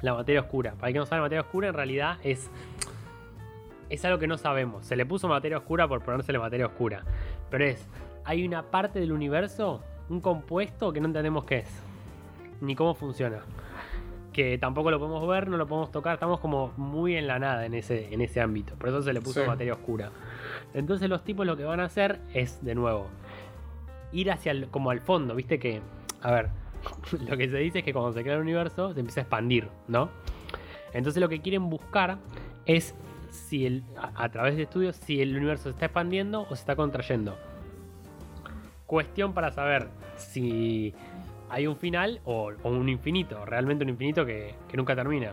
la 0.00 0.14
materia 0.14 0.40
oscura. 0.40 0.72
Para 0.72 0.88
el 0.88 0.94
que 0.94 0.98
no 0.98 1.06
sabe, 1.06 1.20
la 1.20 1.26
materia 1.26 1.42
oscura 1.42 1.68
en 1.68 1.74
realidad 1.74 2.16
es 2.24 2.50
es 3.88 4.04
algo 4.04 4.18
que 4.18 4.26
no 4.26 4.36
sabemos. 4.36 4.84
Se 4.84 4.96
le 4.96 5.06
puso 5.06 5.28
materia 5.28 5.58
oscura 5.58 5.86
por 5.86 6.02
ponérsele 6.02 6.40
materia 6.40 6.66
oscura. 6.66 7.04
Pero 7.48 7.64
es, 7.64 7.86
hay 8.24 8.44
una 8.44 8.64
parte 8.64 8.98
del 8.98 9.12
universo, 9.12 9.84
un 10.08 10.20
compuesto 10.20 10.92
que 10.92 11.00
no 11.00 11.06
entendemos 11.06 11.44
qué 11.44 11.58
es. 11.58 11.82
Ni 12.60 12.74
cómo 12.74 12.94
funciona. 12.94 13.42
Que 14.32 14.56
tampoco 14.56 14.90
lo 14.90 14.98
podemos 14.98 15.26
ver, 15.28 15.48
no 15.48 15.56
lo 15.58 15.66
podemos 15.66 15.90
tocar. 15.92 16.14
Estamos 16.14 16.40
como 16.40 16.72
muy 16.78 17.16
en 17.16 17.26
la 17.26 17.38
nada 17.38 17.66
en 17.66 17.74
ese, 17.74 18.12
en 18.14 18.20
ese 18.22 18.40
ámbito. 18.40 18.74
Por 18.76 18.88
eso 18.88 19.02
se 19.02 19.12
le 19.12 19.20
puso 19.20 19.42
Sí. 19.42 19.46
materia 19.46 19.74
oscura. 19.74 20.10
Entonces 20.74 21.08
los 21.10 21.22
tipos 21.22 21.44
lo 21.46 21.56
que 21.56 21.64
van 21.64 21.80
a 21.80 21.84
hacer 21.84 22.20
es, 22.32 22.64
de 22.64 22.74
nuevo, 22.74 23.08
ir 24.12 24.30
hacia 24.30 24.52
el, 24.52 24.68
como 24.68 24.90
al 24.90 25.00
fondo. 25.00 25.34
Viste 25.34 25.58
que, 25.58 25.82
a 26.22 26.30
ver, 26.32 26.48
lo 27.28 27.36
que 27.36 27.48
se 27.50 27.58
dice 27.58 27.80
es 27.80 27.84
que 27.84 27.92
cuando 27.92 28.12
se 28.14 28.22
crea 28.22 28.34
el 28.36 28.40
universo 28.40 28.94
se 28.94 29.00
empieza 29.00 29.20
a 29.20 29.24
expandir, 29.24 29.68
¿no? 29.86 30.08
Entonces 30.94 31.20
lo 31.20 31.28
que 31.28 31.40
quieren 31.42 31.68
buscar 31.68 32.16
es 32.64 32.94
si 33.30 33.66
el, 33.66 33.82
a, 33.98 34.24
a 34.24 34.28
través 34.30 34.56
de 34.56 34.62
estudios 34.62 34.96
si 34.96 35.20
el 35.20 35.36
universo 35.36 35.64
se 35.64 35.70
está 35.70 35.86
expandiendo 35.86 36.42
o 36.42 36.48
se 36.48 36.54
está 36.62 36.74
contrayendo. 36.76 37.36
Cuestión 38.86 39.32
para 39.32 39.50
saber 39.52 39.88
si 40.16 40.94
hay 41.52 41.66
un 41.66 41.76
final 41.76 42.20
o, 42.24 42.50
o 42.62 42.70
un 42.70 42.88
infinito, 42.88 43.44
realmente 43.44 43.84
un 43.84 43.90
infinito 43.90 44.24
que, 44.26 44.54
que 44.68 44.76
nunca 44.76 44.96
termina. 44.96 45.32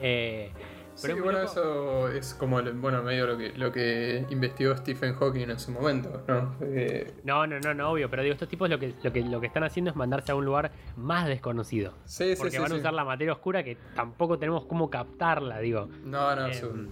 Eh, 0.00 0.50
Sí, 0.94 1.12
es 1.12 1.20
bueno, 1.22 1.40
loco. 1.40 1.50
eso 1.52 2.08
es 2.08 2.32
como 2.32 2.62
bueno, 2.62 3.02
medio 3.02 3.26
lo 3.26 3.36
que, 3.36 3.52
lo 3.54 3.70
que 3.70 4.24
investigó 4.30 4.74
Stephen 4.78 5.12
Hawking 5.14 5.50
en 5.50 5.58
su 5.58 5.70
momento, 5.70 6.22
¿no? 6.26 6.56
Eh, 6.62 7.12
No, 7.22 7.46
no, 7.46 7.60
no, 7.60 7.74
no, 7.74 7.90
obvio, 7.90 8.08
pero 8.08 8.22
digo, 8.22 8.32
estos 8.32 8.48
tipos 8.48 8.70
lo 8.70 8.78
que, 8.78 8.94
lo 9.02 9.12
que, 9.12 9.20
lo 9.22 9.38
que 9.38 9.46
están 9.48 9.62
haciendo 9.62 9.90
es 9.90 9.96
mandarse 9.96 10.32
a 10.32 10.34
un 10.36 10.46
lugar 10.46 10.72
más 10.96 11.26
desconocido. 11.28 11.92
sí, 12.06 12.30
sí, 12.30 12.36
Porque 12.38 12.52
sí, 12.52 12.58
van 12.62 12.72
a 12.72 12.76
usar 12.76 12.94
la 12.94 13.04
materia 13.04 13.34
oscura 13.34 13.62
que 13.62 13.76
tampoco 13.94 14.38
tenemos 14.38 14.64
cómo 14.64 14.88
captarla, 14.88 15.58
digo. 15.58 15.86
No, 16.02 16.34
no, 16.34 16.46
Eh, 16.46 16.54
su- 16.54 16.88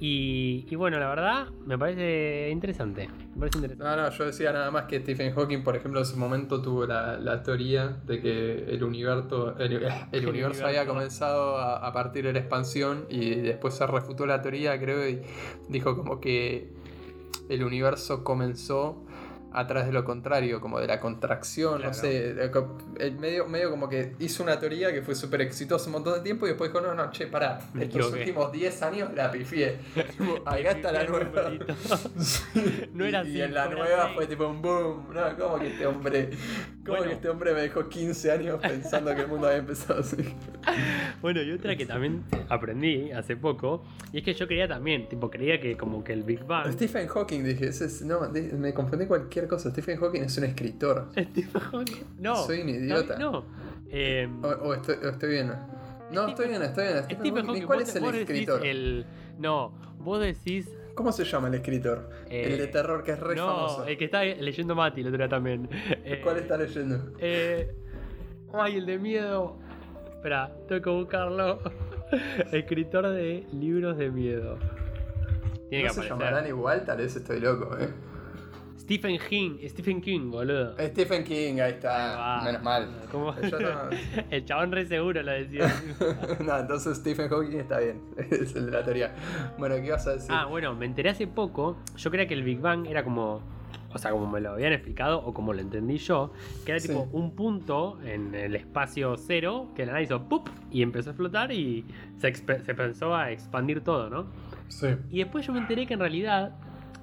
y, 0.00 0.66
y 0.70 0.76
bueno, 0.76 0.98
la 0.98 1.08
verdad, 1.08 1.48
me 1.66 1.76
parece 1.76 2.50
interesante. 2.50 3.08
Me 3.34 3.40
parece 3.40 3.58
interesante. 3.58 3.84
No, 3.84 3.96
no, 3.96 4.10
yo 4.10 4.24
decía 4.26 4.52
nada 4.52 4.70
más 4.70 4.84
que 4.84 5.00
Stephen 5.00 5.34
Hawking, 5.34 5.62
por 5.64 5.74
ejemplo, 5.74 5.98
en 6.00 6.06
su 6.06 6.16
momento 6.16 6.62
tuvo 6.62 6.86
la, 6.86 7.18
la 7.18 7.42
teoría 7.42 7.88
de 8.06 8.20
que 8.20 8.64
el 8.68 8.84
universo, 8.84 9.56
el, 9.58 9.72
el 9.72 9.80
universo 9.80 10.28
universo. 10.28 10.66
había 10.66 10.86
comenzado 10.86 11.56
a, 11.58 11.78
a 11.86 11.92
partir 11.92 12.24
de 12.24 12.32
la 12.32 12.38
expansión 12.38 13.06
y 13.08 13.34
después 13.36 13.74
se 13.74 13.86
refutó 13.86 14.24
la 14.26 14.40
teoría, 14.40 14.78
creo, 14.78 15.08
y 15.08 15.20
dijo 15.68 15.96
como 15.96 16.20
que 16.20 16.72
el 17.48 17.64
universo 17.64 18.24
comenzó 18.24 19.04
a 19.52 19.66
través 19.66 19.86
de 19.86 19.92
lo 19.92 20.04
contrario, 20.04 20.60
como 20.60 20.78
de 20.78 20.86
la 20.86 21.00
contracción, 21.00 21.76
Claro. 21.78 21.88
no 21.88 21.94
sé, 21.94 22.34
el 22.98 23.18
medio, 23.18 23.46
medio 23.46 23.70
como 23.70 23.88
que 23.88 24.14
hizo 24.18 24.42
una 24.42 24.58
teoría 24.58 24.92
que 24.92 25.00
fue 25.02 25.14
súper 25.14 25.40
exitosa 25.40 25.86
un 25.86 25.92
montón 25.92 26.14
de 26.14 26.20
tiempo 26.20 26.46
y 26.46 26.50
después 26.50 26.70
dijo, 26.72 26.84
no, 26.84 26.94
no, 26.94 27.10
che, 27.10 27.26
pará, 27.26 27.58
Me 27.74 27.84
estos 27.84 27.96
equivoqué. 28.00 28.20
últimos 28.20 28.52
10 28.52 28.82
años 28.82 29.10
la 29.14 29.30
pifié. 29.30 29.78
Acá 30.44 30.70
está 30.70 30.92
la 30.92 31.04
nueva. 31.04 31.50
No 32.92 33.04
era 33.04 33.18
y, 33.20 33.22
así, 33.22 33.30
y 33.38 33.42
en 33.42 33.54
la 33.54 33.68
nueva 33.68 34.04
así. 34.06 34.14
fue 34.14 34.26
tipo 34.26 34.46
un 34.48 34.60
boom. 34.62 35.06
No, 35.14 35.36
¿cómo 35.38 35.58
que 35.58 35.68
este 35.68 35.86
hombre? 35.86 36.30
¿Cómo 36.84 36.96
Bueno. 36.98 37.04
que 37.04 37.12
este 37.14 37.28
hombre 37.28 37.54
me 37.54 37.60
dejó 37.62 37.88
15 37.88 38.32
años 38.32 38.60
pensando 38.60 39.14
que 39.14 39.20
el 39.22 39.28
mundo 39.28 39.46
había 39.46 39.58
empezado 39.58 40.00
así? 40.00 40.16
Bueno, 41.20 41.42
y 41.42 41.52
otra 41.52 41.76
que 41.76 41.86
también 41.86 42.24
aprendí 42.48 43.10
hace 43.12 43.36
poco, 43.36 43.84
y 44.12 44.18
es 44.18 44.24
que 44.24 44.34
yo 44.34 44.46
creía 44.46 44.66
también, 44.68 45.08
tipo, 45.08 45.30
creía 45.30 45.60
que 45.60 45.76
como 45.76 46.02
que 46.02 46.12
el 46.12 46.22
Big 46.22 46.44
Bang. 46.44 46.72
Stephen 46.72 47.06
Hawking, 47.08 47.44
dije, 47.44 47.68
ese 47.68 47.84
es- 47.86 48.02
no, 48.02 48.20
me 48.30 48.72
confundí 48.74 49.06
cualquier 49.06 49.37
cosa. 49.46 49.70
Stephen 49.70 49.98
Hawking 49.98 50.22
es 50.22 50.36
un 50.38 50.44
escritor. 50.44 51.08
Stephen 51.12 51.60
Hawking- 51.62 52.04
No. 52.18 52.36
Soy 52.44 52.62
un 52.62 52.68
idiota. 52.70 53.18
No. 53.18 53.44
Eh, 53.90 54.28
O, 54.42 54.48
o 54.48 54.74
estoy, 54.74 54.96
o 54.96 55.08
estoy 55.10 55.28
bien. 55.30 55.52
No, 56.10 56.26
estoy 56.28 56.48
bien, 56.48 56.62
estoy 56.62 56.84
bien. 56.84 56.98
Stephen 57.04 57.20
Stephen 57.20 57.46
Hawking. 57.46 57.66
¿Cuál 57.66 57.82
es 57.82 57.94
el 57.94 58.04
escritor? 58.14 58.66
el- 58.66 59.06
No, 59.38 59.72
vos 59.98 60.20
decís. 60.20 60.68
¿Cómo 60.94 61.12
se 61.12 61.24
llama 61.24 61.46
el 61.48 61.54
escritor? 61.54 62.10
Eh, 62.28 62.44
el 62.52 62.58
de 62.58 62.66
terror 62.66 63.04
que 63.04 63.12
es 63.12 63.20
re 63.20 63.36
no, 63.36 63.46
famoso. 63.46 63.86
el 63.86 63.96
que 63.96 64.06
está 64.06 64.24
leyendo 64.24 64.74
Mati 64.74 65.02
el 65.02 65.06
otro 65.08 65.18
día 65.18 65.28
también. 65.28 65.68
Eh, 66.04 66.20
¿Cuál 66.24 66.38
está 66.38 66.56
leyendo? 66.56 67.12
Eh, 67.20 67.72
ay, 68.52 68.78
el 68.78 68.86
de 68.86 68.98
miedo. 68.98 69.58
Espera, 70.16 70.52
tengo 70.66 70.82
que 70.82 70.90
buscarlo. 70.90 71.60
Escritor 72.52 73.08
de 73.10 73.46
libros 73.52 73.96
de 73.96 74.10
miedo. 74.10 74.58
Tiene 75.68 75.84
¿No 75.84 75.88
que 75.90 75.94
se 75.94 76.00
aparecer. 76.00 76.08
llamarán 76.08 76.46
igual? 76.48 76.84
Tal 76.84 76.96
vez 76.98 77.14
estoy 77.14 77.38
loco, 77.40 77.76
eh. 77.78 77.88
Stephen 78.88 79.18
King, 79.28 79.58
Stephen 79.68 80.00
King, 80.00 80.30
boludo. 80.30 80.74
Stephen 80.78 81.22
King, 81.22 81.60
ahí 81.60 81.72
está. 81.72 82.40
Menos 82.42 82.62
mal. 82.62 82.88
¿Cómo? 83.12 83.32
No- 83.32 83.90
El 84.30 84.46
chabón 84.46 84.72
re 84.72 84.86
seguro 84.86 85.22
lo 85.22 85.30
decía. 85.30 85.70
no, 86.40 86.58
entonces 86.58 86.96
Stephen 86.96 87.28
Hawking 87.28 87.58
está 87.58 87.80
bien. 87.80 88.00
Es 88.30 88.56
el 88.56 88.64
de 88.64 88.72
la 88.72 88.82
teoría. 88.82 89.14
Bueno, 89.58 89.74
¿qué 89.76 89.88
ibas 89.88 90.06
a 90.06 90.12
decir? 90.12 90.30
ah, 90.32 90.46
bueno, 90.46 90.74
me 90.74 90.86
enteré 90.86 91.10
hace 91.10 91.26
poco. 91.26 91.76
Yo 91.98 92.10
creía 92.10 92.26
que 92.26 92.32
el 92.32 92.42
Big 92.42 92.60
Bang 92.60 92.86
era 92.86 93.04
como. 93.04 93.42
O 93.92 93.98
sea, 93.98 94.10
como 94.10 94.26
me 94.26 94.40
lo 94.40 94.52
habían 94.52 94.72
explicado 94.72 95.18
o 95.22 95.34
como 95.34 95.52
lo 95.52 95.60
entendí 95.60 95.98
yo, 95.98 96.32
que 96.64 96.72
era 96.72 96.80
Sí. 96.80 96.88
tipo 96.88 97.08
un 97.12 97.34
punto 97.34 97.98
en 98.04 98.34
el 98.34 98.54
espacio 98.54 99.16
cero 99.18 99.68
que 99.76 99.84
la 99.84 99.92
nada 99.92 100.02
hizo 100.02 100.28
¡pup! 100.28 100.48
y 100.70 100.80
empezó 100.82 101.10
a 101.10 101.12
explotar 101.12 101.52
y 101.52 101.84
se, 102.16 102.34
se 102.34 102.74
pensó 102.74 103.14
a 103.14 103.30
expandir 103.32 103.82
todo, 103.82 104.08
¿no? 104.08 104.26
Sí. 104.68 104.88
Y 105.10 105.18
después 105.18 105.46
yo 105.46 105.52
me 105.54 105.58
enteré 105.60 105.86
que 105.86 105.94
en 105.94 106.00
realidad, 106.00 106.52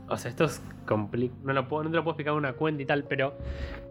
o 0.09 0.17
sea, 0.17 0.29
esto 0.29 0.45
es 0.45 0.61
compli- 0.85 1.31
no, 1.43 1.53
lo 1.53 1.67
puedo, 1.67 1.83
no 1.83 1.89
te 1.89 1.95
lo 1.95 2.03
puedo 2.03 2.13
explicar 2.13 2.33
en 2.33 2.39
una 2.39 2.53
cuenta 2.53 2.81
y 2.83 2.85
tal, 2.85 3.03
pero 3.05 3.33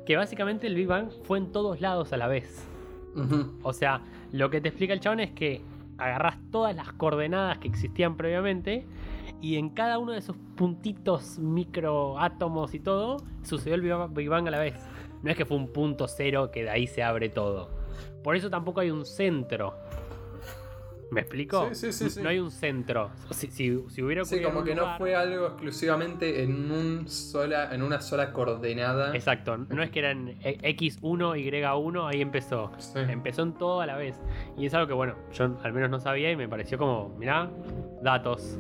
que 0.07 0.17
básicamente 0.17 0.67
el 0.67 0.75
Big 0.75 0.87
Bang 0.87 1.11
fue 1.25 1.39
en 1.39 1.51
todos 1.53 1.81
lados 1.81 2.13
a 2.13 2.17
la 2.17 2.27
vez. 2.27 2.69
O 3.63 3.73
sea, 3.73 4.01
lo 4.33 4.51
que 4.51 4.61
te 4.61 4.69
explica 4.69 4.93
el 4.93 4.99
chabón 5.01 5.21
es 5.21 5.31
que 5.31 5.63
agarras 5.99 6.37
todas 6.51 6.75
las 6.75 6.93
coordenadas 6.93 7.59
que 7.59 7.69
existían 7.69 8.17
previamente 8.17 8.87
Y 9.41 9.57
en 9.57 9.69
cada 9.71 9.99
uno 9.99 10.13
de 10.13 10.19
esos 10.19 10.37
puntitos, 10.57 11.39
microátomos 11.39 12.75
y 12.75 12.81
todo, 12.81 13.19
sucedió 13.43 13.75
el 13.75 14.09
Big 14.11 14.29
Bang 14.29 14.49
a 14.49 14.51
la 14.51 14.59
vez. 14.59 14.75
No 15.23 15.31
es 15.31 15.37
que 15.37 15.45
fue 15.45 15.57
un 15.57 15.73
punto 15.73 16.09
cero 16.09 16.51
que 16.51 16.63
de 16.65 16.71
ahí 16.71 16.87
se 16.87 17.03
abre 17.03 17.29
todo. 17.29 17.71
Por 18.23 18.37
eso 18.37 18.51
tampoco 18.51 18.81
hay 18.81 18.91
un 18.91 19.05
centro. 19.05 19.75
¿Me 21.11 21.21
explico? 21.21 21.69
Sí, 21.73 21.75
sí, 21.75 21.93
sí, 21.93 22.11
sí. 22.11 22.23
No 22.23 22.29
hay 22.29 22.39
un 22.39 22.51
centro. 22.51 23.11
Si, 23.31 23.49
si, 23.51 23.79
si 23.89 24.03
hubiera 24.03 24.25
Sí, 24.25 24.35
ocurrido 24.37 24.51
como 24.51 24.61
en 24.61 24.67
que 24.67 24.75
no 24.75 24.97
fue 24.99 25.15
algo 25.15 25.47
exclusivamente 25.47 26.43
en, 26.43 26.71
un 26.71 27.09
sola, 27.09 27.73
en 27.75 27.83
una 27.83 28.01
sola 28.01 28.33
coordenada. 28.33 29.15
Exacto. 29.15 29.57
No 29.57 29.83
es 29.83 29.91
que 29.91 30.01
eran 30.01 30.29
e- 30.43 30.77
X1, 30.77 31.01
Y1, 31.37 32.09
ahí 32.13 32.21
empezó. 32.21 32.73
Sí. 32.79 32.99
Empezó 32.99 33.43
en 33.43 33.55
todo 33.55 33.81
a 33.81 33.87
la 33.87 33.97
vez. 33.97 34.17
Y 34.57 34.67
es 34.67 34.75
algo 34.75 34.87
que, 34.89 34.95
bueno, 34.95 35.15
yo 35.33 35.57
al 35.63 35.73
menos 35.73 35.91
no 35.91 36.01
sabía 36.01 36.31
y 36.33 36.37
me 36.37 36.49
pareció 36.49 36.79
como, 36.79 37.11
mirá, 37.19 37.49
datos. 38.03 38.59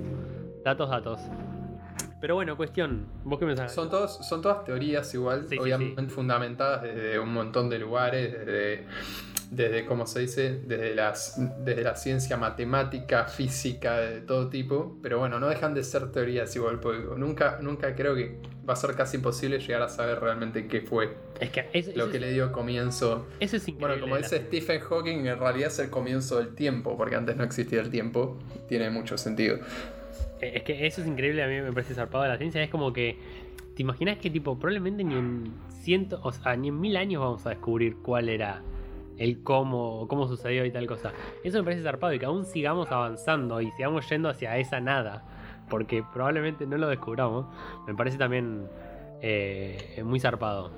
Datos, 0.64 0.88
datos. 0.90 1.20
Pero 2.20 2.37
bueno, 2.37 2.57
cuestión. 2.57 3.07
¿Vos 3.24 3.38
qué 3.38 3.44
pensás? 3.46 3.74
Son, 3.74 3.90
todos, 3.90 4.26
son 4.26 4.40
todas 4.40 4.64
teorías 4.64 5.12
igual, 5.12 5.42
Sí, 5.42 5.57
sí, 5.57 5.59
obviamente 5.59 6.02
fundamentadas 6.09 6.83
desde 6.83 7.18
un 7.18 7.33
montón 7.35 7.68
de 7.68 7.78
lugares, 7.78 8.33
desde, 8.33 8.87
desde 9.50 9.87
¿cómo 9.87 10.07
se 10.07 10.20
dice? 10.20 10.61
Desde, 10.66 10.94
las, 10.94 11.35
desde 11.64 11.83
la 11.83 11.96
ciencia 11.96 12.37
matemática, 12.37 13.24
física, 13.24 13.98
de 13.98 14.20
todo 14.20 14.48
tipo. 14.48 14.96
Pero 15.02 15.18
bueno, 15.18 15.38
no 15.40 15.48
dejan 15.48 15.74
de 15.74 15.83
ser 15.85 16.11
teorías 16.12 16.54
igual, 16.57 16.80
porque 16.80 17.04
nunca, 17.16 17.59
nunca 17.61 17.94
creo 17.94 18.14
que 18.14 18.38
va 18.68 18.72
a 18.72 18.76
ser 18.76 18.94
casi 18.94 19.18
imposible 19.18 19.59
llegar 19.59 19.83
a 19.83 19.88
saber 19.88 20.20
realmente 20.20 20.66
qué 20.66 20.80
fue 20.80 21.14
Es 21.38 21.50
que 21.50 21.66
eso, 21.72 21.90
lo 21.94 22.11
que 22.11 22.16
es, 22.16 22.22
le 22.22 22.33
dio 22.33 22.50
comienzo. 22.50 23.26
eso 23.40 23.57
es 23.57 23.68
increíble. 23.68 23.96
Bueno, 23.96 24.00
como 24.00 24.16
dice 24.16 24.38
Stephen 24.38 24.80
Hawking, 24.80 25.26
en 25.26 25.38
realidad 25.38 25.68
es 25.68 25.78
el 25.78 25.90
comienzo 25.90 26.38
del 26.38 26.54
tiempo, 26.54 26.96
porque 26.96 27.16
antes 27.16 27.37
no 27.37 27.44
existía 27.44 27.80
el 27.80 27.90
tiempo. 27.90 28.38
Tiene 28.68 28.90
mucho 28.90 29.18
sentido. 29.18 29.59
Eh, 30.40 30.52
Es 30.57 30.62
que 30.62 30.87
eso 30.87 31.02
es 31.02 31.07
increíble, 31.07 31.42
a 31.42 31.46
mí 31.46 31.61
me 31.61 31.72
parece 31.72 31.94
zarpado 31.94 32.24
de 32.24 32.30
la 32.30 32.38
ciencia. 32.38 32.62
Es 32.62 32.70
como 32.70 32.92
que, 32.92 33.18
¿te 33.76 33.83
imaginas 33.83 34.18
que 34.18 34.30
tipo, 34.30 34.59
probablemente 34.59 35.04
ni 35.04 35.14
en 35.14 35.52
ciento, 35.83 36.20
o 36.22 36.33
sea, 36.33 36.57
ni 36.57 36.68
en 36.68 36.80
mil 36.80 36.96
años 36.96 37.20
vamos 37.20 37.44
a 37.46 37.50
descubrir 37.50 37.96
cuál 37.96 38.30
era 38.30 38.62
el 39.18 39.42
cómo, 39.42 40.07
cómo 40.09 40.27
sucedió 40.27 40.64
y 40.64 40.70
tal 40.70 40.87
cosa? 40.87 41.12
Eso 41.42 41.59
me 41.59 41.64
parece 41.64 41.83
zarpado 41.83 42.12
y 42.12 42.18
que 42.18 42.27
aún 42.27 42.44
sigamos 42.44 42.90
avanzando 42.90 43.61
y 43.61 43.70
sigamos 43.72 44.09
yendo 44.09 44.29
hacia 44.29 44.57
esa 44.59 44.81
nada, 44.81 45.24
porque 45.68 46.05
probablemente 46.12 46.66
no 46.66 46.77
lo 46.77 46.88
descubramos. 46.88 47.46
Me 47.87 47.94
parece 47.94 48.18
también 48.18 48.68
eh, 49.22 50.03
muy 50.05 50.20
zarpado. 50.20 50.70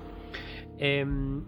Em, 0.77 1.43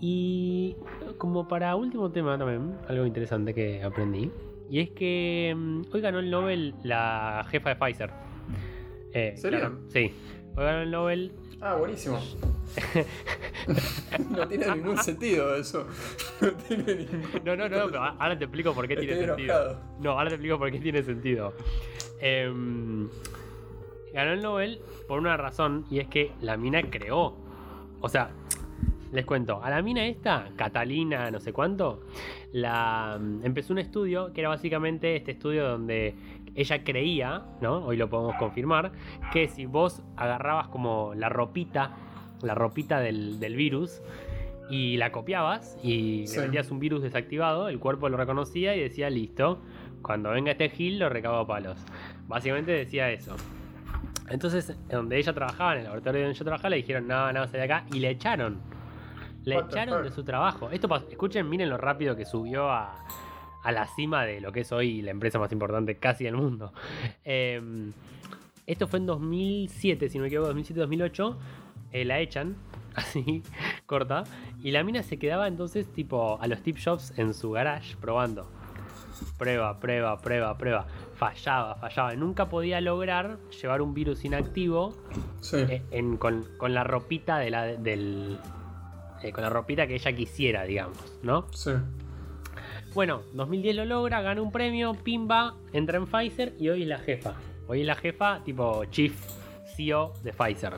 y 0.00 0.76
como 1.18 1.48
para 1.48 1.76
último 1.76 2.10
tema 2.10 2.36
también, 2.36 2.76
algo 2.88 3.06
interesante 3.06 3.54
que 3.54 3.82
aprendí. 3.82 4.30
Y 4.68 4.80
es 4.80 4.90
que 4.90 5.54
mm, 5.56 5.82
hoy 5.92 6.00
ganó 6.00 6.18
el 6.18 6.30
Nobel 6.30 6.74
la 6.82 7.46
jefa 7.48 7.70
de 7.70 7.76
Pfizer. 7.76 8.10
Eh, 9.12 9.34
¿Serio? 9.36 9.60
claro, 9.60 9.78
sí. 9.88 10.12
Hoy 10.56 10.64
ganó 10.64 10.82
el 10.82 10.90
Nobel. 10.90 11.32
Ah, 11.64 11.76
buenísimo. 11.76 12.20
no 14.30 14.46
tiene 14.46 14.66
ningún 14.74 14.98
sentido 14.98 15.56
eso. 15.56 15.86
No 16.42 16.52
tiene 16.52 16.94
ningún 16.94 17.22
No, 17.42 17.56
no, 17.56 17.68
no, 17.70 17.86
pero 17.86 18.02
ahora 18.02 18.38
te 18.38 18.44
explico 18.44 18.74
por 18.74 18.86
qué 18.86 18.96
tiene 18.96 19.24
sentido. 19.24 19.80
No, 19.98 20.10
ahora 20.10 20.28
te 20.28 20.34
explico 20.34 20.58
por 20.58 20.70
qué 20.70 20.78
tiene 20.78 21.02
sentido. 21.02 21.54
Em, 22.20 23.08
ganó 24.12 24.32
el 24.32 24.42
Nobel 24.42 24.80
por 25.08 25.18
una 25.18 25.38
razón 25.38 25.86
y 25.90 26.00
es 26.00 26.08
que 26.08 26.32
la 26.42 26.58
mina 26.58 26.82
creó. 26.82 27.34
O 28.00 28.08
sea, 28.10 28.30
les 29.14 29.24
cuento, 29.24 29.62
a 29.62 29.70
la 29.70 29.80
mina 29.80 30.04
esta, 30.06 30.48
Catalina, 30.56 31.30
no 31.30 31.38
sé 31.38 31.52
cuánto, 31.52 32.02
la 32.52 33.18
empezó 33.42 33.72
un 33.72 33.78
estudio 33.78 34.32
que 34.32 34.40
era 34.40 34.50
básicamente 34.50 35.16
este 35.16 35.30
estudio 35.32 35.68
donde 35.68 36.14
ella 36.56 36.82
creía, 36.82 37.44
¿no? 37.60 37.84
Hoy 37.84 37.96
lo 37.96 38.10
podemos 38.10 38.34
confirmar, 38.36 38.92
que 39.32 39.48
si 39.48 39.66
vos 39.66 40.02
agarrabas 40.16 40.68
como 40.68 41.14
la 41.14 41.28
ropita, 41.28 41.92
la 42.42 42.54
ropita 42.54 43.00
del, 43.00 43.38
del 43.38 43.54
virus, 43.56 44.02
y 44.70 44.96
la 44.96 45.12
copiabas 45.12 45.76
y 45.82 46.26
Sí. 46.26 46.38
le 46.38 46.46
metías 46.46 46.70
un 46.70 46.78
virus 46.80 47.02
desactivado, 47.02 47.68
el 47.68 47.78
cuerpo 47.78 48.08
lo 48.08 48.16
reconocía 48.16 48.74
y 48.74 48.80
decía 48.80 49.10
listo, 49.10 49.60
cuando 50.02 50.30
venga 50.30 50.52
este 50.52 50.70
Gil 50.70 50.98
lo 50.98 51.08
recago 51.08 51.36
a 51.36 51.46
palos. 51.46 51.78
Básicamente 52.26 52.72
decía 52.72 53.10
eso. 53.10 53.36
Entonces, 54.30 54.74
donde 54.88 55.18
ella 55.18 55.34
trabajaba, 55.34 55.72
en 55.74 55.78
el 55.80 55.84
laboratorio 55.84 56.22
donde 56.22 56.38
yo 56.38 56.44
trabajaba, 56.44 56.70
le 56.70 56.76
dijeron, 56.76 57.06
no, 57.06 57.30
no, 57.30 57.46
de 57.46 57.62
acá, 57.62 57.84
y 57.92 57.98
le 58.00 58.10
echaron. 58.10 58.58
Le 59.44 59.56
What 59.56 59.66
echaron 59.70 60.02
de 60.04 60.10
su 60.10 60.24
trabajo. 60.24 60.70
Esto 60.70 60.88
escuchen, 61.10 61.48
miren 61.48 61.68
lo 61.70 61.76
rápido 61.76 62.16
que 62.16 62.24
subió 62.24 62.70
a, 62.70 62.94
a 63.62 63.72
la 63.72 63.86
cima 63.88 64.24
de 64.24 64.40
lo 64.40 64.52
que 64.52 64.60
es 64.60 64.72
hoy 64.72 65.02
la 65.02 65.10
empresa 65.10 65.38
más 65.38 65.52
importante 65.52 65.96
casi 65.96 66.24
del 66.24 66.36
mundo. 66.36 66.72
Eh, 67.24 67.90
esto 68.66 68.88
fue 68.88 68.98
en 68.98 69.06
2007, 69.06 70.08
si 70.08 70.16
no 70.18 70.22
me 70.22 70.28
equivoco, 70.28 70.52
2007-2008. 70.54 71.36
eh, 71.92 72.04
la 72.06 72.18
echan, 72.20 72.56
así, 72.94 73.42
corta. 73.86 74.24
Y 74.62 74.70
la 74.70 74.82
mina 74.84 75.02
se 75.02 75.18
quedaba 75.18 75.46
entonces 75.48 75.86
tipo 75.92 76.38
a 76.40 76.46
los 76.46 76.62
tip 76.62 76.76
shops 76.78 77.12
en 77.18 77.34
su 77.34 77.50
garage 77.50 77.96
probando. 78.00 78.50
Prueba, 79.38 79.78
prueba, 79.80 80.18
prueba, 80.18 80.56
prueba. 80.58 80.86
Fallaba, 81.14 81.76
fallaba. 81.76 82.14
Nunca 82.16 82.48
podía 82.48 82.80
lograr 82.80 83.38
llevar 83.60 83.80
un 83.82 83.94
virus 83.94 84.24
inactivo 84.24 84.96
Sí. 85.40 85.56
eh, 85.58 85.82
en- 85.90 86.16
con, 86.16 86.44
con 86.56 86.72
la 86.74 86.84
ropita 86.84 87.38
de 87.38 87.50
la, 87.50 87.64
del. 87.66 88.38
Eh, 89.24 89.32
con 89.32 89.42
la 89.42 89.50
ropita 89.50 89.86
que 89.86 89.94
ella 89.94 90.12
quisiera, 90.12 90.64
digamos, 90.64 90.98
¿no? 91.22 91.46
Sí. 91.52 91.72
Bueno, 92.92 93.22
2010 93.32 93.76
lo 93.76 93.84
logra, 93.86 94.20
gana 94.22 94.40
un 94.42 94.52
premio, 94.52 94.94
pimba, 94.94 95.54
entra 95.72 95.98
en 95.98 96.06
Pfizer 96.06 96.54
y 96.58 96.68
hoy 96.68 96.82
es 96.82 96.88
la 96.88 96.98
jefa. 96.98 97.34
Hoy 97.66 97.80
es 97.80 97.86
la 97.86 97.94
jefa, 97.94 98.42
tipo 98.44 98.84
Chief 98.86 99.14
CEO 99.76 100.12
de 100.22 100.32
Pfizer. 100.32 100.74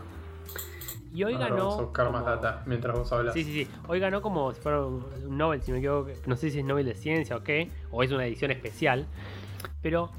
Y 1.12 1.24
hoy 1.24 1.34
Ahora 1.34 1.48
ganó. 1.48 1.56
Vamos 1.56 1.78
a 1.78 1.82
buscar 1.82 2.12
más 2.12 2.24
data 2.24 2.62
mientras 2.66 2.96
vos 2.96 3.12
hablas. 3.12 3.34
Sí, 3.34 3.42
sí, 3.42 3.64
sí. 3.64 3.70
Hoy 3.88 3.98
ganó 4.00 4.22
como 4.22 4.52
si 4.52 4.60
fuera 4.60 4.84
un 4.84 5.04
un 5.26 5.36
Nobel, 5.36 5.62
si 5.62 5.72
me 5.72 5.78
equivoco. 5.78 6.10
No 6.26 6.36
sé 6.36 6.50
si 6.50 6.60
es 6.60 6.64
Nobel 6.64 6.86
de 6.86 6.94
Ciencia 6.94 7.36
o 7.36 7.42
qué, 7.42 7.70
o 7.90 8.02
es 8.02 8.12
una 8.12 8.26
edición 8.26 8.50
especial. 8.50 9.06
Pero, 9.82 10.10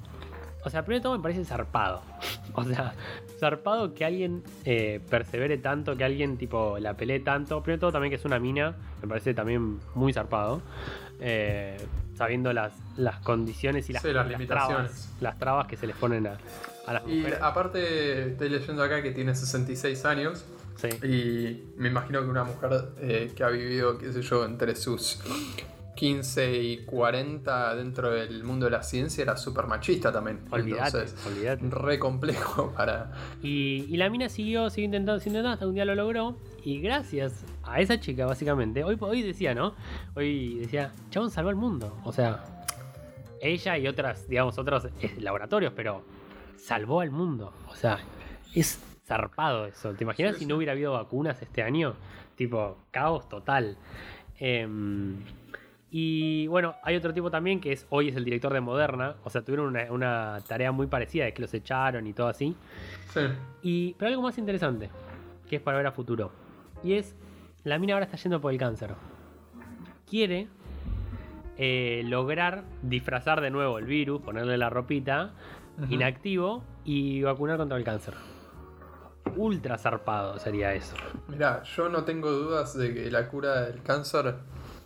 o 0.67 0.69
sea, 0.69 0.84
primero 0.84 0.99
de 0.99 1.03
todo 1.03 1.17
me 1.17 1.23
parece 1.23 1.43
zarpado. 1.45 2.01
O 2.53 2.63
sea, 2.63 2.95
zarpado 3.39 3.93
que 3.93 4.03
alguien 4.03 4.41
eh, 4.65 4.99
persevere 5.12 5.60
tanto, 5.60 5.95
que 5.95 6.03
alguien 6.03 6.38
tipo 6.38 6.80
la 6.80 6.95
pelee 6.95 7.19
tanto. 7.19 7.62
Primero 7.62 7.77
de 7.77 7.82
todo 7.82 7.91
también 7.91 8.10
que 8.10 8.15
es 8.15 8.25
una 8.25 8.39
mina, 8.39 8.75
me 8.99 9.08
parece 9.08 9.36
también 9.36 9.80
muy 9.93 10.12
zarpado. 10.12 10.62
Eh, 11.19 11.77
sabiendo 12.15 12.51
las, 12.51 12.73
las 12.95 13.19
condiciones 13.19 13.89
y 13.91 13.93
las, 13.93 14.01
Sí, 14.01 14.12
las 14.12 14.27
trabas, 14.47 15.13
las 15.21 15.38
trabas 15.38 15.67
que 15.67 15.77
se 15.77 15.86
les 15.86 15.95
ponen 15.95 16.25
a, 16.25 16.38
a 16.88 16.93
las 16.93 17.03
Y 17.08 17.17
mujeres. 17.17 17.39
aparte, 17.41 18.30
estoy 18.32 18.49
leyendo 18.49 18.82
acá 18.82 19.03
que 19.03 19.12
tiene 19.12 19.36
66 19.36 20.06
años. 20.06 20.43
Sí. 20.77 20.89
Y 21.06 21.63
me 21.80 21.89
imagino 21.89 22.21
que 22.21 22.27
una 22.27 22.43
mujer 22.43 22.89
eh, 22.99 23.32
que 23.36 23.43
ha 23.43 23.49
vivido, 23.49 23.99
qué 23.99 24.12
sé 24.13 24.23
yo, 24.23 24.45
entre 24.45 24.75
sus 24.75 25.19
15 25.97 26.62
y 26.62 26.77
40 26.86 27.75
dentro 27.75 28.12
del 28.12 28.43
mundo 28.43 28.65
de 28.67 28.71
la 28.71 28.83
ciencia 28.83 29.23
era 29.23 29.36
súper 29.36 29.65
machista 29.65 30.12
también. 30.12 30.39
Entonces, 30.53 31.15
re 31.69 31.99
complejo 31.99 32.71
para. 32.77 33.12
Y, 33.41 33.86
y 33.89 33.97
la 33.97 34.10
mina 34.10 34.29
siguió, 34.29 34.69
siguió 34.69 34.86
intentando, 34.86 35.19
siguió 35.19 35.39
intentando, 35.39 35.53
hasta 35.55 35.67
un 35.67 35.73
día 35.73 35.86
lo 35.86 35.95
logró. 35.95 36.38
Y 36.63 36.79
gracias 36.79 37.43
a 37.63 37.81
esa 37.81 37.99
chica, 37.99 38.25
básicamente, 38.25 38.83
hoy, 38.83 38.95
hoy 38.99 39.23
decía, 39.23 39.55
¿no? 39.55 39.73
Hoy 40.15 40.60
decía, 40.60 40.91
chabón 41.10 41.31
salvó 41.31 41.49
el 41.49 41.55
mundo. 41.55 41.97
O 42.03 42.13
sea, 42.13 42.43
ella 43.41 43.77
y 43.77 43.88
otras, 43.88 44.27
digamos, 44.29 44.57
otros 44.60 44.86
eh, 45.01 45.15
laboratorios, 45.19 45.73
pero 45.75 46.03
salvó 46.57 47.01
al 47.01 47.10
mundo. 47.12 47.53
O 47.69 47.75
sea, 47.75 47.99
es 48.53 48.79
zarpado 49.05 49.65
eso. 49.65 49.93
¿Te 49.93 50.03
imaginas 50.03 50.33
Sí, 50.33 50.39
si 50.39 50.45
sí. 50.45 50.49
no 50.49 50.57
hubiera 50.57 50.73
habido 50.73 50.93
vacunas 50.93 51.41
este 51.41 51.63
año? 51.63 51.95
Tipo, 52.36 52.77
caos 52.91 53.27
total. 53.29 53.77
Em, 54.39 55.17
y 55.89 56.47
bueno, 56.47 56.76
hay 56.84 56.95
otro 56.95 57.13
tipo 57.13 57.32
también 57.32 57.62
que 57.62 57.71
es 57.71 57.88
hoy 57.89 58.10
es 58.10 58.15
el 58.15 58.26
director 58.26 58.52
de 58.54 58.60
Moderna. 58.60 59.15
O 59.23 59.30
sea, 59.30 59.41
tuvieron 59.41 59.67
una, 59.67 59.91
una 59.91 60.39
tarea 60.47 60.71
muy 60.71 60.88
parecida 60.88 61.26
de 61.26 61.34
que 61.34 61.41
los 61.41 61.54
echaron 61.54 62.08
y 62.08 62.13
todo 62.13 62.28
así. 62.28 62.56
Sí. 63.13 63.21
Y, 63.62 63.93
pero 63.93 64.10
algo 64.10 64.21
más 64.21 64.38
interesante, 64.38 64.89
que 65.50 65.58
es 65.58 65.62
para 65.62 65.78
ver 65.78 65.88
a 65.88 65.91
futuro. 65.91 66.32
Y 66.84 66.93
es, 66.93 67.15
la 67.63 67.80
mina 67.80 67.93
ahora 67.93 68.06
está 68.06 68.17
yendo 68.17 68.41
por 68.41 68.52
el 68.52 68.60
cáncer. 68.60 68.95
Quiere 70.10 70.47
eh, 71.58 72.04
lograr 72.06 72.63
disfrazar 72.84 73.41
de 73.41 73.50
nuevo 73.50 73.80
el 73.80 73.86
virus, 73.86 74.21
ponerle 74.21 74.58
la 74.58 74.69
ropita, 74.69 75.32
inactivo, 75.89 76.63
y 76.86 77.23
vacunar 77.23 77.58
contra 77.58 77.78
el 77.78 77.84
cáncer. 77.84 78.13
Ultra 79.36 79.78
zarpado 79.78 80.39
sería 80.39 80.73
eso. 80.73 80.95
Mirá, 81.28 81.63
yo 81.63 81.89
no 81.89 82.04
tengo 82.04 82.32
dudas 82.32 82.78
de 82.78 82.93
que 82.93 83.12
la 83.12 83.28
cura 83.28 83.63
del 83.63 83.82
cáncer, 83.84 84.36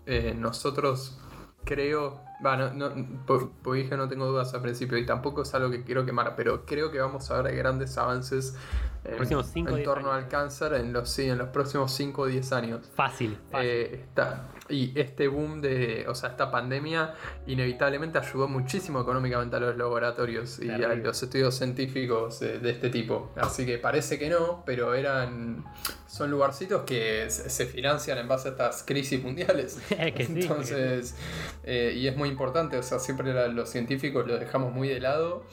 eh, 0.05 0.33
nosotros 0.37 1.17
creo, 1.65 2.21
Va, 2.43 2.57
no, 2.57 2.73
no, 2.73 2.89
po- 3.27 3.51
po- 3.61 3.73
dije 3.73 3.95
no 3.95 4.09
tengo 4.09 4.25
dudas 4.25 4.51
al 4.55 4.61
principio 4.63 4.97
y 4.97 5.05
tampoco 5.05 5.43
es 5.43 5.53
algo 5.53 5.69
que 5.69 5.83
quiero 5.83 6.05
quemar, 6.05 6.35
pero 6.35 6.65
creo 6.65 6.91
que 6.91 6.99
vamos 6.99 7.29
a 7.29 7.39
ver 7.41 7.55
grandes 7.55 7.97
avances 7.99 8.55
en, 9.03 9.15
Próximos 9.17 9.47
cinco 9.51 9.75
en 9.77 9.83
torno 9.83 10.11
años. 10.11 10.23
al 10.25 10.29
cáncer 10.29 10.73
en 10.73 10.93
los, 10.93 11.09
sí, 11.09 11.27
en 11.29 11.37
los 11.39 11.49
próximos 11.49 11.91
5 11.91 12.21
o 12.21 12.25
10 12.27 12.51
años. 12.53 12.89
Fácil, 12.95 13.37
fácil. 13.49 13.67
Eh, 13.69 13.99
está- 14.07 14.47
y 14.69 14.97
este 14.97 15.27
boom 15.27 15.59
de, 15.59 16.05
o 16.07 16.15
sea, 16.15 16.29
esta 16.29 16.49
pandemia 16.49 17.13
inevitablemente 17.45 18.19
ayudó 18.19 18.47
muchísimo 18.47 19.01
económicamente 19.01 19.55
a 19.57 19.59
los 19.59 19.75
laboratorios 19.75 20.59
y 20.59 20.69
a 20.69 20.77
Terrible. 20.77 21.03
los 21.03 21.21
estudios 21.21 21.55
científicos 21.55 22.39
de, 22.39 22.59
de 22.59 22.69
este 22.71 22.89
tipo. 22.89 23.31
Así 23.35 23.65
que 23.65 23.79
parece 23.79 24.17
que 24.17 24.29
no, 24.29 24.63
pero 24.65 24.93
eran, 24.93 25.65
son 26.07 26.31
lugarcitos 26.31 26.83
que 26.83 27.25
se, 27.29 27.49
se 27.49 27.65
financian 27.65 28.17
en 28.19 28.27
base 28.29 28.47
a 28.49 28.51
estas 28.51 28.83
crisis 28.83 29.21
mundiales. 29.21 29.79
Es 29.89 30.13
que 30.13 30.25
sí, 30.25 30.41
Entonces, 30.41 31.15
eh, 31.63 31.93
y 31.97 32.07
es 32.07 32.15
muy 32.15 32.29
importante, 32.29 32.77
o 32.77 32.83
sea, 32.83 32.99
siempre 32.99 33.33
la- 33.33 33.47
los 33.49 33.67
científicos 33.69 34.25
lo 34.25 34.37
dejamos 34.39 34.71
muy 34.71 34.87
de 34.87 35.01
lado 35.01 35.43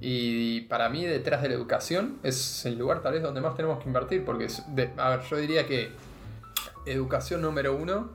y 0.00 0.62
para 0.62 0.88
mí 0.90 1.04
detrás 1.06 1.40
de 1.42 1.48
la 1.48 1.54
educación 1.54 2.18
es 2.22 2.66
el 2.66 2.76
lugar 2.78 2.87
tal 3.02 3.12
vez 3.12 3.22
donde 3.22 3.40
más 3.40 3.54
tenemos 3.54 3.78
que 3.80 3.84
invertir, 3.88 4.24
porque 4.24 4.46
es 4.46 4.62
de- 4.74 4.90
a 4.96 5.10
ver, 5.10 5.20
yo 5.22 5.36
diría 5.36 5.66
que 5.66 5.92
educación 6.86 7.42
número 7.42 7.74
uno. 7.76 8.10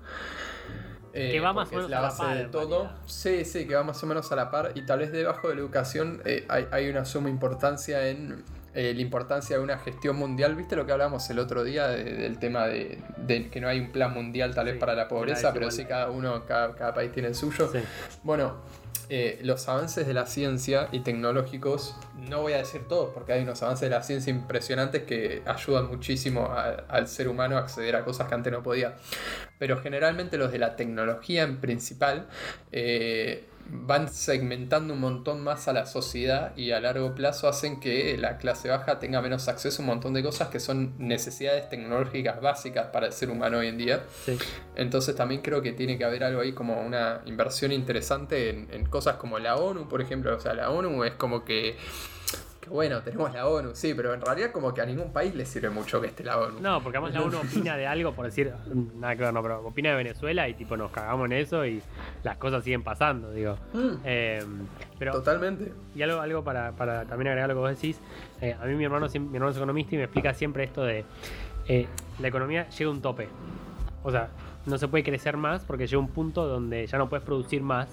eh, 1.16 1.30
Que 1.34 1.40
va 1.40 1.54
más 1.54 1.68
o 1.68 1.72
es 1.72 1.76
menos 1.76 1.90
la 1.92 1.98
a 2.00 2.02
la 2.02 2.08
base 2.08 2.24
par, 2.24 2.38
de 2.38 2.44
todo. 2.46 2.90
Sí, 3.06 3.46
sí, 3.46 3.68
que 3.68 3.76
va 3.76 3.84
más 3.84 4.02
o 4.02 4.08
menos 4.08 4.32
a 4.32 4.36
la 4.36 4.50
par. 4.50 4.72
Y 4.74 4.84
tal 4.86 4.98
vez 5.00 5.12
debajo 5.12 5.48
de 5.48 5.54
la 5.56 5.62
educación 5.62 6.22
eh, 6.26 6.44
hay, 6.50 6.68
hay 6.72 6.90
una 6.90 7.06
suma 7.06 7.30
importancia 7.30 8.08
en 8.10 8.44
eh, 8.74 8.92
la 8.96 9.02
importancia 9.02 9.58
de 9.58 9.62
una 9.64 9.78
gestión 9.78 10.16
mundial. 10.16 10.56
¿Viste 10.56 10.76
lo 10.76 10.88
que 10.88 10.92
hablamos 10.92 11.30
el 11.30 11.38
otro 11.38 11.64
día 11.64 11.88
de- 11.88 12.04
del 12.16 12.40
tema 12.40 12.66
de, 12.66 13.00
de 13.18 13.48
que 13.52 13.62
no 13.62 13.68
hay 13.68 13.80
un 13.80 13.92
plan 13.92 14.12
mundial 14.12 14.56
tal 14.56 14.66
vez 14.66 14.74
Sí, 14.74 14.80
para 14.80 14.96
la 14.96 15.08
pobreza, 15.08 15.54
pero 15.54 15.70
sí 15.70 15.86
cada 15.86 16.10
uno, 16.10 16.44
cada, 16.48 16.74
cada 16.76 16.96
país 16.96 17.12
tiene 17.12 17.28
el 17.28 17.36
suyo? 17.36 17.70
Sí. 17.72 17.78
Bueno, 18.24 18.56
eh, 19.10 19.40
los 19.44 19.68
avances 19.68 20.08
de 20.08 20.14
la 20.14 20.26
ciencia 20.26 20.88
y 20.92 21.00
tecnológicos, 21.02 21.96
no 22.16 22.42
voy 22.42 22.54
a 22.54 22.58
decir 22.58 22.88
todos, 22.88 23.14
porque 23.14 23.34
hay 23.34 23.44
unos 23.44 23.62
avances 23.64 23.90
de 23.90 23.96
la 23.96 24.04
ciencia 24.04 24.32
impresionantes 24.32 25.04
que 25.04 25.42
ayudan 25.46 25.88
muchísimo 25.88 26.54
al 26.88 27.08
ser 27.08 27.28
humano 27.28 27.58
a 27.58 27.60
acceder 27.60 27.96
a 27.96 28.04
cosas 28.06 28.28
que 28.28 28.36
antes 28.36 28.52
no 28.52 28.64
podía. 28.64 28.96
Pero 29.60 29.82
generalmente 29.82 30.38
los 30.38 30.52
de 30.52 30.60
la 30.60 30.76
tecnología 30.76 31.44
en 31.44 31.60
principal 31.60 32.28
eh, 32.72 33.46
van 33.70 34.12
segmentando 34.12 34.94
un 34.94 35.00
montón 35.00 35.44
más 35.44 35.68
a 35.68 35.74
la 35.74 35.86
sociedad 35.86 36.56
y 36.56 36.72
a 36.72 36.80
largo 36.80 37.16
plazo 37.16 37.48
hacen 37.48 37.80
que 37.80 38.18
la 38.18 38.38
clase 38.38 38.70
baja 38.70 39.00
tenga 39.00 39.22
menos 39.22 39.48
acceso 39.48 39.82
a 39.82 39.84
un 39.84 39.88
montón 39.88 40.14
de 40.14 40.22
cosas 40.24 40.50
que 40.50 40.60
son 40.60 40.94
necesidades 40.98 41.70
tecnológicas 41.70 42.42
básicas 42.42 42.88
para 42.88 43.08
el 43.08 43.14
ser 43.14 43.30
humano 43.30 43.60
hoy 43.60 43.68
en 43.68 43.78
día. 43.78 44.04
Sí. 44.26 44.38
Entonces 44.76 45.16
también 45.16 45.42
creo 45.42 45.62
que 45.62 45.72
tiene 45.74 45.98
que 45.98 46.06
haber 46.06 46.24
algo 46.24 46.42
ahí 46.42 46.54
como 46.54 46.82
una 46.82 47.22
inversión 47.26 47.72
interesante 47.72 48.50
en, 48.50 48.68
en 48.72 48.86
cosas 48.86 49.16
como 49.16 49.40
la 49.40 49.56
ONU, 49.56 49.88
por 49.88 50.02
ejemplo. 50.02 50.36
O 50.36 50.40
sea, 50.40 50.54
la 50.54 50.70
ONU 50.70 51.04
es 51.04 51.14
como 51.14 51.46
que, 51.46 51.78
que 52.64 52.70
bueno, 52.70 53.02
tenemos 53.02 53.34
la 53.34 53.46
ONU, 53.48 53.72
sí, 53.74 53.94
pero 53.94 54.14
en 54.14 54.22
realidad 54.22 54.52
como 54.52 54.74
que 54.74 54.82
a 54.82 54.86
ningún 54.86 55.12
país 55.12 55.36
le 55.36 55.46
sirve 55.46 55.70
mucho 55.70 56.00
que 56.00 56.08
esté 56.08 56.24
la 56.24 56.40
ONU. 56.40 56.60
No, 56.62 56.82
porque 56.82 56.98
además 56.98 57.14
la 57.14 57.22
uno 57.24 57.40
opina 57.42 57.76
de 57.76 57.86
algo, 57.86 58.14
por 58.14 58.26
decir, 58.26 58.54
nada 58.96 59.16
que 59.16 59.24
ver, 59.24 59.34
no, 59.34 59.42
pero 59.42 59.62
opina 59.66 59.90
de 59.90 59.96
Venezuela 59.98 60.48
y 60.48 60.54
tipo 60.54 60.78
nos 60.78 60.92
cagamos 60.92 61.26
en 61.26 61.34
eso 61.34 61.66
y 61.66 61.82
las 62.24 62.38
cosas 62.38 62.64
siguen 62.64 62.84
pasando, 62.84 63.32
digo. 63.32 63.58
Mm, 63.74 63.90
Eh, 64.06 64.44
pero 64.98 65.12
Totalmente. 65.12 65.74
Y 65.96 66.02
algo, 66.02 66.22
algo 66.22 66.44
para, 66.44 66.72
para 66.72 67.06
también 67.06 67.28
agregar 67.28 67.50
lo 67.50 67.56
que 67.56 67.60
vos 67.60 67.70
decís, 67.70 68.00
eh, 68.42 68.56
a 68.60 68.66
mí 68.66 68.76
mi 68.76 68.86
hermano, 68.86 69.08
mi 69.08 69.36
hermano 69.36 69.50
es 69.50 69.58
economista 69.58 69.96
y 69.96 69.98
me 69.98 70.06
explica 70.06 70.34
siempre 70.34 70.64
esto 70.64 70.84
de 70.84 71.04
eh, 71.68 71.88
la 72.20 72.28
economía 72.28 72.70
llega 72.70 72.90
a 72.90 72.94
un 72.94 73.02
tope. 73.02 73.28
O 74.04 74.12
sea, 74.12 74.30
no 74.66 74.78
se 74.78 74.88
puede 74.88 75.04
crecer 75.04 75.36
más 75.38 75.66
porque 75.66 75.88
llega 75.88 76.00
un 76.00 76.08
punto 76.10 76.48
donde 76.48 76.88
ya 76.88 76.98
no 76.98 77.10
puedes 77.10 77.26
producir 77.26 77.62
más. 77.62 77.90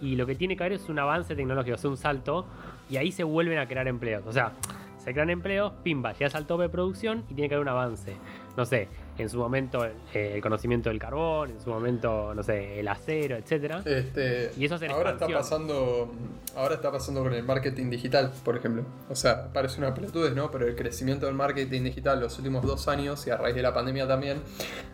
Y 0.00 0.16
lo 0.16 0.26
que 0.26 0.34
tiene 0.34 0.56
que 0.56 0.64
haber 0.64 0.72
es 0.72 0.88
un 0.88 0.98
avance 0.98 1.36
tecnológico, 1.36 1.76
o 1.76 1.78
sea, 1.78 1.90
un 1.90 1.96
salto, 1.96 2.44
y 2.92 2.98
ahí 2.98 3.10
se 3.10 3.24
vuelven 3.24 3.58
a 3.58 3.66
crear 3.66 3.88
empleos. 3.88 4.26
O 4.26 4.32
sea, 4.32 4.52
se 4.98 5.14
crean 5.14 5.30
empleos, 5.30 5.72
pimba, 5.82 6.12
llegas 6.12 6.34
al 6.34 6.46
tope 6.46 6.64
de 6.64 6.68
producción 6.68 7.24
y 7.30 7.34
tiene 7.34 7.48
que 7.48 7.54
haber 7.54 7.66
un 7.66 7.70
avance. 7.70 8.14
No 8.54 8.66
sé, 8.66 8.88
en 9.22 9.28
su 9.30 9.38
momento 9.38 9.84
eh, 9.84 10.32
el 10.34 10.42
conocimiento 10.42 10.88
del 10.90 10.98
carbón, 10.98 11.50
en 11.50 11.60
su 11.60 11.70
momento, 11.70 12.34
no 12.34 12.42
sé, 12.42 12.80
el 12.80 12.88
acero, 12.88 13.36
etcétera. 13.36 13.82
Este, 13.84 14.50
Y 14.56 14.64
eso 14.66 14.74
es 14.76 14.82
ahora 14.90 15.12
está 15.12 15.26
pasando 15.28 16.12
ahora 16.54 16.74
está 16.74 16.92
pasando 16.92 17.22
con 17.22 17.32
el 17.32 17.42
marketing 17.42 17.88
digital, 17.90 18.30
por 18.44 18.56
ejemplo. 18.56 18.84
O 19.08 19.14
sea, 19.16 19.50
parece 19.52 19.78
una 19.78 19.94
pelotudez, 19.94 20.34
¿no? 20.34 20.50
Pero 20.50 20.66
el 20.66 20.76
crecimiento 20.76 21.26
del 21.26 21.34
marketing 21.34 21.82
digital 21.84 22.20
los 22.20 22.36
últimos 22.38 22.64
dos 22.66 22.88
años 22.88 23.26
y 23.26 23.30
a 23.30 23.36
raíz 23.36 23.54
de 23.54 23.62
la 23.62 23.72
pandemia 23.72 24.06
también 24.06 24.42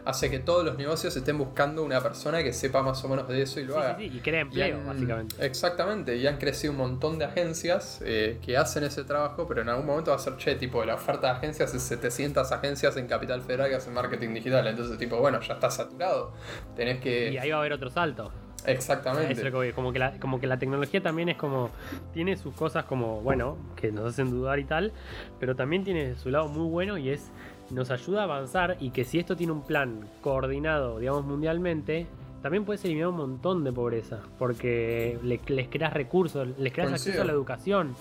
hace 0.04 0.30
que 0.30 0.38
todos 0.38 0.64
los 0.64 0.76
negocios 0.78 1.16
estén 1.16 1.36
buscando 1.38 1.82
una 1.82 2.00
persona 2.00 2.42
que 2.42 2.52
sepa 2.52 2.82
más 2.82 3.02
o 3.04 3.08
menos 3.08 3.28
de 3.28 3.42
eso 3.42 3.60
y 3.60 3.64
lo 3.64 3.74
Sí, 3.74 3.80
haga. 3.80 3.96
sí, 3.98 4.08
sí, 4.10 4.16
y 4.18 4.20
crea 4.20 4.38
Y 4.40 4.42
empleo, 4.42 4.76
han- 4.76 4.86
básicamente. 4.86 5.46
Exactamente, 5.46 6.16
y 6.16 6.26
han 6.26 6.36
crecido 6.38 6.72
un 6.72 6.78
montón 6.78 7.18
de 7.18 7.24
agencias 7.24 8.00
eh, 8.04 8.38
que 8.44 8.56
hacen 8.56 8.84
ese 8.84 9.04
trabajo, 9.04 9.46
pero 9.48 9.62
en 9.62 9.68
algún 9.68 9.86
momento 9.86 10.10
va 10.10 10.16
a 10.16 10.20
ser, 10.20 10.36
che, 10.36 10.54
tipo, 10.54 10.84
la 10.84 10.94
oferta 10.94 11.28
de 11.28 11.32
agencias 11.38 11.74
es 11.74 11.82
700 11.82 12.50
agencias 12.52 12.96
en 12.96 13.06
Capital 13.06 13.40
Federal 13.42 13.68
que 13.68 13.76
hacen 13.76 13.94
marketing 13.94 14.17
digital. 14.18 14.66
Entonces, 14.66 14.98
tipo, 14.98 15.16
bueno, 15.18 15.40
ya 15.40 15.54
está 15.54 15.70
saturado. 15.70 16.32
Tenés 16.76 17.00
que... 17.00 17.32
Y 17.32 17.38
ahí 17.38 17.50
va 17.50 17.56
a 17.56 17.60
haber 17.60 17.72
otro 17.72 17.90
salto. 17.90 18.30
Exactamente. 18.66 19.32
Eso 19.32 19.40
es 19.40 19.44
lo 19.44 19.50
que 19.52 19.56
voy, 19.56 19.72
como 19.72 19.92
que, 19.92 19.98
la, 20.00 20.18
como 20.18 20.40
que 20.40 20.46
la 20.46 20.58
tecnología 20.58 21.00
también 21.00 21.28
es 21.28 21.36
como. 21.36 21.70
Tiene 22.12 22.36
sus 22.36 22.52
cosas 22.54 22.84
como, 22.84 23.20
bueno, 23.22 23.56
que 23.76 23.92
nos 23.92 24.04
hacen 24.06 24.30
dudar 24.30 24.58
y 24.58 24.64
tal, 24.64 24.92
pero 25.38 25.54
también 25.54 25.84
tiene 25.84 26.16
su 26.16 26.28
lado 26.30 26.48
muy 26.48 26.68
bueno 26.68 26.98
y 26.98 27.10
es. 27.10 27.30
Nos 27.70 27.90
ayuda 27.90 28.22
a 28.22 28.24
avanzar 28.24 28.76
y 28.80 28.90
que 28.90 29.04
si 29.04 29.18
esto 29.18 29.36
tiene 29.36 29.52
un 29.52 29.62
plan 29.62 30.08
coordinado, 30.22 30.98
digamos, 30.98 31.24
mundialmente, 31.24 32.06
también 32.42 32.64
puedes 32.64 32.84
eliminar 32.84 33.08
un 33.10 33.16
montón 33.16 33.62
de 33.62 33.72
pobreza, 33.72 34.20
porque 34.38 35.18
le- 35.22 35.40
les 35.48 35.68
creas 35.68 35.92
recursos, 35.92 36.48
les 36.58 36.72
creas 36.72 36.92
acceso 36.92 37.20
a 37.22 37.24
la 37.26 37.32
educación, 37.32 37.94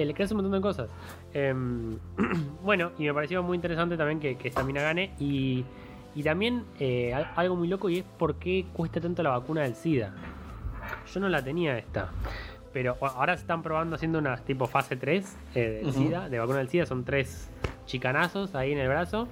eh, 0.00 0.04
le 0.04 0.14
creas 0.14 0.30
un 0.32 0.36
montón 0.38 0.52
de 0.52 0.60
cosas. 0.60 0.88
Em, 1.32 1.98
bueno, 2.62 2.92
y 2.98 3.04
me 3.04 3.14
pareció 3.14 3.42
muy 3.42 3.54
interesante 3.56 3.96
también 3.96 4.20
que, 4.20 4.36
que 4.36 4.48
esta 4.48 4.62
mina 4.62 4.82
gane 4.82 5.12
y, 5.18 5.64
y 6.14 6.22
también 6.22 6.64
eh, 6.80 7.14
al- 7.14 7.30
algo 7.36 7.56
muy 7.56 7.68
loco 7.68 7.88
y 7.88 7.98
es 7.98 8.04
por 8.04 8.36
qué 8.36 8.66
cuesta 8.72 9.00
tanto 9.00 9.22
la 9.22 9.30
vacuna 9.30 9.62
del 9.62 9.74
SIDA. 9.74 10.14
Yo 11.12 11.20
no 11.20 11.28
la 11.28 11.42
tenía 11.42 11.78
esta. 11.78 12.10
Pero 12.72 12.96
ahora 13.00 13.34
se 13.36 13.40
están 13.42 13.62
probando 13.62 13.96
haciendo 13.96 14.18
unas 14.18 14.44
tipo 14.44 14.66
fase 14.66 14.96
3 14.96 15.36
eh, 15.54 15.80
del. 15.82 15.92
SIDA, 15.94 16.28
de 16.28 16.38
vacuna 16.38 16.58
del 16.58 16.68
SIDA, 16.68 16.84
son 16.84 17.04
tres 17.04 17.48
chicanazos 17.86 18.54
ahí 18.54 18.72
en 18.72 18.78
el 18.78 18.88
brazo. 18.88 19.28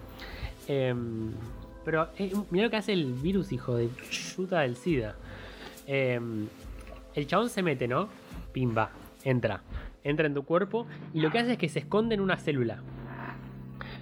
Em, 0.67 1.31
pero 1.85 2.09
eh, 2.19 2.33
mira 2.51 2.65
lo 2.65 2.71
que 2.71 2.77
hace 2.79 2.95
el 2.95 3.13
virus, 3.13 3.53
hijo 3.53 3.77
de 3.77 3.91
chuta 4.09 4.61
del 4.61 4.77
SIDA. 4.77 5.15
Em, 5.87 6.47
el 7.15 7.27
chabón 7.27 7.51
se 7.51 7.63
mete, 7.63 7.87
¿no? 7.87 8.09
Pimba, 8.53 8.91
entra. 9.25 9.61
Entra 10.05 10.27
en 10.27 10.35
tu 10.35 10.45
cuerpo 10.45 10.87
y 11.13 11.21
lo 11.21 11.31
que 11.31 11.39
hace 11.41 11.53
es 11.53 11.59
que 11.59 11.69
se 11.69 11.81
esconde 11.81 12.15
en 12.15 12.21
una 12.21 12.37
célula. 12.37 12.83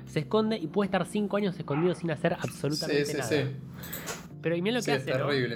Se 0.05 0.19
esconde 0.21 0.59
y 0.59 0.67
puede 0.67 0.87
estar 0.87 1.07
5 1.07 1.37
años 1.37 1.59
escondido 1.59 1.95
sin 1.95 2.11
hacer 2.11 2.35
absolutamente 2.35 3.05
Sí, 3.07 3.13
sí, 3.13 3.17
nada. 3.19 3.29
sí. 3.29 3.57
Pero 4.43 4.57
y 4.57 4.61
mira 4.63 4.79
lo 4.79 4.83
que 4.85 4.93
hace. 4.93 5.13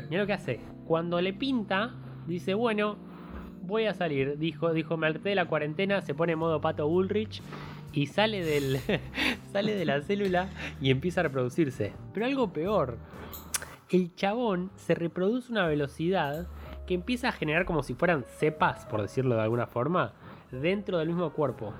Mira 0.08 0.22
lo 0.22 0.26
que 0.26 0.32
hace. 0.32 0.60
Cuando 0.86 1.20
le 1.20 1.34
pinta, 1.34 1.94
dice, 2.26 2.54
bueno, 2.54 2.96
voy 3.62 3.86
a 3.86 3.92
salir. 3.94 4.38
Dijo, 4.38 4.72
dijo, 4.72 4.96
me 4.96 5.08
harté 5.08 5.30
de 5.30 5.34
la 5.34 5.46
cuarentena, 5.46 6.00
se 6.00 6.14
pone 6.14 6.32
en 6.32 6.38
modo 6.38 6.60
pato 6.60 6.88
Bullrich 6.88 7.42
y 7.92 8.06
sale 8.06 8.44
del. 8.44 8.78
sale 9.52 9.74
de 9.74 9.84
la 9.84 10.00
célula 10.00 10.48
y 10.80 10.90
empieza 10.90 11.20
a 11.20 11.24
reproducirse. 11.24 11.92
Pero 12.14 12.26
algo 12.26 12.52
peor. 12.52 12.98
El 13.90 14.14
chabón 14.14 14.70
se 14.76 14.94
reproduce 14.94 15.48
a 15.48 15.52
una 15.52 15.66
velocidad 15.66 16.46
que 16.86 16.94
empieza 16.94 17.28
a 17.28 17.32
generar 17.32 17.64
como 17.66 17.82
si 17.82 17.94
fueran 17.94 18.24
cepas, 18.24 18.86
por 18.86 19.02
decirlo 19.02 19.34
de 19.34 19.42
alguna 19.42 19.66
forma, 19.66 20.12
dentro 20.50 20.98
del 20.98 21.08
mismo 21.08 21.30
cuerpo. 21.32 21.72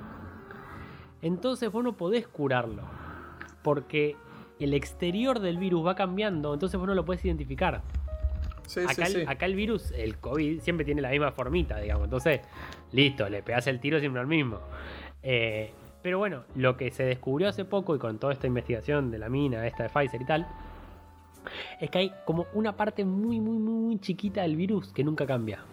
Entonces 1.23 1.71
vos 1.71 1.83
no 1.83 1.97
podés 1.97 2.27
curarlo. 2.27 2.83
Porque 3.63 4.17
el 4.61 4.75
exterior 4.75 5.41
del 5.41 5.59
virus 5.59 5.87
va 5.87 5.95
cambiando, 5.95 6.55
entonces 6.55 6.79
vos 6.79 6.87
no 6.87 6.95
lo 6.95 7.05
podés 7.05 7.25
identificar. 7.25 7.83
Sí, 8.67 8.81
Acá, 8.81 8.95
sí, 8.95 9.03
el, 9.03 9.13
sí. 9.13 9.25
acá 9.27 9.47
el 9.47 9.55
virus, 9.55 9.93
el 9.93 10.19
COVID, 10.19 10.61
siempre 10.61 10.85
tiene 10.85 11.01
la 11.01 11.11
misma 11.11 11.31
formita, 11.33 11.79
digamos. 11.79 12.05
Entonces, 12.05 12.41
listo, 12.93 13.29
le 13.29 13.43
pegás 13.43 13.67
el 13.69 13.81
tiro 13.81 14.01
siempre 14.01 14.21
al 14.21 14.27
mismo. 14.27 14.61
Eh, 15.23 15.73
pero 16.03 16.19
bueno, 16.19 16.45
lo 16.55 16.77
que 16.77 16.91
se 16.91 17.05
descubrió 17.05 17.49
hace 17.49 17.65
poco 17.65 17.95
y 17.97 17.99
con 17.99 18.19
toda 18.19 18.33
esta 18.33 18.47
investigación 18.47 19.11
de 19.11 19.19
la 19.19 19.29
mina, 19.29 19.67
esta 19.67 19.85
de 19.85 19.89
Pfizer 19.89 20.23
y 20.23 20.25
tal, 20.25 20.47
es 21.81 21.91
que 21.91 21.99
hay 21.99 22.13
como 22.25 22.47
una 22.55 22.77
parte 22.77 23.05
muy, 23.05 23.41
muy, 23.41 23.59
muy, 23.59 23.75
muy 23.75 23.99
chiquita 23.99 24.43
del 24.43 24.57
virus 24.57 24.93
que 24.93 25.05
nunca 25.05 25.27
cambia. 25.27 25.65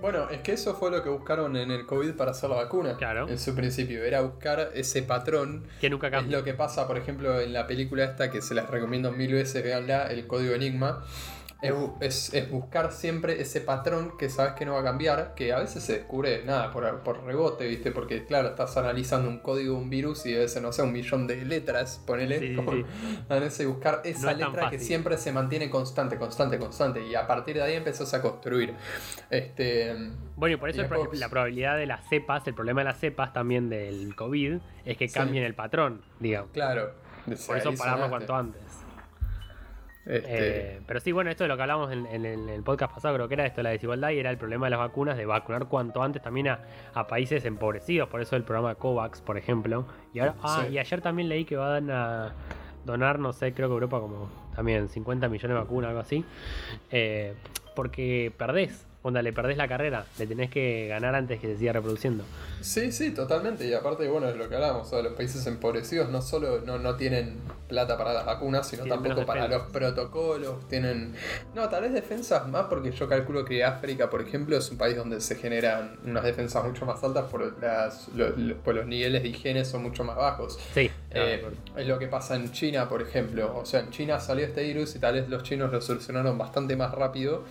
Bueno, 0.00 0.28
es 0.30 0.40
que 0.42 0.52
eso 0.52 0.74
fue 0.74 0.90
lo 0.90 1.02
que 1.02 1.08
buscaron 1.08 1.56
en 1.56 1.70
el 1.70 1.86
COVID 1.86 2.12
para 2.14 2.32
hacer 2.32 2.50
la 2.50 2.56
vacuna. 2.56 2.96
Claro. 2.96 3.28
En 3.28 3.38
su 3.38 3.54
principio, 3.54 4.04
era 4.04 4.20
buscar 4.20 4.70
ese 4.74 5.02
patrón. 5.02 5.64
Que 5.80 5.88
nunca 5.88 6.08
Es 6.08 6.12
cambia. 6.12 6.36
lo 6.38 6.44
que 6.44 6.52
pasa, 6.54 6.86
por 6.86 6.98
ejemplo, 6.98 7.40
en 7.40 7.52
la 7.52 7.66
película 7.66 8.04
esta 8.04 8.30
que 8.30 8.42
se 8.42 8.54
las 8.54 8.68
recomiendo 8.68 9.10
mil 9.10 9.32
veces, 9.32 9.64
veanla, 9.64 10.04
El 10.10 10.26
Código 10.26 10.54
Enigma. 10.54 11.02
Es, 11.62 11.72
es- 12.00 12.34
es 12.34 12.50
buscar 12.50 12.92
siempre 12.92 13.40
ese 13.40 13.60
patrón 13.60 14.16
que 14.18 14.28
sabes 14.28 14.52
que 14.54 14.66
no 14.66 14.74
va 14.74 14.80
a 14.80 14.84
cambiar, 14.84 15.34
que 15.34 15.52
a 15.52 15.58
veces 15.60 15.82
se 15.82 15.94
descubre 15.94 16.44
nada 16.44 16.70
por, 16.72 17.00
por 17.00 17.24
rebote, 17.24 17.66
¿viste? 17.66 17.90
Porque 17.92 18.24
claro, 18.26 18.48
estás 18.48 18.76
analizando 18.76 19.28
un 19.28 19.38
código 19.38 19.74
de 19.74 19.80
un 19.80 19.88
virus 19.90 20.26
y 20.26 20.34
a 20.34 20.38
veces, 20.38 20.62
no 20.62 20.70
sé, 20.72 20.82
un 20.82 20.92
millón 20.92 21.26
de 21.26 21.44
letras, 21.44 22.02
ponele. 22.06 22.38
Sí, 22.40 22.54
como- 22.54 22.72
sí. 22.72 22.84
Buscar 23.66 24.02
esa 24.04 24.32
letra 24.32 24.70
que 24.70 24.78
siempre 24.78 25.16
se 25.18 25.32
mantiene 25.32 25.70
constante, 25.70 26.16
constante, 26.18 26.58
constante. 26.58 27.06
Y 27.06 27.14
a 27.14 27.26
partir 27.26 27.56
de 27.56 27.62
ahí 27.62 27.74
empezás 27.74 28.12
a 28.14 28.20
construir. 28.22 28.74
Este. 29.30 29.94
Bueno, 30.36 30.54
y 30.54 30.56
por 30.58 30.68
eso 30.70 30.80
Y 30.80 30.84
después- 30.84 31.18
la 31.18 31.28
probabilidad 31.28 31.76
de 31.76 31.86
las 31.86 32.06
cepas, 32.08 32.46
el 32.46 32.54
problema 32.54 32.82
de 32.82 32.84
las 32.86 32.98
cepas 32.98 33.32
también 33.32 33.68
del 33.70 34.14
COVID, 34.14 34.58
es 34.84 34.96
que 34.96 35.08
Sí. 35.08 35.14
cambien 35.14 35.44
el 35.44 35.54
patrón, 35.54 36.02
digamos. 36.20 36.50
Claro. 36.52 36.92
Por 37.46 37.56
eso 37.56 37.72
pararlo 37.74 38.08
cuanto 38.08 38.34
antes. 38.36 38.60
Este, 40.06 40.76
Eh, 40.76 40.80
pero 40.86 41.00
sí, 41.00 41.10
bueno, 41.12 41.30
esto 41.30 41.42
de 41.44 41.48
lo 41.48 41.56
que 41.56 41.62
hablamos 41.62 41.92
en, 41.92 42.06
en 42.06 42.24
el, 42.24 42.38
en 42.44 42.48
el 42.48 42.62
podcast 42.62 42.94
pasado, 42.94 43.14
creo 43.16 43.26
que 43.28 43.34
era 43.34 43.44
esto, 43.46 43.62
la 43.62 43.70
desigualdad, 43.70 44.10
y 44.10 44.18
era 44.20 44.30
el 44.30 44.38
problema 44.38 44.66
de 44.66 44.70
las 44.70 44.78
vacunas, 44.78 45.16
de 45.16 45.26
vacunar 45.26 45.66
cuanto 45.66 46.02
antes 46.02 46.22
también 46.22 46.48
a, 46.48 46.60
a 46.94 47.06
países 47.08 47.44
empobrecidos, 47.44 48.08
por 48.08 48.20
eso 48.20 48.36
el 48.36 48.44
programa 48.44 48.76
COVAX, 48.76 49.20
por 49.20 49.36
ejemplo. 49.36 49.86
Y, 50.14 50.20
ahora, 50.20 50.36
ah, 50.42 50.64
Sí. 50.66 50.74
y 50.74 50.78
ayer 50.78 51.00
también 51.00 51.28
leí 51.28 51.44
que 51.44 51.56
van 51.56 51.90
a 51.90 52.34
donar, 52.84 53.18
no 53.18 53.32
sé, 53.32 53.52
creo 53.52 53.68
que 53.68 53.74
Europa 53.74 53.98
como 54.00 54.30
también 54.54 54.88
50 54.88 55.28
millones 55.28 55.54
de 55.56 55.60
vacunas, 55.60 55.88
algo 55.88 56.00
así, 56.00 56.24
eh, 56.92 57.34
porque 57.74 58.32
perdés, 58.38 58.86
onda, 59.08 59.22
le 59.22 59.32
perdés 59.32 59.56
la 59.56 59.68
carrera, 59.68 60.04
le 60.18 60.26
tenés 60.26 60.50
que 60.50 60.88
ganar 60.88 61.14
antes 61.14 61.40
que 61.40 61.46
se 61.48 61.56
siga 61.58 61.72
reproduciendo. 61.72 62.24
Sí, 62.60 62.90
sí, 62.92 63.10
totalmente. 63.12 63.66
Y 63.66 63.74
aparte, 63.74 64.08
bueno, 64.08 64.28
es 64.28 64.36
lo 64.36 64.48
que 64.48 64.54
hablamos. 64.56 64.86
o 64.86 64.90
sea, 64.90 65.02
los 65.02 65.12
países 65.14 65.46
empobrecidos 65.46 66.08
no 66.10 66.20
solo 66.22 66.60
no, 66.64 66.78
no 66.78 66.96
tienen 66.96 67.38
plata 67.68 67.96
para 67.98 68.12
las 68.12 68.24
vacunas, 68.26 68.66
sino 68.68 68.82
Tienen 68.84 69.02
tampoco 69.02 69.26
para 69.26 69.46
los 69.48 69.62
protocolos. 69.70 70.68
Tienen. 70.68 71.14
No, 71.54 71.68
tal 71.68 71.82
vez 71.82 71.92
defensas 71.92 72.48
más, 72.48 72.66
porque 72.66 72.90
yo 72.92 73.08
calculo 73.08 73.44
que 73.44 73.64
África, 73.64 74.10
por 74.10 74.20
ejemplo, 74.22 74.56
es 74.56 74.70
un 74.70 74.78
país 74.78 74.96
donde 74.96 75.20
se 75.20 75.36
generan 75.36 75.96
unas 76.04 76.24
defensas 76.24 76.64
mucho 76.64 76.84
más 76.86 77.02
altas 77.04 77.24
por, 77.30 77.60
las, 77.62 78.08
lo- 78.14 78.30
lo- 78.36 78.56
por 78.58 78.74
los 78.74 78.86
niveles 78.86 79.22
de 79.22 79.28
higiene 79.28 79.64
son 79.64 79.82
mucho 79.82 80.04
más 80.04 80.16
bajos. 80.16 80.58
Sí, 80.74 80.90
Eh, 81.12 81.46
es 81.76 81.86
lo 81.86 81.98
que 81.98 82.08
pasa 82.08 82.34
en 82.36 82.50
China, 82.52 82.88
por 82.88 83.00
ejemplo. 83.00 83.56
O 83.56 83.64
sea, 83.64 83.80
en 83.80 83.90
China 83.90 84.18
salió 84.20 84.44
este 84.44 84.62
virus 84.64 84.96
y 84.96 84.98
tal 84.98 85.14
vez 85.14 85.28
los 85.28 85.42
chinos 85.44 85.72
lo 85.72 85.80
solucionaron 85.80 86.36
bastante 86.36 86.76
más 86.76 86.92
rápido. 86.92 87.44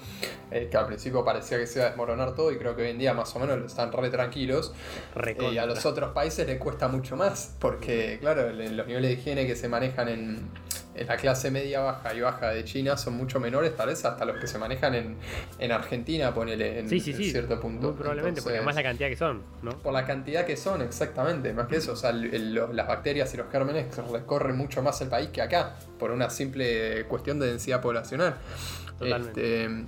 eh, 0.52 0.68
que 0.70 0.78
al 0.78 0.86
principio 0.86 1.26
parecía 1.26 1.58
que 1.58 1.66
se 1.66 1.80
iba 1.80 1.86
a 1.88 1.90
desmoronar 1.90 2.36
todo 2.36 2.52
y 2.52 2.58
creo 2.58 2.76
que 2.76 2.84
hoy 2.84 2.90
en 2.90 3.00
día 3.00 3.14
más 3.14 3.36
o 3.36 3.40
menos 3.40 3.60
están 3.66 3.92
re 3.92 4.10
tranquilos. 4.10 4.74
recontra. 5.16 5.50
Eh, 5.52 5.54
y 5.56 5.58
a 5.58 5.66
los 5.66 5.86
otros 5.86 6.12
países 6.14 6.46
les 6.48 6.60
cuesta 6.60 6.88
mucho 6.88 7.16
más, 7.16 7.56
porque 7.60 8.18
claro, 8.22 8.52
los 8.52 8.88
niveles 8.88 9.10
de 9.10 9.14
higiene 9.14 9.48
que 9.48 9.56
se 9.56 9.68
manejan 9.68 10.08
en, 10.10 10.50
en 10.94 11.08
la 11.08 11.18
clase 11.18 11.50
media 11.52 11.82
baja 11.82 12.14
y 12.14 12.22
baja 12.22 12.50
de 12.52 12.64
China 12.64 12.96
son 12.96 13.16
mucho 13.18 13.40
menores, 13.40 13.76
tal 13.76 13.88
vez 13.88 14.06
hasta 14.06 14.24
los 14.24 14.38
que 14.38 14.48
se 14.48 14.58
manejan 14.60 14.94
en, 14.96 15.16
en 15.60 15.72
Argentina, 15.72 16.34
ponele 16.34 16.80
en, 16.80 16.88
Sí, 16.90 17.00
sí, 17.02 17.12
en 17.12 17.18
sí. 17.18 17.32
cierto 17.32 17.60
punto. 17.60 17.88
Muy 17.88 17.98
probablemente, 17.98 18.42
porque 18.42 18.58
Entonces, 18.58 18.58
además 18.60 18.76
la 18.76 18.84
cantidad 18.84 19.10
que 19.10 19.18
son, 19.18 19.42
¿no? 19.64 19.72
por 19.80 19.92
la 19.94 20.06
cantidad 20.06 20.46
que 20.46 20.56
son, 20.56 20.82
exactamente, 20.84 21.52
más 21.54 21.68
que 21.68 21.78
eso, 21.78 21.94
o 21.94 21.96
sea, 21.98 22.12
el- 22.12 22.34
el- 22.34 22.54
los- 22.54 22.74
las 22.74 22.88
bacterias 22.88 23.34
y 23.34 23.38
los 23.38 23.45
gérmenes 23.52 23.96
recorren 24.12 24.58
mucho 24.58 24.82
más 24.82 25.00
el 25.02 25.10
país 25.10 25.30
que 25.30 25.42
acá, 25.42 25.76
por 26.00 26.12
una 26.12 26.30
simple 26.30 27.06
cuestión 27.06 27.40
de 27.40 27.48
densidad 27.48 27.82
poblacional. 27.82 28.36
Totalmente. 29.00 29.64
Este, 29.66 29.86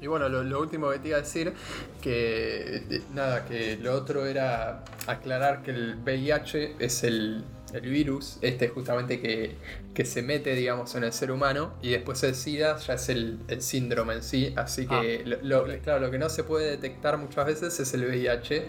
y 0.00 0.06
bueno, 0.06 0.28
lo, 0.28 0.44
lo 0.44 0.60
último 0.60 0.90
que 0.90 0.98
te 1.00 1.08
iba 1.08 1.18
a 1.18 1.22
decir, 1.22 1.52
que 2.00 2.76
eh, 2.88 3.02
nada, 3.14 3.44
que 3.46 3.76
lo 3.78 3.94
otro 3.94 4.26
era 4.26 4.84
aclarar 5.06 5.62
que 5.62 5.72
el 5.72 5.96
VIH 5.96 6.76
es 6.78 7.02
el, 7.02 7.44
el 7.72 7.80
virus, 7.90 8.38
este 8.40 8.68
justamente 8.68 9.20
que, 9.20 9.56
que 9.94 10.04
se 10.04 10.22
mete, 10.22 10.54
digamos, 10.54 10.94
en 10.94 11.02
el 11.02 11.12
ser 11.12 11.32
humano, 11.32 11.74
y 11.82 11.90
después 11.90 12.22
el 12.22 12.36
SIDA 12.36 12.76
ya 12.78 12.94
es 12.94 13.08
el, 13.08 13.40
el 13.48 13.60
síndrome 13.60 14.14
en 14.14 14.22
sí, 14.22 14.52
así 14.56 14.86
que, 14.86 15.22
Ah, 15.24 15.36
lo- 15.42 15.66
lo- 15.66 15.78
claro, 15.80 16.00
lo 16.06 16.10
que 16.12 16.18
no 16.18 16.28
se 16.28 16.44
puede 16.44 16.70
detectar 16.70 17.18
muchas 17.18 17.46
veces 17.46 17.80
es 17.80 17.92
el 17.94 18.04
VIH. 18.04 18.66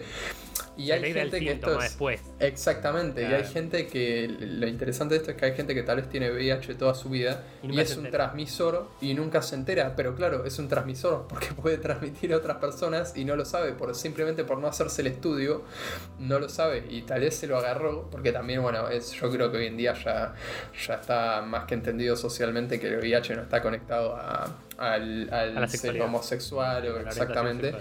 Y 0.76 0.90
hay 0.90 1.02
el 1.04 1.12
gente 1.12 1.40
que 1.40 1.52
esto 1.52 1.76
es... 1.76 1.82
después. 1.84 2.20
Exactamente, 2.38 3.22
y 3.22 3.26
hay 3.26 3.44
gente 3.44 3.86
que 3.86 4.28
lo 4.28 4.66
interesante 4.66 5.14
de 5.14 5.20
esto 5.20 5.30
es 5.32 5.36
que 5.36 5.46
hay 5.46 5.54
gente 5.54 5.74
que 5.74 5.82
tal 5.82 5.96
vez 5.96 6.08
tiene 6.08 6.30
VIH 6.30 6.74
toda 6.74 6.94
su 6.94 7.10
vida 7.10 7.44
Y 7.62 7.78
es 7.78 7.96
un 7.96 8.10
transmisor 8.10 8.88
y 9.00 9.14
nunca 9.14 9.42
se 9.42 9.54
entera, 9.54 9.94
pero 9.96 10.14
claro, 10.14 10.44
es 10.44 10.58
un 10.58 10.68
transmisor 10.68 11.26
porque 11.28 11.48
puede 11.60 11.78
transmitir 11.78 12.32
a 12.32 12.36
otras 12.36 12.58
personas 12.58 13.16
y 13.16 13.24
no 13.24 13.36
lo 13.36 13.44
sabe, 13.44 13.72
por, 13.72 13.94
simplemente 13.94 14.44
por 14.44 14.58
no 14.58 14.68
hacerse 14.68 15.02
el 15.02 15.08
estudio, 15.08 15.62
no 16.18 16.38
lo 16.38 16.48
sabe 16.48 16.84
y 16.88 17.02
tal 17.02 17.20
vez 17.20 17.36
se 17.36 17.46
lo 17.46 17.58
agarró, 17.58 18.08
porque 18.10 18.32
también, 18.32 18.62
bueno, 18.62 18.88
es, 18.88 19.12
yo 19.12 19.30
creo 19.30 19.50
que 19.50 19.58
hoy 19.58 19.66
en 19.66 19.76
día 19.76 19.94
ya, 19.94 20.34
ya 20.86 20.94
está 20.94 21.42
más 21.42 21.64
que 21.64 21.74
entendido 21.74 22.16
socialmente 22.16 22.80
que 22.80 22.88
el 22.88 22.98
VIH 22.98 23.36
no 23.36 23.42
está 23.42 23.62
conectado 23.62 24.16
a, 24.16 24.56
al, 24.80 25.68
ser 25.68 26.00
homosexual 26.00 26.86
o 26.88 26.98
exactamente. 27.00 27.74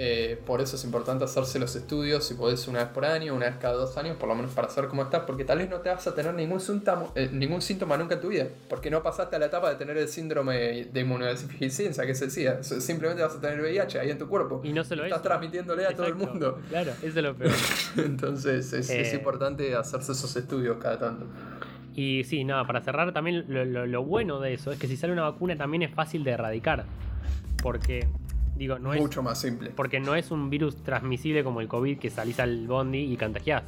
Eh, 0.00 0.40
por 0.46 0.60
eso 0.60 0.76
es 0.76 0.84
importante 0.84 1.24
hacerse 1.24 1.58
los 1.58 1.74
estudios, 1.74 2.24
si 2.24 2.34
podés 2.34 2.68
una 2.68 2.78
vez 2.80 2.88
por 2.90 3.04
año, 3.04 3.34
una 3.34 3.46
vez 3.46 3.56
cada 3.60 3.74
dos 3.74 3.96
años, 3.96 4.16
por 4.16 4.28
lo 4.28 4.36
menos 4.36 4.52
para 4.52 4.68
saber 4.68 4.88
cómo 4.88 5.02
estás, 5.02 5.22
porque 5.26 5.44
tal 5.44 5.58
vez 5.58 5.68
no 5.68 5.78
te 5.80 5.88
vas 5.88 6.06
a 6.06 6.14
tener 6.14 6.34
ningún 6.34 6.60
síntoma, 6.60 7.06
eh, 7.16 7.28
ningún 7.32 7.60
síntoma 7.60 7.96
nunca 7.96 8.14
en 8.14 8.20
tu 8.20 8.28
vida, 8.28 8.46
porque 8.68 8.90
no 8.92 9.02
pasaste 9.02 9.34
a 9.34 9.38
la 9.40 9.46
etapa 9.46 9.70
de 9.70 9.74
tener 9.74 9.96
el 9.96 10.06
síndrome 10.08 10.84
de 10.84 11.00
inmunodeficiencia, 11.00 12.06
que 12.06 12.12
es 12.12 12.22
el 12.22 12.30
SIDA. 12.30 12.62
Simplemente 12.62 13.22
vas 13.24 13.34
a 13.34 13.40
tener 13.40 13.60
VIH 13.60 13.98
ahí 13.98 14.10
en 14.10 14.18
tu 14.18 14.28
cuerpo. 14.28 14.60
Y 14.62 14.72
no 14.72 14.84
solo 14.84 15.02
Estás 15.04 15.18
eso. 15.20 15.28
transmitiéndole 15.28 15.84
a 15.86 15.96
todo 15.96 16.06
el 16.06 16.14
mundo. 16.14 16.60
Claro, 16.68 16.92
eso 16.92 17.06
es 17.06 17.14
lo 17.16 17.34
peor. 17.34 17.52
Entonces 17.96 18.72
es, 18.72 18.90
es 18.90 19.12
Eh. 19.12 19.16
importante 19.16 19.74
hacerse 19.74 20.12
esos 20.12 20.36
estudios 20.36 20.76
cada 20.80 20.98
tanto. 20.98 21.26
Y 21.98 22.22
sí, 22.22 22.44
nada, 22.44 22.64
para 22.64 22.80
cerrar 22.80 23.12
también 23.12 23.44
lo, 23.48 23.64
lo- 23.64 23.84
lo 23.86 24.04
bueno 24.04 24.38
de 24.38 24.54
eso 24.54 24.70
es 24.70 24.78
que 24.78 24.86
si 24.86 24.96
sale 24.96 25.12
una 25.12 25.22
vacuna 25.22 25.56
también 25.56 25.82
es 25.82 25.90
fácil 25.90 26.22
de 26.22 26.30
erradicar. 26.30 26.84
Porque, 27.60 28.06
digo, 28.56 28.78
no 28.78 28.94
es, 28.94 29.00
Mucho 29.00 29.20
más 29.20 29.40
simple. 29.40 29.70
porque 29.74 29.98
no 29.98 30.14
es 30.14 30.30
un 30.30 30.48
virus 30.48 30.76
transmisible 30.84 31.42
como 31.42 31.60
el 31.60 31.66
COVID 31.66 31.98
que 31.98 32.08
salís 32.08 32.38
al 32.38 32.68
bondi 32.68 33.00
y 33.12 33.16
contagiás. 33.16 33.64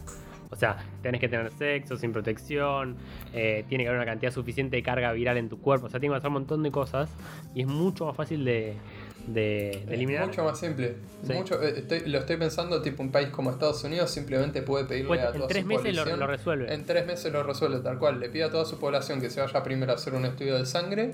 O 0.53 0.55
sea, 0.57 0.77
tenés 1.03 1.21
que 1.21 1.29
tener 1.29 1.51
sexo 1.53 1.97
sin 1.97 2.13
protección, 2.13 2.97
eh, 3.33 3.65
tiene 3.69 3.83
que 3.85 3.89
haber 3.89 4.01
una 4.01 4.07
cantidad 4.11 4.31
suficiente 4.33 4.77
de 4.77 4.83
carga 4.85 5.13
viral 5.13 5.37
en 5.37 5.49
tu 5.49 5.59
cuerpo, 5.61 5.87
o 5.87 5.91
sea, 5.91 5.99
tiene 5.99 6.13
que 6.15 6.19
pasar 6.19 6.29
un 6.29 6.35
montón 6.35 6.63
de 6.63 6.71
cosas 6.71 7.11
y 7.55 7.63
es 7.63 7.67
mucho 7.69 8.05
más 8.07 8.17
fácil 8.17 8.45
de, 8.45 8.75
de- 9.27 9.33
de 9.35 9.71
Es 9.87 9.91
eliminar. 9.93 10.27
mucho 10.27 10.43
más 10.45 10.59
simple. 10.59 10.97
Sí. 11.27 11.33
Mucho, 11.35 11.63
eh, 11.63 11.75
estoy- 11.79 12.01
lo 12.07 12.19
estoy 12.19 12.37
pensando, 12.37 12.81
tipo 12.83 13.03
un 13.03 13.13
país 13.13 13.29
como 13.29 13.51
Estados 13.51 13.85
Unidos 13.85 14.11
simplemente 14.11 14.63
puede 14.63 14.85
pedirle 14.87 15.09
Puede- 15.09 15.23
a 15.23 15.27
en 15.29 15.33
toda 15.35 15.49
tres 15.49 15.63
su 15.63 15.69
meses 15.69 15.95
lo- 15.95 16.27
resuelve. 16.27 16.73
En 16.75 16.85
tres 16.87 17.07
meses 17.07 17.33
lo 17.33 17.43
resuelve, 17.43 17.79
tal 17.81 17.99
cual. 17.99 18.19
Le 18.21 18.29
pide 18.31 18.45
a 18.45 18.51
toda 18.51 18.65
su 18.65 18.79
población 18.79 19.21
que 19.21 19.29
se 19.31 19.41
vaya 19.41 19.63
primero 19.63 19.93
a 19.93 19.97
hacer 19.97 20.15
un 20.15 20.25
estudio 20.25 20.57
de 20.59 20.67
sangre 20.67 21.13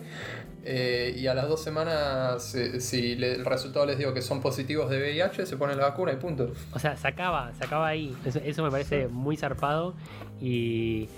eh, 0.65 1.15
y 1.17 1.27
a 1.29 1.35
las 1.35 1.49
dos 1.49 1.63
semanas, 1.63 2.55
eh, 2.55 2.81
si 2.81 3.15
le- 3.17 3.35
el 3.35 3.45
resultado 3.45 3.87
les 3.87 3.99
digo 3.99 4.13
que 4.15 4.23
son 4.23 4.41
positivos 4.41 4.91
de 4.91 4.99
VIH, 4.99 5.47
se 5.47 5.57
pone 5.57 5.75
la 5.77 5.85
vacuna 5.89 6.13
y 6.13 6.17
punto. 6.17 6.53
O 6.73 6.79
sea, 6.79 6.97
se 6.97 7.07
acaba, 7.07 7.53
se 7.55 7.65
acaba 7.65 7.87
ahí. 7.89 8.17
Eso, 8.25 8.41
eso 8.45 8.63
me 8.65 8.71
parece 8.71 9.07
muy 9.09 9.37
zarpado 9.37 9.95
y, 10.41 11.09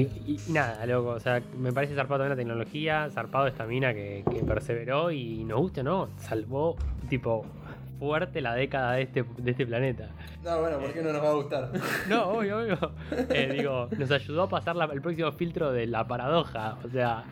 y, 0.00 0.02
y 0.26 0.40
nada, 0.48 0.84
loco. 0.86 1.10
O 1.10 1.20
sea, 1.20 1.40
me 1.58 1.72
parece 1.72 1.94
zarpado 1.94 2.20
también 2.20 2.30
la 2.30 2.36
tecnología, 2.36 3.08
zarpado 3.10 3.46
esta 3.46 3.66
mina 3.66 3.92
que, 3.94 4.24
que 4.30 4.40
perseveró 4.44 5.10
y 5.10 5.44
nos 5.44 5.58
guste, 5.60 5.80
o 5.80 5.84
¿no? 5.84 6.08
Salvó, 6.16 6.76
tipo, 7.08 7.44
fuerte 7.98 8.40
la 8.40 8.54
década 8.54 8.92
de 8.92 9.02
este, 9.02 9.24
de 9.38 9.50
este 9.52 9.66
planeta. 9.66 10.08
No, 10.42 10.60
bueno, 10.60 10.78
¿por 10.78 10.92
qué 10.92 11.02
no 11.02 11.12
nos 11.12 11.22
va 11.22 11.28
a 11.30 11.34
gustar? 11.34 11.70
No, 12.08 12.24
obvio, 12.30 12.58
obvio. 12.58 12.78
Eh, 13.30 13.54
digo, 13.56 13.88
nos 13.96 14.10
ayudó 14.10 14.42
a 14.42 14.48
pasar 14.48 14.76
la- 14.76 14.86
el 14.86 15.00
próximo 15.00 15.30
filtro 15.32 15.72
de 15.72 15.86
la 15.86 16.06
paradoja. 16.06 16.76
O 16.84 16.88
sea, 16.88 17.24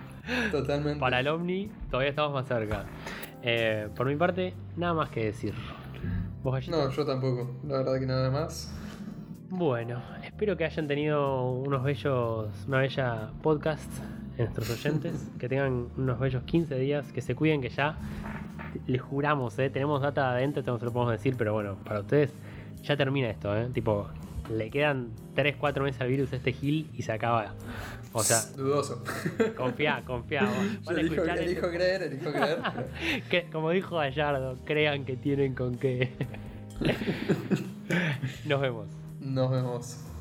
Totalmente. 0.50 1.00
para 1.00 1.20
el 1.20 1.28
Omni 1.28 1.70
todavía 1.90 2.10
estamos 2.10 2.32
más 2.32 2.46
cerca. 2.46 2.84
Eh, 3.42 3.88
por 3.96 4.06
mi 4.06 4.14
parte, 4.16 4.54
nada 4.76 4.94
más 4.94 5.08
que 5.10 5.24
decir. 5.26 5.52
¿Vos? 6.44 6.68
No, 6.68 6.90
yo 6.90 7.04
tampoco. 7.04 7.56
La 7.66 7.78
verdad 7.78 7.98
que 8.00 8.06
nada 8.06 8.30
más. 8.30 8.72
Bueno, 9.54 10.00
espero 10.24 10.56
que 10.56 10.64
hayan 10.64 10.88
tenido 10.88 11.50
unos 11.50 11.84
bellos, 11.84 12.48
una 12.66 12.78
bella 12.78 13.32
podcast 13.42 13.86
en 14.38 14.44
nuestros 14.46 14.70
oyentes, 14.70 15.28
que 15.38 15.46
tengan 15.46 15.88
unos 15.94 16.18
bellos 16.18 16.42
15 16.44 16.78
días, 16.78 17.12
que 17.12 17.20
se 17.20 17.34
cuiden 17.34 17.60
que 17.60 17.68
ya 17.68 17.98
les 18.86 19.02
juramos, 19.02 19.58
¿eh? 19.58 19.68
tenemos 19.68 20.00
data 20.00 20.30
adentro, 20.30 20.62
no 20.64 20.78
se 20.78 20.86
lo 20.86 20.92
podemos 20.94 21.12
decir, 21.12 21.34
pero 21.36 21.52
bueno, 21.52 21.76
para 21.84 22.00
ustedes 22.00 22.32
ya 22.82 22.96
termina 22.96 23.28
esto, 23.28 23.54
¿eh? 23.54 23.68
tipo, 23.74 24.08
le 24.50 24.70
quedan 24.70 25.10
3, 25.34 25.56
4 25.60 25.84
meses 25.84 26.00
al 26.00 26.08
virus 26.08 26.32
a 26.32 26.36
este 26.36 26.54
gil 26.54 26.88
y 26.96 27.02
se 27.02 27.12
acaba. 27.12 27.52
O 28.14 28.22
sea, 28.22 28.40
Dudoso. 28.56 29.04
confía, 29.54 30.02
confía. 30.06 30.44
Van 30.86 30.96
a 30.96 31.00
elijo, 31.00 31.24
elijo 31.24 31.68
creer, 31.68 32.02
elijo 32.04 32.32
creer. 32.32 32.58
Que, 33.28 33.50
como 33.52 33.68
dijo 33.68 33.96
Gallardo, 33.96 34.56
crean 34.64 35.04
que 35.04 35.18
tienen 35.18 35.54
con 35.54 35.76
qué. 35.76 36.10
Nos 38.46 38.58
vemos. 38.58 39.01
Nos 39.24 39.50
vemos. 39.50 40.11